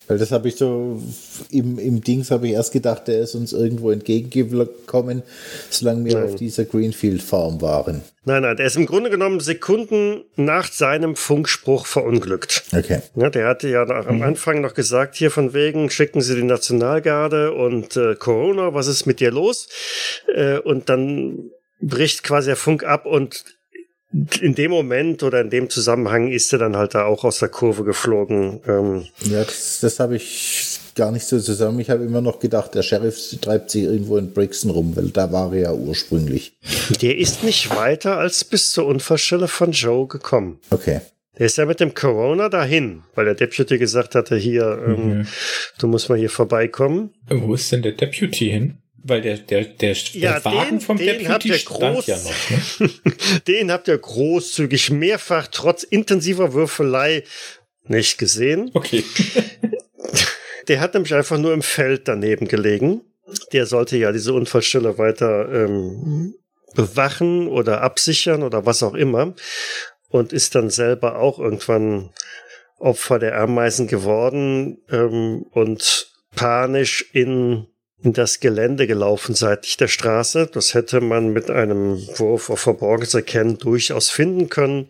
Weil 0.08 0.18
das 0.18 0.32
habe 0.32 0.48
ich 0.48 0.56
so 0.56 1.02
im, 1.50 1.80
im 1.80 2.02
Dings 2.02 2.32
habe 2.32 2.48
ich 2.48 2.54
erst 2.54 2.74
gedacht, 2.74 3.08
der 3.08 3.22
ist 3.22 3.36
uns 3.36 3.54
irgendwo 3.54 3.92
entgegengekommen, 3.92 5.24
solange 5.70 6.06
wir 6.06 6.16
nein. 6.16 6.24
auf 6.26 6.36
dieser 6.36 6.66
Greenfield 6.66 7.22
Farm 7.22 7.62
waren. 7.62 8.02
Nein, 8.24 8.44
nein, 8.44 8.56
der 8.56 8.68
ist 8.68 8.76
im 8.76 8.86
Grunde 8.86 9.10
genommen 9.10 9.40
Sekunden 9.40 10.24
nach 10.36 10.72
seinem 10.72 11.16
Funkspruch 11.16 11.86
verunglückt. 11.86 12.64
Okay. 12.76 13.02
Ja, 13.16 13.30
der 13.30 13.48
hatte 13.48 13.68
ja 13.68 13.86
nach, 13.86 14.06
am 14.06 14.18
mhm. 14.18 14.24
Anfang 14.24 14.62
noch 14.62 14.74
gesagt, 14.74 15.16
hier 15.16 15.32
von 15.32 15.54
wegen, 15.54 15.90
schicken 15.90 16.22
Sie 16.22 16.36
die 16.36 16.44
Nationalgarde 16.44 17.54
und 17.54 17.98
äh, 17.98 18.16
Corona, 18.16 18.74
was 18.74 18.88
ist 18.88 19.06
mit 19.08 19.20
dir 19.20 19.32
los? 19.32 19.70
Äh, 20.36 20.60
und 20.60 20.90
dann 20.90 21.50
bricht 21.82 22.24
quasi 22.24 22.48
der 22.48 22.56
Funk 22.58 22.84
ab 22.84 23.06
und 23.06 23.44
in 24.42 24.56
dem 24.56 24.72
Moment 24.72 25.24
oder 25.24 25.42
in 25.42 25.50
dem 25.50 25.70
Zusammenhang 25.70 26.30
ist 26.32 26.52
er 26.52 26.60
dann 26.60 26.76
halt 26.76 26.96
da 26.96 27.06
auch 27.06 27.24
aus 27.24 27.40
der 27.40 27.50
Kurve 27.50 27.84
geflogen. 27.84 28.60
Ähm 28.68 29.06
ja, 29.22 29.44
das, 29.44 29.80
das 29.82 30.00
habe 30.00 30.18
ich 30.18 30.80
gar 30.96 31.12
nicht 31.12 31.26
so 31.26 31.40
zusammen. 31.40 31.80
Ich 31.80 31.90
habe 31.90 32.04
immer 32.04 32.22
noch 32.22 32.40
gedacht, 32.40 32.76
der 32.76 32.84
Sheriff 32.84 33.38
treibt 33.42 33.72
sich 33.72 33.84
irgendwo 33.84 34.18
in 34.18 34.34
Brixton 34.34 34.72
rum, 34.72 34.96
weil 34.96 35.10
da 35.10 35.32
war 35.32 35.54
er 35.54 35.60
ja 35.60 35.74
ursprünglich. 35.74 36.58
Der 37.02 37.18
ist 37.18 37.44
nicht 37.44 37.74
weiter 37.76 38.18
als 38.18 38.44
bis 38.44 38.72
zur 38.72 38.86
Unfallstelle 38.88 39.48
von 39.48 39.72
Joe 39.72 40.08
gekommen. 40.08 40.60
Okay. 40.70 41.02
Der 41.38 41.46
ist 41.46 41.58
ja 41.58 41.66
mit 41.66 41.80
dem 41.80 41.94
Corona 41.94 42.50
dahin, 42.50 43.04
weil 43.16 43.26
der 43.26 43.36
Deputy 43.36 43.78
gesagt 43.78 44.16
hatte, 44.16 44.36
hier, 44.36 44.84
ähm, 44.86 45.20
mhm. 45.20 45.28
du 45.80 45.88
musst 45.88 46.10
mal 46.10 46.18
hier 46.18 46.30
vorbeikommen. 46.30 47.14
Wo 47.30 47.54
ist 47.54 47.72
denn 47.72 47.82
der 47.82 47.94
Deputy 47.94 48.50
hin? 48.50 48.81
Weil 49.04 49.22
der, 49.22 49.38
der, 49.38 49.66
der, 49.66 49.94
ja, 49.94 50.34
der 50.34 50.46
Wagen 50.46 50.70
den, 50.70 50.82
vom 50.82 50.98
den 50.98 51.08
Deputy 51.08 51.26
habt 51.26 51.46
ihr 51.46 51.58
stand 51.58 52.08
ja 52.08 52.18
noch. 52.18 52.80
Ne? 52.80 52.90
den 53.48 53.72
habt 53.72 53.88
ihr 53.88 53.98
großzügig 53.98 54.92
mehrfach 54.92 55.48
trotz 55.48 55.84
intensiver 55.84 56.54
Würfelei 56.54 57.24
nicht 57.86 58.18
gesehen. 58.18 58.70
Okay. 58.74 59.04
der 60.68 60.80
hat 60.80 60.94
nämlich 60.94 61.14
einfach 61.14 61.38
nur 61.38 61.54
im 61.54 61.64
Feld 61.64 62.08
daneben 62.08 62.48
gelegen. 62.48 63.02
Der 63.54 63.66
sollte 63.66 63.98
ja 63.98 64.12
diese 64.12 64.34
Unfallstelle 64.34 64.98
weiter 64.98 65.52
ähm, 65.52 66.36
bewachen 66.76 67.48
oder 67.48 67.82
absichern 67.82 68.44
oder 68.44 68.66
was 68.66 68.84
auch 68.84 68.94
immer. 68.94 69.34
Und 70.10 70.34
ist 70.34 70.56
dann 70.56 70.70
selber 70.70 71.18
auch 71.18 71.40
irgendwann 71.40 72.12
Opfer 72.78 73.18
der 73.20 73.40
Ameisen 73.40 73.88
geworden 73.88 74.80
ähm, 74.92 75.46
und 75.52 76.12
panisch 76.36 77.06
in 77.14 77.68
in 78.04 78.14
das 78.14 78.40
Gelände 78.40 78.88
gelaufen 78.88 79.36
seitlich 79.36 79.78
der 79.78 79.88
Straße. 79.88 80.50
Das 80.52 80.74
hätte 80.74 81.02
man 81.02 81.34
mit 81.34 81.50
einem 81.50 81.98
Wurf 82.18 82.50
auf 82.50 82.60
Verborgenes 82.60 83.14
Erkennen 83.14 83.58
durchaus 83.58 84.10
finden 84.10 84.50
können 84.50 84.88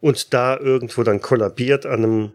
und 0.00 0.32
da 0.32 0.58
irgendwo 0.58 1.02
dann 1.02 1.20
kollabiert 1.20 1.86
an 1.86 2.04
einem 2.04 2.32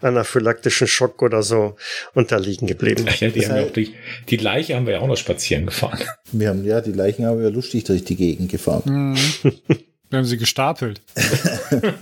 anaphylaktischen 0.00 0.86
Schock 0.86 1.22
oder 1.22 1.42
so 1.42 1.76
und 2.14 2.32
da 2.32 2.36
liegen 2.38 2.66
geblieben. 2.66 3.06
Ja, 3.20 3.28
die, 3.28 3.46
haben 3.46 3.56
ja 3.56 3.64
die, 3.64 3.94
die, 4.28 4.36
Leiche 4.36 4.76
haben 4.76 4.86
wir 4.86 4.94
ja 4.94 5.00
auch 5.00 5.06
noch 5.06 5.16
spazieren 5.16 5.66
gefahren. 5.66 6.00
Wir 6.32 6.48
haben 6.48 6.64
ja 6.64 6.80
die 6.80 6.92
Leichen 6.92 7.26
haben 7.26 7.40
wir 7.40 7.50
lustig 7.50 7.84
durch 7.84 8.04
die 8.04 8.16
Gegend 8.16 8.50
gefahren. 8.50 9.14
Mhm. 9.42 9.52
wir 10.10 10.18
haben 10.18 10.26
sie 10.26 10.38
gestapelt. 10.38 11.00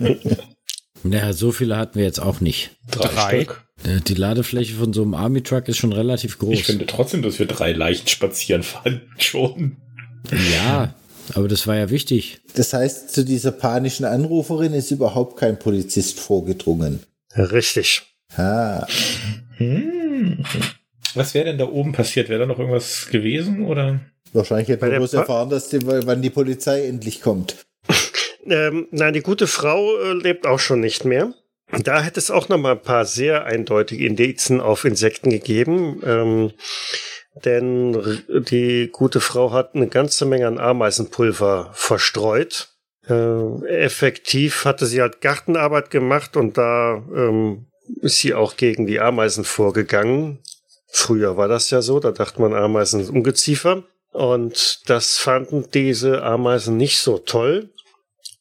naja, 1.03 1.33
so 1.33 1.51
viele 1.51 1.77
hatten 1.77 1.97
wir 1.97 2.05
jetzt 2.05 2.19
auch 2.19 2.39
nicht. 2.39 2.71
Drei, 2.91 3.07
Drei. 3.07 3.35
Stück. 3.41 3.66
Äh, 3.83 4.01
die 4.01 4.13
Ladefläche 4.15 4.73
von 4.75 4.93
so 4.93 5.01
einem 5.03 5.13
Army-Truck 5.13 5.67
ist 5.67 5.77
schon 5.77 5.93
relativ 5.93 6.39
groß. 6.39 6.53
Ich 6.53 6.63
finde 6.65 6.85
trotzdem, 6.85 7.21
dass 7.21 7.39
wir 7.39 7.45
drei 7.45 7.71
Leichen 7.73 8.07
spazieren 8.07 8.63
fahren. 8.63 9.01
Schon. 9.17 9.77
Ja, 10.53 10.93
Aber 11.35 11.47
das 11.47 11.67
war 11.67 11.75
ja 11.75 11.89
wichtig. 11.89 12.39
Das 12.55 12.73
heißt, 12.73 13.11
zu 13.13 13.23
dieser 13.23 13.51
panischen 13.51 14.05
Anruferin 14.05 14.73
ist 14.73 14.91
überhaupt 14.91 15.37
kein 15.37 15.59
Polizist 15.59 16.19
vorgedrungen. 16.19 17.01
Richtig. 17.35 18.03
Ah, 18.35 18.85
Hm. 19.57 20.43
Was 21.15 21.33
wäre 21.33 21.45
denn 21.45 21.57
da 21.57 21.67
oben 21.67 21.93
passiert? 21.93 22.29
Wäre 22.29 22.41
da 22.41 22.45
noch 22.45 22.59
irgendwas 22.59 23.07
gewesen 23.09 23.65
oder? 23.65 23.99
wahrscheinlich 24.33 24.67
hätte 24.67 24.85
man 24.85 24.97
bloß 24.97 25.13
erfahren, 25.13 25.49
dass 25.49 25.69
die, 25.69 25.79
wann 25.83 26.21
die 26.21 26.29
Polizei 26.29 26.85
endlich 26.85 27.21
kommt. 27.21 27.55
Ähm, 28.45 28.87
nein, 28.91 29.13
die 29.13 29.21
gute 29.21 29.47
Frau 29.47 29.97
äh, 29.99 30.13
lebt 30.13 30.45
auch 30.45 30.59
schon 30.59 30.79
nicht 30.79 31.05
mehr. 31.05 31.33
Da 31.71 32.01
hätte 32.01 32.19
es 32.19 32.31
auch 32.31 32.47
noch 32.47 32.57
mal 32.57 32.73
ein 32.73 32.81
paar 32.81 33.05
sehr 33.05 33.45
eindeutige 33.45 34.05
Indizien 34.05 34.61
auf 34.61 34.85
Insekten 34.85 35.29
gegeben. 35.29 36.01
Ähm, 36.05 36.51
denn 37.45 38.23
die 38.49 38.89
gute 38.91 39.19
Frau 39.19 39.51
hat 39.51 39.75
eine 39.75 39.87
ganze 39.87 40.25
Menge 40.25 40.47
an 40.47 40.59
Ameisenpulver 40.59 41.71
verstreut. 41.73 42.69
Äh, 43.07 43.65
effektiv 43.67 44.65
hatte 44.65 44.85
sie 44.85 45.01
halt 45.01 45.21
Gartenarbeit 45.21 45.91
gemacht 45.91 46.35
und 46.35 46.57
da 46.57 47.03
ähm, 47.15 47.67
ist 48.01 48.19
sie 48.19 48.33
auch 48.33 48.57
gegen 48.57 48.85
die 48.85 48.99
Ameisen 48.99 49.43
vorgegangen. 49.43 50.39
Früher 50.87 51.37
war 51.37 51.47
das 51.47 51.69
ja 51.69 51.81
so, 51.81 51.99
da 51.99 52.11
dachte 52.11 52.41
man, 52.41 52.53
Ameisen 52.53 53.07
Ungeziefer. 53.09 53.83
Und 54.11 54.89
das 54.89 55.17
fanden 55.17 55.65
diese 55.73 56.23
Ameisen 56.23 56.77
nicht 56.77 56.97
so 56.97 57.17
toll 57.17 57.69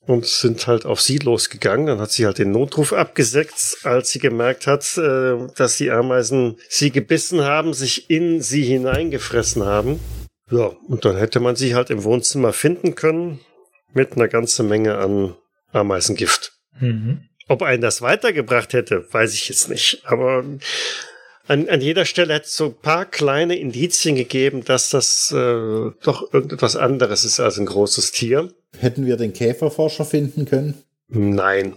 und 0.07 0.26
sind 0.26 0.66
halt 0.66 0.86
auf 0.86 1.00
sie 1.00 1.18
losgegangen. 1.18 1.86
Dann 1.86 2.00
hat 2.00 2.11
sie 2.11 2.26
halt 2.26 2.38
den 2.38 2.52
Notruf 2.52 2.92
abgesetzt, 2.92 3.84
als 3.84 4.11
sie 4.11 4.18
gemerkt 4.18 4.66
hat, 4.66 4.96
äh, 4.96 5.36
dass 5.57 5.76
die 5.76 5.90
Ameisen 5.90 6.57
sie 6.68 6.90
gebissen 6.90 7.42
haben, 7.42 7.74
sich 7.74 8.09
in 8.11 8.40
sie 8.40 8.62
hineingefressen 8.62 9.64
haben. 9.64 10.00
Ja, 10.50 10.70
und 10.86 11.04
dann 11.04 11.16
hätte 11.16 11.40
man 11.40 11.57
sie 11.57 11.74
halt 11.74 11.90
im 11.90 12.04
Wohnzimmer 12.04 12.52
finden 12.52 12.94
können 12.94 13.40
mit 13.92 14.12
einer 14.12 14.28
ganzen 14.28 14.68
Menge 14.68 14.96
an 14.98 15.34
Ameisengift. 15.72 16.52
Mhm. 16.80 17.22
Ob 17.48 17.62
einen 17.62 17.82
das 17.82 18.02
weitergebracht 18.02 18.72
hätte, 18.72 19.07
weiß 19.12 19.34
ich 19.34 19.48
jetzt 19.48 19.68
nicht. 19.68 20.02
Aber 20.04 20.44
an, 21.48 21.68
an 21.68 21.80
jeder 21.80 22.04
Stelle 22.04 22.34
hätte 22.34 22.46
es 22.46 22.57
so 22.57 22.66
ein 22.66 22.74
paar 22.74 23.04
kleine 23.04 23.57
Indizien 23.57 24.16
gegeben, 24.16 24.64
dass 24.64 24.90
das 24.90 25.32
äh, 25.32 25.90
doch 26.02 26.32
irgendetwas 26.32 26.76
anderes 26.76 27.24
ist 27.24 27.38
als 27.38 27.59
ein 27.59 27.66
großes 27.66 28.12
Tier. 28.12 28.52
Hätten 28.79 29.07
wir 29.07 29.17
den 29.17 29.33
Käferforscher 29.33 30.05
finden 30.05 30.45
können? 30.45 30.83
Nein, 31.09 31.75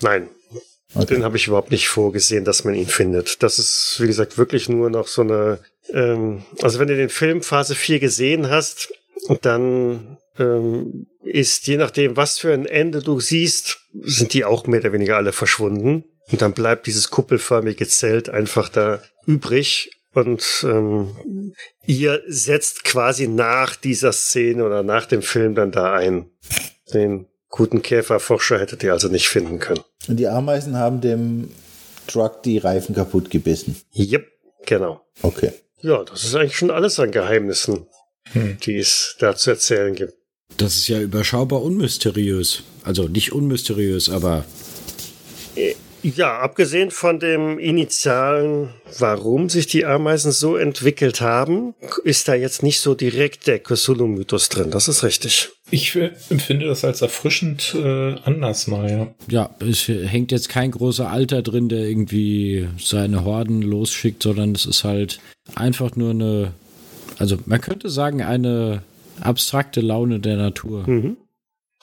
nein. 0.00 0.28
Okay. 0.94 1.14
Den 1.14 1.24
habe 1.24 1.36
ich 1.36 1.46
überhaupt 1.46 1.70
nicht 1.70 1.88
vorgesehen, 1.88 2.44
dass 2.44 2.64
man 2.64 2.74
ihn 2.74 2.86
findet. 2.86 3.42
Das 3.42 3.58
ist, 3.58 3.96
wie 3.98 4.06
gesagt, 4.06 4.38
wirklich 4.38 4.68
nur 4.68 4.88
noch 4.88 5.06
so 5.06 5.22
eine. 5.22 5.58
Ähm, 5.92 6.44
also 6.62 6.78
wenn 6.78 6.88
du 6.88 6.96
den 6.96 7.10
Film 7.10 7.42
Phase 7.42 7.74
4 7.74 8.00
gesehen 8.00 8.48
hast, 8.48 8.92
dann 9.42 10.16
ähm, 10.38 11.06
ist, 11.22 11.66
je 11.66 11.76
nachdem, 11.76 12.16
was 12.16 12.38
für 12.38 12.52
ein 12.52 12.66
Ende 12.66 13.02
du 13.02 13.20
siehst, 13.20 13.80
sind 13.92 14.32
die 14.32 14.44
auch 14.44 14.66
mehr 14.66 14.80
oder 14.80 14.92
weniger 14.92 15.16
alle 15.16 15.32
verschwunden. 15.32 16.04
Und 16.30 16.42
dann 16.42 16.52
bleibt 16.52 16.86
dieses 16.86 17.10
kuppelförmige 17.10 17.86
Zelt 17.86 18.28
einfach 18.28 18.68
da 18.68 19.02
übrig. 19.26 19.90
Und 20.18 20.44
ähm, 20.64 21.14
ihr 21.86 22.22
setzt 22.26 22.84
quasi 22.84 23.28
nach 23.28 23.76
dieser 23.76 24.12
Szene 24.12 24.64
oder 24.64 24.82
nach 24.82 25.06
dem 25.06 25.22
Film 25.22 25.54
dann 25.54 25.70
da 25.70 25.94
ein. 25.94 26.30
Den 26.92 27.26
guten 27.48 27.82
Käferforscher 27.82 28.58
hättet 28.58 28.82
ihr 28.82 28.92
also 28.92 29.08
nicht 29.08 29.28
finden 29.28 29.58
können. 29.58 29.82
Und 30.08 30.16
die 30.16 30.26
Ameisen 30.26 30.76
haben 30.76 31.00
dem 31.00 31.50
Truck 32.06 32.42
die 32.42 32.58
Reifen 32.58 32.94
kaputt 32.94 33.30
gebissen. 33.30 33.76
Yep, 33.94 34.26
genau. 34.66 35.02
Okay. 35.22 35.52
Ja, 35.80 36.02
das 36.04 36.24
ist 36.24 36.34
eigentlich 36.34 36.56
schon 36.56 36.70
alles 36.70 36.98
an 36.98 37.12
Geheimnissen, 37.12 37.86
Hm. 38.32 38.58
die 38.62 38.76
es 38.76 39.16
da 39.20 39.36
zu 39.36 39.50
erzählen 39.50 39.94
gibt. 39.94 40.14
Das 40.56 40.76
ist 40.76 40.88
ja 40.88 41.00
überschaubar 41.00 41.62
unmysteriös. 41.62 42.62
Also 42.82 43.04
nicht 43.08 43.32
unmysteriös, 43.32 44.08
aber 44.10 44.44
Ja, 46.02 46.38
abgesehen 46.38 46.90
von 46.90 47.18
dem 47.18 47.58
Initialen, 47.58 48.70
warum 48.98 49.48
sich 49.48 49.66
die 49.66 49.84
Ameisen 49.84 50.30
so 50.30 50.56
entwickelt 50.56 51.20
haben, 51.20 51.74
ist 52.04 52.28
da 52.28 52.34
jetzt 52.34 52.62
nicht 52.62 52.80
so 52.80 52.94
direkt 52.94 53.46
der 53.46 53.58
Cthulhu-Mythos 53.58 54.48
drin. 54.48 54.70
Das 54.70 54.86
ist 54.88 55.02
richtig. 55.02 55.50
Ich 55.70 55.96
empfinde 56.30 56.66
das 56.66 56.84
als 56.84 57.02
erfrischend 57.02 57.74
äh, 57.74 58.14
anders 58.24 58.68
mal, 58.68 58.90
ja. 58.90 59.14
ja, 59.28 59.50
es 59.60 59.88
hängt 59.88 60.30
jetzt 60.32 60.48
kein 60.48 60.70
großer 60.70 61.10
Alter 61.10 61.42
drin, 61.42 61.68
der 61.68 61.80
irgendwie 61.80 62.68
seine 62.78 63.24
Horden 63.24 63.60
losschickt, 63.62 64.22
sondern 64.22 64.52
es 64.54 64.66
ist 64.66 64.84
halt 64.84 65.18
einfach 65.56 65.96
nur 65.96 66.10
eine, 66.10 66.52
also 67.18 67.36
man 67.46 67.60
könnte 67.60 67.90
sagen, 67.90 68.22
eine 68.22 68.82
abstrakte 69.20 69.80
Laune 69.80 70.20
der 70.20 70.36
Natur, 70.36 70.88
Mhm. 70.88 71.16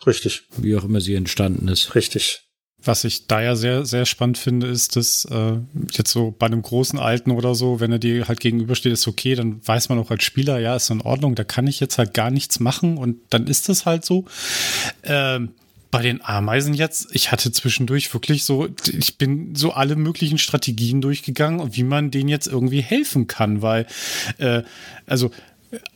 Richtig, 0.05 0.43
wie 0.57 0.75
auch 0.75 0.83
immer 0.83 0.99
sie 1.01 1.15
entstanden 1.15 1.67
ist. 1.67 1.95
richtig. 1.95 2.44
Was 2.85 3.03
ich 3.03 3.27
da 3.27 3.41
ja 3.41 3.55
sehr, 3.55 3.85
sehr 3.85 4.05
spannend 4.05 4.37
finde, 4.37 4.67
ist, 4.67 4.95
dass 4.95 5.25
äh, 5.25 5.57
jetzt 5.91 6.11
so 6.11 6.33
bei 6.37 6.45
einem 6.45 6.61
großen 6.61 6.99
Alten 6.99 7.31
oder 7.31 7.55
so, 7.55 7.79
wenn 7.79 7.91
er 7.91 7.99
dir 7.99 8.27
halt 8.27 8.39
gegenübersteht, 8.39 8.93
ist 8.93 9.07
okay, 9.07 9.35
dann 9.35 9.59
weiß 9.65 9.89
man 9.89 9.99
auch 9.99 10.11
als 10.11 10.23
Spieler, 10.23 10.59
ja, 10.59 10.75
ist 10.75 10.89
in 10.89 11.01
Ordnung, 11.01 11.35
da 11.35 11.43
kann 11.43 11.67
ich 11.67 11.79
jetzt 11.79 11.97
halt 11.97 12.13
gar 12.13 12.29
nichts 12.29 12.59
machen 12.59 12.97
und 12.97 13.17
dann 13.31 13.47
ist 13.47 13.67
das 13.69 13.85
halt 13.85 14.05
so. 14.05 14.25
Ähm, 15.03 15.49
bei 15.95 16.01
den 16.01 16.21
Ameisen 16.21 16.73
jetzt, 16.73 17.07
ich 17.15 17.31
hatte 17.31 17.53
zwischendurch 17.53 18.13
wirklich 18.13 18.43
so, 18.43 18.67
ich 18.91 19.17
bin 19.17 19.55
so 19.55 19.71
alle 19.71 19.95
möglichen 19.95 20.37
Strategien 20.37 20.99
durchgegangen, 20.99 21.73
wie 21.73 21.83
man 21.83 22.11
denen 22.11 22.27
jetzt 22.27 22.47
irgendwie 22.47 22.81
helfen 22.81 23.27
kann, 23.27 23.61
weil, 23.61 23.87
äh, 24.37 24.63
also 25.05 25.31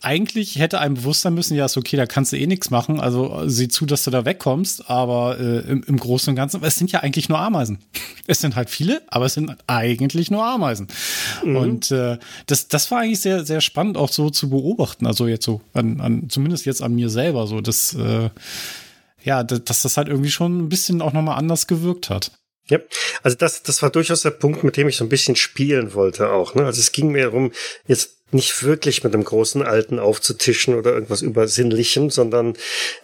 eigentlich 0.01 0.57
hätte 0.57 0.79
einem 0.79 0.95
bewusst 0.95 1.21
sein 1.21 1.33
müssen, 1.33 1.55
ja, 1.55 1.65
ist 1.65 1.77
okay, 1.77 1.97
da 1.97 2.05
kannst 2.05 2.31
du 2.31 2.37
eh 2.37 2.47
nichts 2.47 2.69
machen, 2.69 2.99
also 2.99 3.47
sieh 3.47 3.67
zu, 3.67 3.85
dass 3.85 4.03
du 4.03 4.11
da 4.11 4.25
wegkommst, 4.25 4.89
aber 4.89 5.39
äh, 5.39 5.59
im, 5.59 5.83
im 5.83 5.97
Großen 5.97 6.31
und 6.31 6.35
Ganzen, 6.35 6.63
es 6.63 6.77
sind 6.77 6.91
ja 6.91 7.01
eigentlich 7.01 7.29
nur 7.29 7.39
Ameisen. 7.39 7.79
Es 8.27 8.41
sind 8.41 8.55
halt 8.55 8.69
viele, 8.69 9.01
aber 9.07 9.25
es 9.25 9.33
sind 9.33 9.55
eigentlich 9.65 10.29
nur 10.29 10.45
Ameisen. 10.45 10.87
Und 11.41 11.89
äh, 11.89 12.19
das, 12.45 12.67
das 12.67 12.91
war 12.91 12.99
eigentlich 12.99 13.21
sehr, 13.21 13.43
sehr 13.43 13.59
spannend 13.59 13.97
auch 13.97 14.11
so 14.11 14.29
zu 14.29 14.51
beobachten, 14.51 15.07
also 15.07 15.25
jetzt 15.25 15.45
so, 15.45 15.61
an, 15.73 15.99
an, 15.99 16.29
zumindest 16.29 16.67
jetzt 16.67 16.83
an 16.83 16.93
mir 16.93 17.09
selber, 17.09 17.47
so, 17.47 17.59
dass, 17.59 17.95
äh, 17.95 18.29
ja, 19.23 19.43
dass, 19.43 19.63
dass 19.63 19.81
das 19.81 19.97
halt 19.97 20.09
irgendwie 20.09 20.29
schon 20.29 20.59
ein 20.59 20.69
bisschen 20.69 21.01
auch 21.01 21.11
nochmal 21.11 21.39
anders 21.39 21.65
gewirkt 21.65 22.11
hat. 22.11 22.31
Ja, 22.69 22.79
also 23.23 23.35
das, 23.35 23.63
das 23.63 23.81
war 23.81 23.89
durchaus 23.89 24.21
der 24.21 24.31
Punkt, 24.31 24.63
mit 24.63 24.77
dem 24.77 24.87
ich 24.87 24.97
so 24.97 25.03
ein 25.03 25.09
bisschen 25.09 25.35
spielen 25.35 25.93
wollte 25.95 26.31
auch. 26.31 26.53
Ne? 26.53 26.65
Also 26.65 26.79
es 26.79 26.91
ging 26.91 27.11
mir 27.11 27.23
darum, 27.23 27.51
jetzt 27.87 28.18
nicht 28.31 28.63
wirklich 28.63 29.03
mit 29.03 29.13
einem 29.13 29.23
großen 29.23 29.61
Alten 29.63 29.99
aufzutischen 29.99 30.75
oder 30.75 30.93
irgendwas 30.93 31.21
Übersinnlichem, 31.21 32.09
sondern 32.09 32.53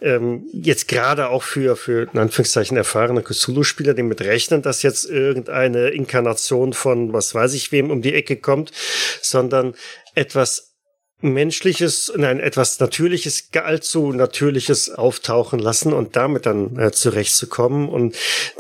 ähm, 0.02 0.44
jetzt 0.54 0.88
gerade 0.88 1.30
auch 1.30 1.44
für, 1.44 1.76
für 1.76 2.10
in 2.12 2.20
Anführungszeichen 2.20 2.78
erfahrene 2.78 3.24
Cthulhu-Spieler, 3.24 3.94
die 3.94 4.04
mit 4.04 4.22
rechnen, 4.22 4.62
dass 4.62 4.84
jetzt 4.84 5.06
irgendeine 5.06 5.90
Inkarnation 5.90 6.74
von 6.74 7.14
was 7.14 7.34
weiß 7.34 7.54
ich 7.54 7.72
wem 7.72 7.92
um 7.92 8.02
die 8.02 8.14
Ecke 8.14 8.38
kommt, 8.38 8.72
sondern 9.22 9.76
etwas 10.14 10.76
Menschliches, 11.22 12.12
nein, 12.16 12.40
etwas 12.40 12.80
Natürliches, 12.80 13.50
allzu 13.54 14.12
Natürliches 14.12 14.90
auftauchen 14.90 15.60
lassen 15.60 15.94
und 15.94 16.16
damit 16.16 16.46
dann 16.46 16.78
äh, 16.78 16.92
zurechtzukommen 16.92 17.90
und 17.90 18.16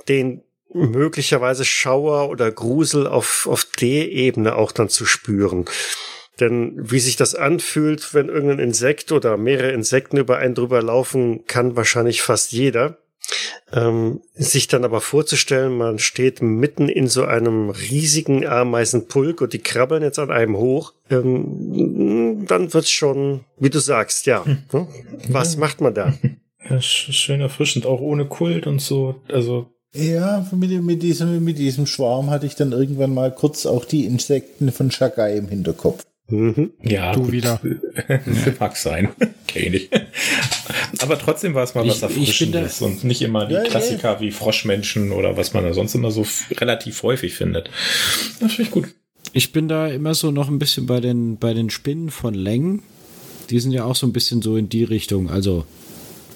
den 0.07 0.41
möglicherweise 0.73 1.63
Schauer 1.63 2.29
oder 2.29 2.51
Grusel 2.51 3.07
auf, 3.07 3.47
auf 3.49 3.65
der 3.79 4.11
Ebene 4.11 4.55
auch 4.55 4.71
dann 4.71 4.89
zu 4.89 5.05
spüren. 5.05 5.65
Denn 6.39 6.73
wie 6.77 6.99
sich 6.99 7.15
das 7.15 7.33
anfühlt, 7.35 8.13
wenn 8.13 8.27
irgendein 8.29 8.59
Insekt 8.59 9.11
oder 9.11 9.37
mehrere 9.37 9.71
Insekten 9.71 10.17
über 10.17 10.37
einen 10.37 10.55
drüber 10.55 10.81
laufen, 10.81 11.45
kann 11.47 11.75
wahrscheinlich 11.75 12.21
fast 12.21 12.51
jeder. 12.51 12.97
Ähm, 13.73 14.21
sich 14.35 14.67
dann 14.67 14.83
aber 14.83 15.01
vorzustellen, 15.01 15.75
man 15.77 15.97
steht 15.97 16.41
mitten 16.43 16.89
in 16.89 17.07
so 17.07 17.23
einem 17.25 17.71
riesigen 17.71 18.45
Ameisenpulk 18.45 19.41
und 19.41 19.53
die 19.53 19.59
krabbeln 19.63 20.03
jetzt 20.03 20.19
an 20.19 20.29
einem 20.29 20.57
hoch, 20.57 20.93
ähm, 21.09 22.45
dann 22.47 22.73
wird's 22.73 22.91
schon, 22.91 23.41
wie 23.57 23.69
du 23.71 23.79
sagst, 23.79 24.27
ja. 24.27 24.45
ne? 24.71 24.87
Was 25.29 25.57
macht 25.57 25.81
man 25.81 25.93
da? 25.95 26.13
ja 26.69 26.77
sch- 26.77 27.11
schön 27.13 27.41
erfrischend, 27.41 27.85
auch 27.87 27.99
ohne 28.01 28.25
Kult 28.25 28.67
und 28.67 28.79
so. 28.81 29.15
Also, 29.27 29.71
Ja, 29.95 30.45
mit, 30.51 30.83
mit, 30.83 31.01
diesem, 31.01 31.43
mit 31.43 31.57
diesem 31.57 31.87
Schwarm 31.87 32.29
hatte 32.29 32.45
ich 32.45 32.55
dann 32.55 32.71
irgendwann 32.73 33.13
mal 33.13 33.33
kurz 33.33 33.65
auch 33.65 33.85
die 33.85 34.05
Insekten 34.05 34.71
von 34.71 34.91
Shagai 34.91 35.35
im 35.37 35.47
Hinterkopf. 35.47 36.03
Mhm. 36.27 36.71
ja. 36.81 37.13
Du 37.13 37.23
gut. 37.23 37.31
wieder. 37.31 37.59
Mag 38.59 38.75
sein. 38.77 39.09
Kenn 39.47 39.63
ich 39.63 39.71
nicht. 39.71 39.93
Aber 40.99 41.19
trotzdem 41.19 41.53
war 41.53 41.63
es 41.63 41.75
mal 41.75 41.85
was 41.87 41.95
Ich- 41.95 42.01
da- 42.01 42.07
Erfrischendes 42.07 42.81
und 42.81 43.03
nicht 43.03 43.21
immer 43.21 43.45
die 43.45 43.53
Ja, 43.53 43.63
ja. 43.63 43.69
Klassiker 43.69 44.19
wie 44.21 44.31
Froschmenschen 44.31 45.11
oder 45.11 45.37
was 45.37 45.53
man 45.53 45.63
da 45.63 45.73
sonst 45.73 45.93
immer 45.93 46.09
so 46.11 46.25
relativ 46.51 47.03
häufig 47.03 47.33
findet. 47.35 47.69
Das 48.39 48.53
finde 48.53 48.63
ich 48.63 48.71
gut. 48.71 48.87
Ich 49.33 49.51
bin 49.51 49.67
da 49.67 49.87
immer 49.87 50.15
so 50.15 50.31
noch 50.31 50.49
ein 50.49 50.59
bisschen 50.59 50.85
bei 50.87 50.99
den, 50.99 51.37
bei 51.37 51.53
den 51.53 51.69
Spinnen 51.69 52.09
von 52.09 52.33
Längen. 52.33 52.81
Die 53.49 53.59
sind 53.59 53.71
ja 53.73 53.83
auch 53.85 53.95
so 53.95 54.07
ein 54.07 54.13
bisschen 54.13 54.41
so 54.41 54.57
in 54.57 54.69
die 54.69 54.83
Richtung. 54.83 55.29
Also 55.29 55.65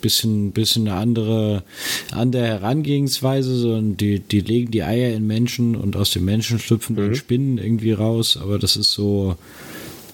bisschen, 0.02 0.52
bisschen 0.52 0.88
eine 0.88 0.98
andere, 0.98 1.64
andere 2.12 2.46
Herangehensweise. 2.46 3.56
So, 3.56 3.82
die, 3.82 4.20
die 4.20 4.42
legen 4.42 4.72
die 4.72 4.84
Eier 4.84 5.14
in 5.16 5.26
Menschen 5.28 5.76
und 5.76 5.96
aus 5.96 6.12
den 6.12 6.26
Menschen 6.26 6.60
schlüpfen 6.60 6.96
dann 6.96 7.16
Spinnen 7.16 7.58
irgendwie 7.58 7.92
raus. 7.94 8.38
Aber 8.42 8.60
das 8.60 8.76
ist 8.76 8.92
so, 8.92 9.36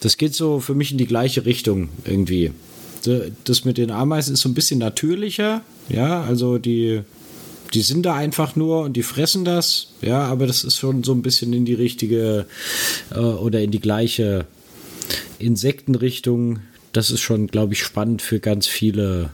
das 0.06 0.18
geht 0.18 0.36
so 0.36 0.60
für 0.60 0.76
mich 0.76 0.92
in 0.92 1.00
die 1.00 1.08
gleiche 1.08 1.48
Richtung 1.48 1.90
irgendwie. 2.06 2.52
das 3.44 3.66
mit 3.66 3.80
den 3.80 3.90
Ameisen 3.90 4.36
ist 4.36 4.42
so 4.42 4.50
ein 4.50 4.54
bisschen 4.54 4.78
natürlicher. 4.78 5.62
Ja, 5.90 6.22
also 6.22 6.60
die, 6.60 7.02
die 7.74 7.82
sind 7.82 8.06
da 8.06 8.14
einfach 8.14 8.56
nur 8.56 8.84
und 8.84 8.94
die 8.94 9.02
fressen 9.02 9.46
das. 9.46 9.94
Ja, 10.04 10.22
aber 10.26 10.46
das 10.46 10.64
ist 10.64 10.78
schon 10.78 11.04
so 11.04 11.12
ein 11.12 11.24
bisschen 11.24 11.54
in 11.54 11.66
die 11.66 11.74
richtige 11.74 12.46
äh, 13.10 13.18
oder 13.18 13.62
in 13.62 13.72
die 13.72 13.80
gleiche 13.80 14.46
Insektenrichtung. 15.40 16.60
Das 16.92 17.10
ist 17.10 17.22
schon, 17.22 17.48
glaube 17.48 17.74
ich, 17.74 17.84
spannend 17.84 18.22
für 18.22 18.40
ganz 18.40 18.68
viele 18.68 19.32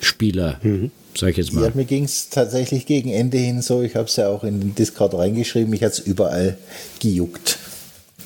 Spieler. 0.00 0.60
Mhm 0.62 0.92
sag 1.16 1.30
ich 1.30 1.36
jetzt 1.36 1.52
mal. 1.52 1.64
Ja, 1.64 1.70
mir 1.74 1.84
ging 1.84 2.04
es 2.04 2.30
tatsächlich 2.30 2.86
gegen 2.86 3.10
Ende 3.10 3.38
hin 3.38 3.62
so, 3.62 3.82
ich 3.82 3.96
habe 3.96 4.06
es 4.06 4.16
ja 4.16 4.28
auch 4.28 4.44
in 4.44 4.60
den 4.60 4.74
Discord 4.74 5.14
reingeschrieben, 5.14 5.70
mich 5.70 5.82
hat 5.82 5.92
es 5.92 5.98
überall 5.98 6.56
gejuckt. 7.00 7.58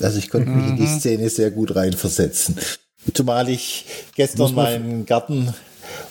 Also 0.01 0.19
ich 0.19 0.29
konnte 0.29 0.49
mhm. 0.49 0.57
mich 0.57 0.69
in 0.69 0.75
die 0.77 0.83
mhm. 0.83 0.99
Szene 0.99 1.29
sehr 1.29 1.51
gut 1.51 1.75
reinversetzen. 1.75 2.55
Zumal 3.13 3.49
ich 3.49 3.85
gestern 4.15 4.53
meinen 4.53 5.05
Garten 5.05 5.53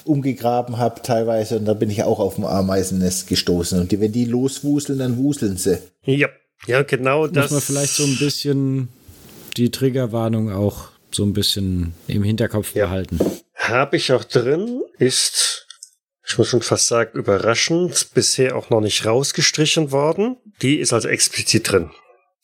umgegraben 0.05 0.79
habe 0.79 1.03
teilweise 1.03 1.59
und 1.59 1.65
da 1.65 1.75
bin 1.75 1.91
ich 1.91 2.03
auch 2.03 2.19
auf 2.19 2.37
dem 2.37 2.45
Ameisennest 2.45 3.27
gestoßen. 3.27 3.81
Und 3.81 3.93
die, 3.93 4.01
wenn 4.01 4.13
die 4.13 4.25
loswuseln, 4.25 4.99
dann 4.99 5.17
wuseln 5.17 5.57
sie. 5.57 5.79
Ja, 6.05 6.29
ja 6.67 6.83
genau 6.83 7.27
das. 7.27 7.51
Muss 7.51 7.53
man 7.53 7.61
vielleicht 7.61 7.95
so 7.95 8.05
ein 8.05 8.17
bisschen 8.19 8.89
die 9.57 9.71
Triggerwarnung 9.71 10.51
auch 10.51 10.89
so 11.11 11.25
ein 11.25 11.33
bisschen 11.33 11.95
im 12.07 12.23
Hinterkopf 12.23 12.75
ja. 12.75 12.87
behalten. 12.87 13.19
Habe 13.55 13.97
ich 13.97 14.13
auch 14.13 14.25
drin, 14.25 14.83
ist, 14.99 15.67
ich 16.27 16.39
muss 16.39 16.49
schon 16.49 16.63
fast 16.63 16.89
sagen, 16.89 17.19
überraschend, 17.19 18.09
bisher 18.15 18.57
auch 18.57 18.71
noch 18.71 18.81
nicht 18.81 19.05
rausgestrichen 19.07 19.93
worden. 19.93 20.37
Die 20.63 20.77
ist 20.77 20.93
also 20.93 21.09
explizit 21.09 21.73
drin. 21.73 21.91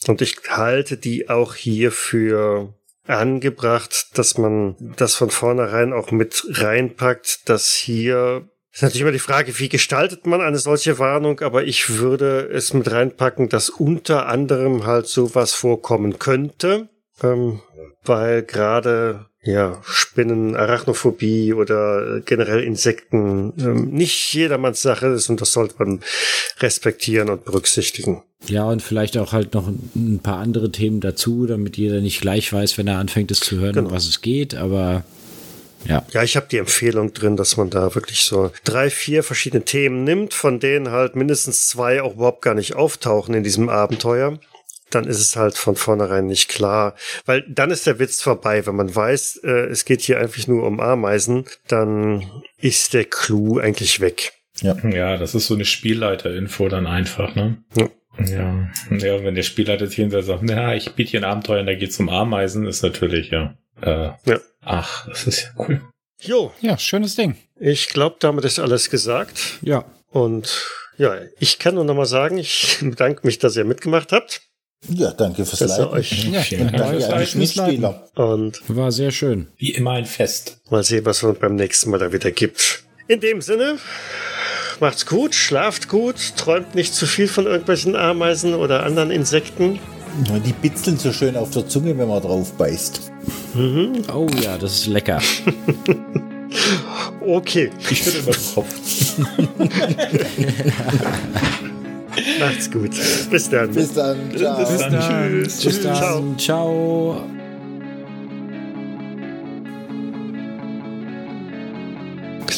Und 0.09 0.21
ich 0.21 0.37
halte 0.49 0.97
die 0.97 1.29
auch 1.29 1.55
hier 1.55 1.93
für 1.93 2.75
angebracht, 3.07 4.07
dass 4.15 4.39
man 4.39 4.77
das 4.97 5.15
von 5.15 5.31
vornherein 5.31 5.93
auch 5.93 6.11
mit 6.11 6.45
reinpackt, 6.51 7.49
dass 7.49 7.75
hier 7.75 8.49
ist 8.75 8.83
natürlich 8.83 9.03
immer 9.03 9.13
die 9.13 9.19
Frage, 9.19 9.59
wie 9.59 9.69
gestaltet 9.69 10.27
man 10.27 10.41
eine 10.41 10.57
solche 10.57 10.99
Warnung, 10.99 11.41
aber 11.41 11.65
ich 11.65 11.99
würde 11.99 12.49
es 12.51 12.73
mit 12.73 12.91
reinpacken, 12.91 13.51
dass 13.51 13.69
unter 13.69 14.27
anderem 14.29 14.87
halt 14.87 15.07
sowas 15.07 15.53
vorkommen 15.53 16.19
könnte, 16.19 16.89
ähm, 17.23 17.61
weil 18.05 18.43
gerade 18.43 19.27
ja, 19.45 19.81
Spinnen, 19.85 20.55
Arachnophobie 20.55 21.53
oder 21.53 22.21
generell 22.21 22.63
Insekten 22.63 23.53
ähm, 23.59 23.91
nicht 23.91 24.33
jedermanns 24.33 24.83
Sache 24.83 25.09
ist 25.09 25.29
und 25.31 25.41
das 25.41 25.53
sollte 25.53 25.75
man 25.79 26.01
respektieren 26.61 27.29
und 27.29 27.45
berücksichtigen. 27.45 28.23
Ja, 28.47 28.65
und 28.65 28.83
vielleicht 28.83 29.17
auch 29.19 29.33
halt 29.33 29.55
noch 29.55 29.69
ein 29.69 30.21
paar 30.23 30.39
andere 30.39 30.71
Themen 30.71 31.01
dazu, 31.01 31.47
damit 31.47 31.77
jeder 31.77 32.01
nicht 32.01 32.21
gleich 32.21 32.53
weiß, 32.53 32.79
wenn 32.79 32.87
er 32.87 32.99
anfängt, 32.99 33.31
es 33.33 33.41
zu 33.41 33.59
hören, 33.59 33.75
genau. 33.75 33.91
was 33.91 34.07
es 34.07 34.21
geht, 34.21 34.55
aber 34.55 35.05
ja. 35.85 36.05
Ja, 36.13 36.23
ich 36.23 36.37
habe 36.37 36.47
die 36.49 36.59
Empfehlung 36.59 37.13
drin, 37.13 37.37
dass 37.37 37.57
man 37.57 37.69
da 37.69 37.95
wirklich 37.97 38.21
so 38.21 38.53
drei, 38.63 38.91
vier 38.91 39.25
verschiedene 39.25 39.65
Themen 39.65 40.05
nimmt, 40.05 40.35
von 40.35 40.61
denen 40.61 40.91
halt 40.91 41.17
mindestens 41.17 41.67
zwei 41.67 42.01
auch 42.03 42.15
überhaupt 42.15 42.43
gar 42.43 42.55
nicht 42.55 42.77
auftauchen 42.77 43.35
in 43.35 43.43
diesem 43.43 43.69
Abenteuer 43.69 44.39
dann 44.95 45.05
ist 45.05 45.21
es 45.21 45.37
halt 45.37 45.57
von 45.57 45.77
vornherein 45.77 46.27
nicht 46.27 46.49
klar. 46.49 46.95
Weil 47.25 47.45
dann 47.49 47.71
ist 47.71 47.87
der 47.87 47.99
Witz 47.99 48.23
vorbei. 48.23 48.67
Wenn 48.67 48.77
man 48.77 48.95
weiß, 48.95 49.41
äh, 49.45 49.67
es 49.67 49.85
geht 49.85 50.01
hier 50.03 50.19
einfach 50.19 50.47
nur 50.47 50.67
um 50.67 50.81
Ameisen, 50.81 51.45
dann 51.69 52.31
ist 52.59 52.95
der 52.95 53.05
Clou 53.05 53.59
eigentlich 53.59 54.01
weg. 54.01 54.33
Ja, 54.61 54.77
ja 54.89 55.17
das 55.17 55.35
ist 55.35 55.47
so 55.47 55.55
eine 55.55 55.65
Spielleiter-Info 55.65 56.69
dann 56.69 56.87
einfach, 56.87 57.35
ne? 57.35 57.59
Ja. 57.75 57.89
Ja, 58.19 58.69
ja, 58.91 59.25
wenn 59.25 59.35
der 59.35 59.43
Spielleiter 59.43 59.87
sich 59.87 59.97
hinterher 59.97 60.23
sagt, 60.23 60.43
na, 60.43 60.75
ich 60.75 60.93
biete 60.93 61.13
hier 61.13 61.21
ein 61.21 61.25
Abenteuer 61.25 61.61
und 61.61 61.67
da 61.67 61.75
geht's 61.75 61.99
um 61.99 62.11
Ameisen, 62.11 62.67
ist 62.67 62.83
natürlich, 62.83 63.31
ja. 63.31 63.57
Äh, 63.81 64.11
ja. 64.27 64.39
Ach, 64.61 65.09
das 65.09 65.27
ist 65.27 65.45
ja 65.45 65.51
cool. 65.59 65.81
Jo. 66.21 66.53
Ja, 66.61 66.79
schönes 66.79 67.17
Ding. 67.17 67.37
Ich 67.59 67.89
glaube, 67.89 68.17
damit 68.21 68.45
ist 68.45 68.59
alles 68.59 68.91
gesagt. 68.91 69.59
Ja. 69.63 69.85
Und 70.11 70.63
ja, 70.99 71.19
ich 71.41 71.59
kann 71.59 71.75
nur 71.75 71.85
noch 71.85 71.95
mal 71.95 72.07
sagen, 72.07 72.39
ich 72.39 72.79
bedanke 72.83 73.27
mich, 73.27 73.39
dass 73.39 73.57
ihr 73.57 73.65
mitgemacht 73.65 74.13
habt. 74.13 74.43
Ja, 74.89 75.13
danke 75.13 75.45
fürs 75.45 75.61
Leiten. 75.61 75.87
Euch. 75.87 76.25
Ja, 76.25 76.41
vielen 76.41 76.73
Dank 76.73 77.03
an 77.05 77.25
die 77.25 77.39
Mitspieler. 77.39 78.09
Und 78.15 78.63
war 78.69 78.91
sehr 78.91 79.11
schön. 79.11 79.49
Wie 79.57 79.71
immer 79.71 79.93
ein 79.93 80.07
Fest. 80.07 80.59
Mal 80.71 80.83
sehen, 80.83 81.05
was 81.05 81.23
es 81.23 81.39
beim 81.39 81.55
nächsten 81.55 81.91
Mal 81.91 81.99
da 81.99 82.13
wieder 82.13 82.31
gibt. 82.31 82.83
In 83.07 83.21
dem 83.21 83.41
Sinne, 83.43 83.79
macht's 84.81 85.07
gut, 85.07 85.35
schlaft 85.35 85.89
gut, 85.89 86.37
träumt 86.37 86.75
nicht 86.75 86.95
zu 86.95 87.07
viel 87.07 87.29
von 87.29 87.47
irgendwelchen 87.47 87.95
Ameisen 87.95 88.55
oder 88.55 88.83
anderen 88.83 89.11
Insekten. 89.11 89.79
Die 90.45 90.53
bitzeln 90.53 90.99
so 90.99 91.13
schön 91.13 91.37
auf 91.37 91.51
der 91.51 91.67
Zunge, 91.69 91.97
wenn 91.97 92.09
man 92.09 92.21
drauf 92.21 92.53
beißt. 92.55 93.13
Mhm. 93.55 94.03
Oh 94.13 94.29
ja, 94.43 94.59
das 94.59 94.75
ist 94.75 94.87
lecker. 94.87 95.23
okay. 97.27 97.71
Ich 97.89 98.03
schüttel 98.03 98.21
über 98.21 98.33
den 98.33 98.55
Kopf. 98.55 98.69
Macht's 102.41 102.71
gut. 102.71 102.91
Bis 103.31 103.51
dann. 103.51 103.71
Bis 103.71 103.95
dann. 103.95 104.17
Ciao. 104.37 104.59
Bis 104.59 104.79
dann. 104.79 105.01
Tschüss. 105.01 105.61
Tschüss. 105.61 105.77
Bis 105.77 105.83
dann. 105.83 105.97
Ciao. 105.97 106.35
Ciao. 106.37 107.42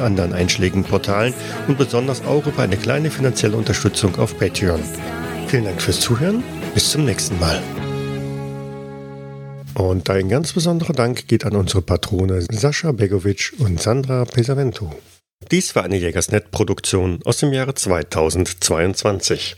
anderen 0.00 0.32
einschlägigen 0.32 0.84
Portalen 0.84 1.34
und 1.68 1.78
besonders 1.78 2.24
auch 2.24 2.46
über 2.46 2.62
eine 2.62 2.76
kleine 2.76 3.10
finanzielle 3.10 3.56
Unterstützung 3.56 4.16
auf 4.16 4.38
Patreon. 4.38 4.80
Vielen 5.46 5.64
Dank 5.64 5.82
fürs 5.82 6.00
Zuhören. 6.00 6.42
Bis 6.74 6.90
zum 6.90 7.04
nächsten 7.04 7.38
Mal. 7.40 7.60
Und 9.74 10.10
ein 10.10 10.28
ganz 10.28 10.52
besonderer 10.52 10.92
Dank 10.92 11.26
geht 11.26 11.44
an 11.44 11.56
unsere 11.56 11.82
Patrone 11.82 12.42
Sascha 12.50 12.92
Begovic 12.92 13.52
und 13.58 13.80
Sandra 13.80 14.24
Pesavento. 14.24 14.92
Dies 15.50 15.74
war 15.74 15.84
eine 15.84 15.96
Jägersnet-Produktion 15.96 17.20
aus 17.24 17.38
dem 17.38 17.52
Jahre 17.52 17.74
2022. 17.74 19.56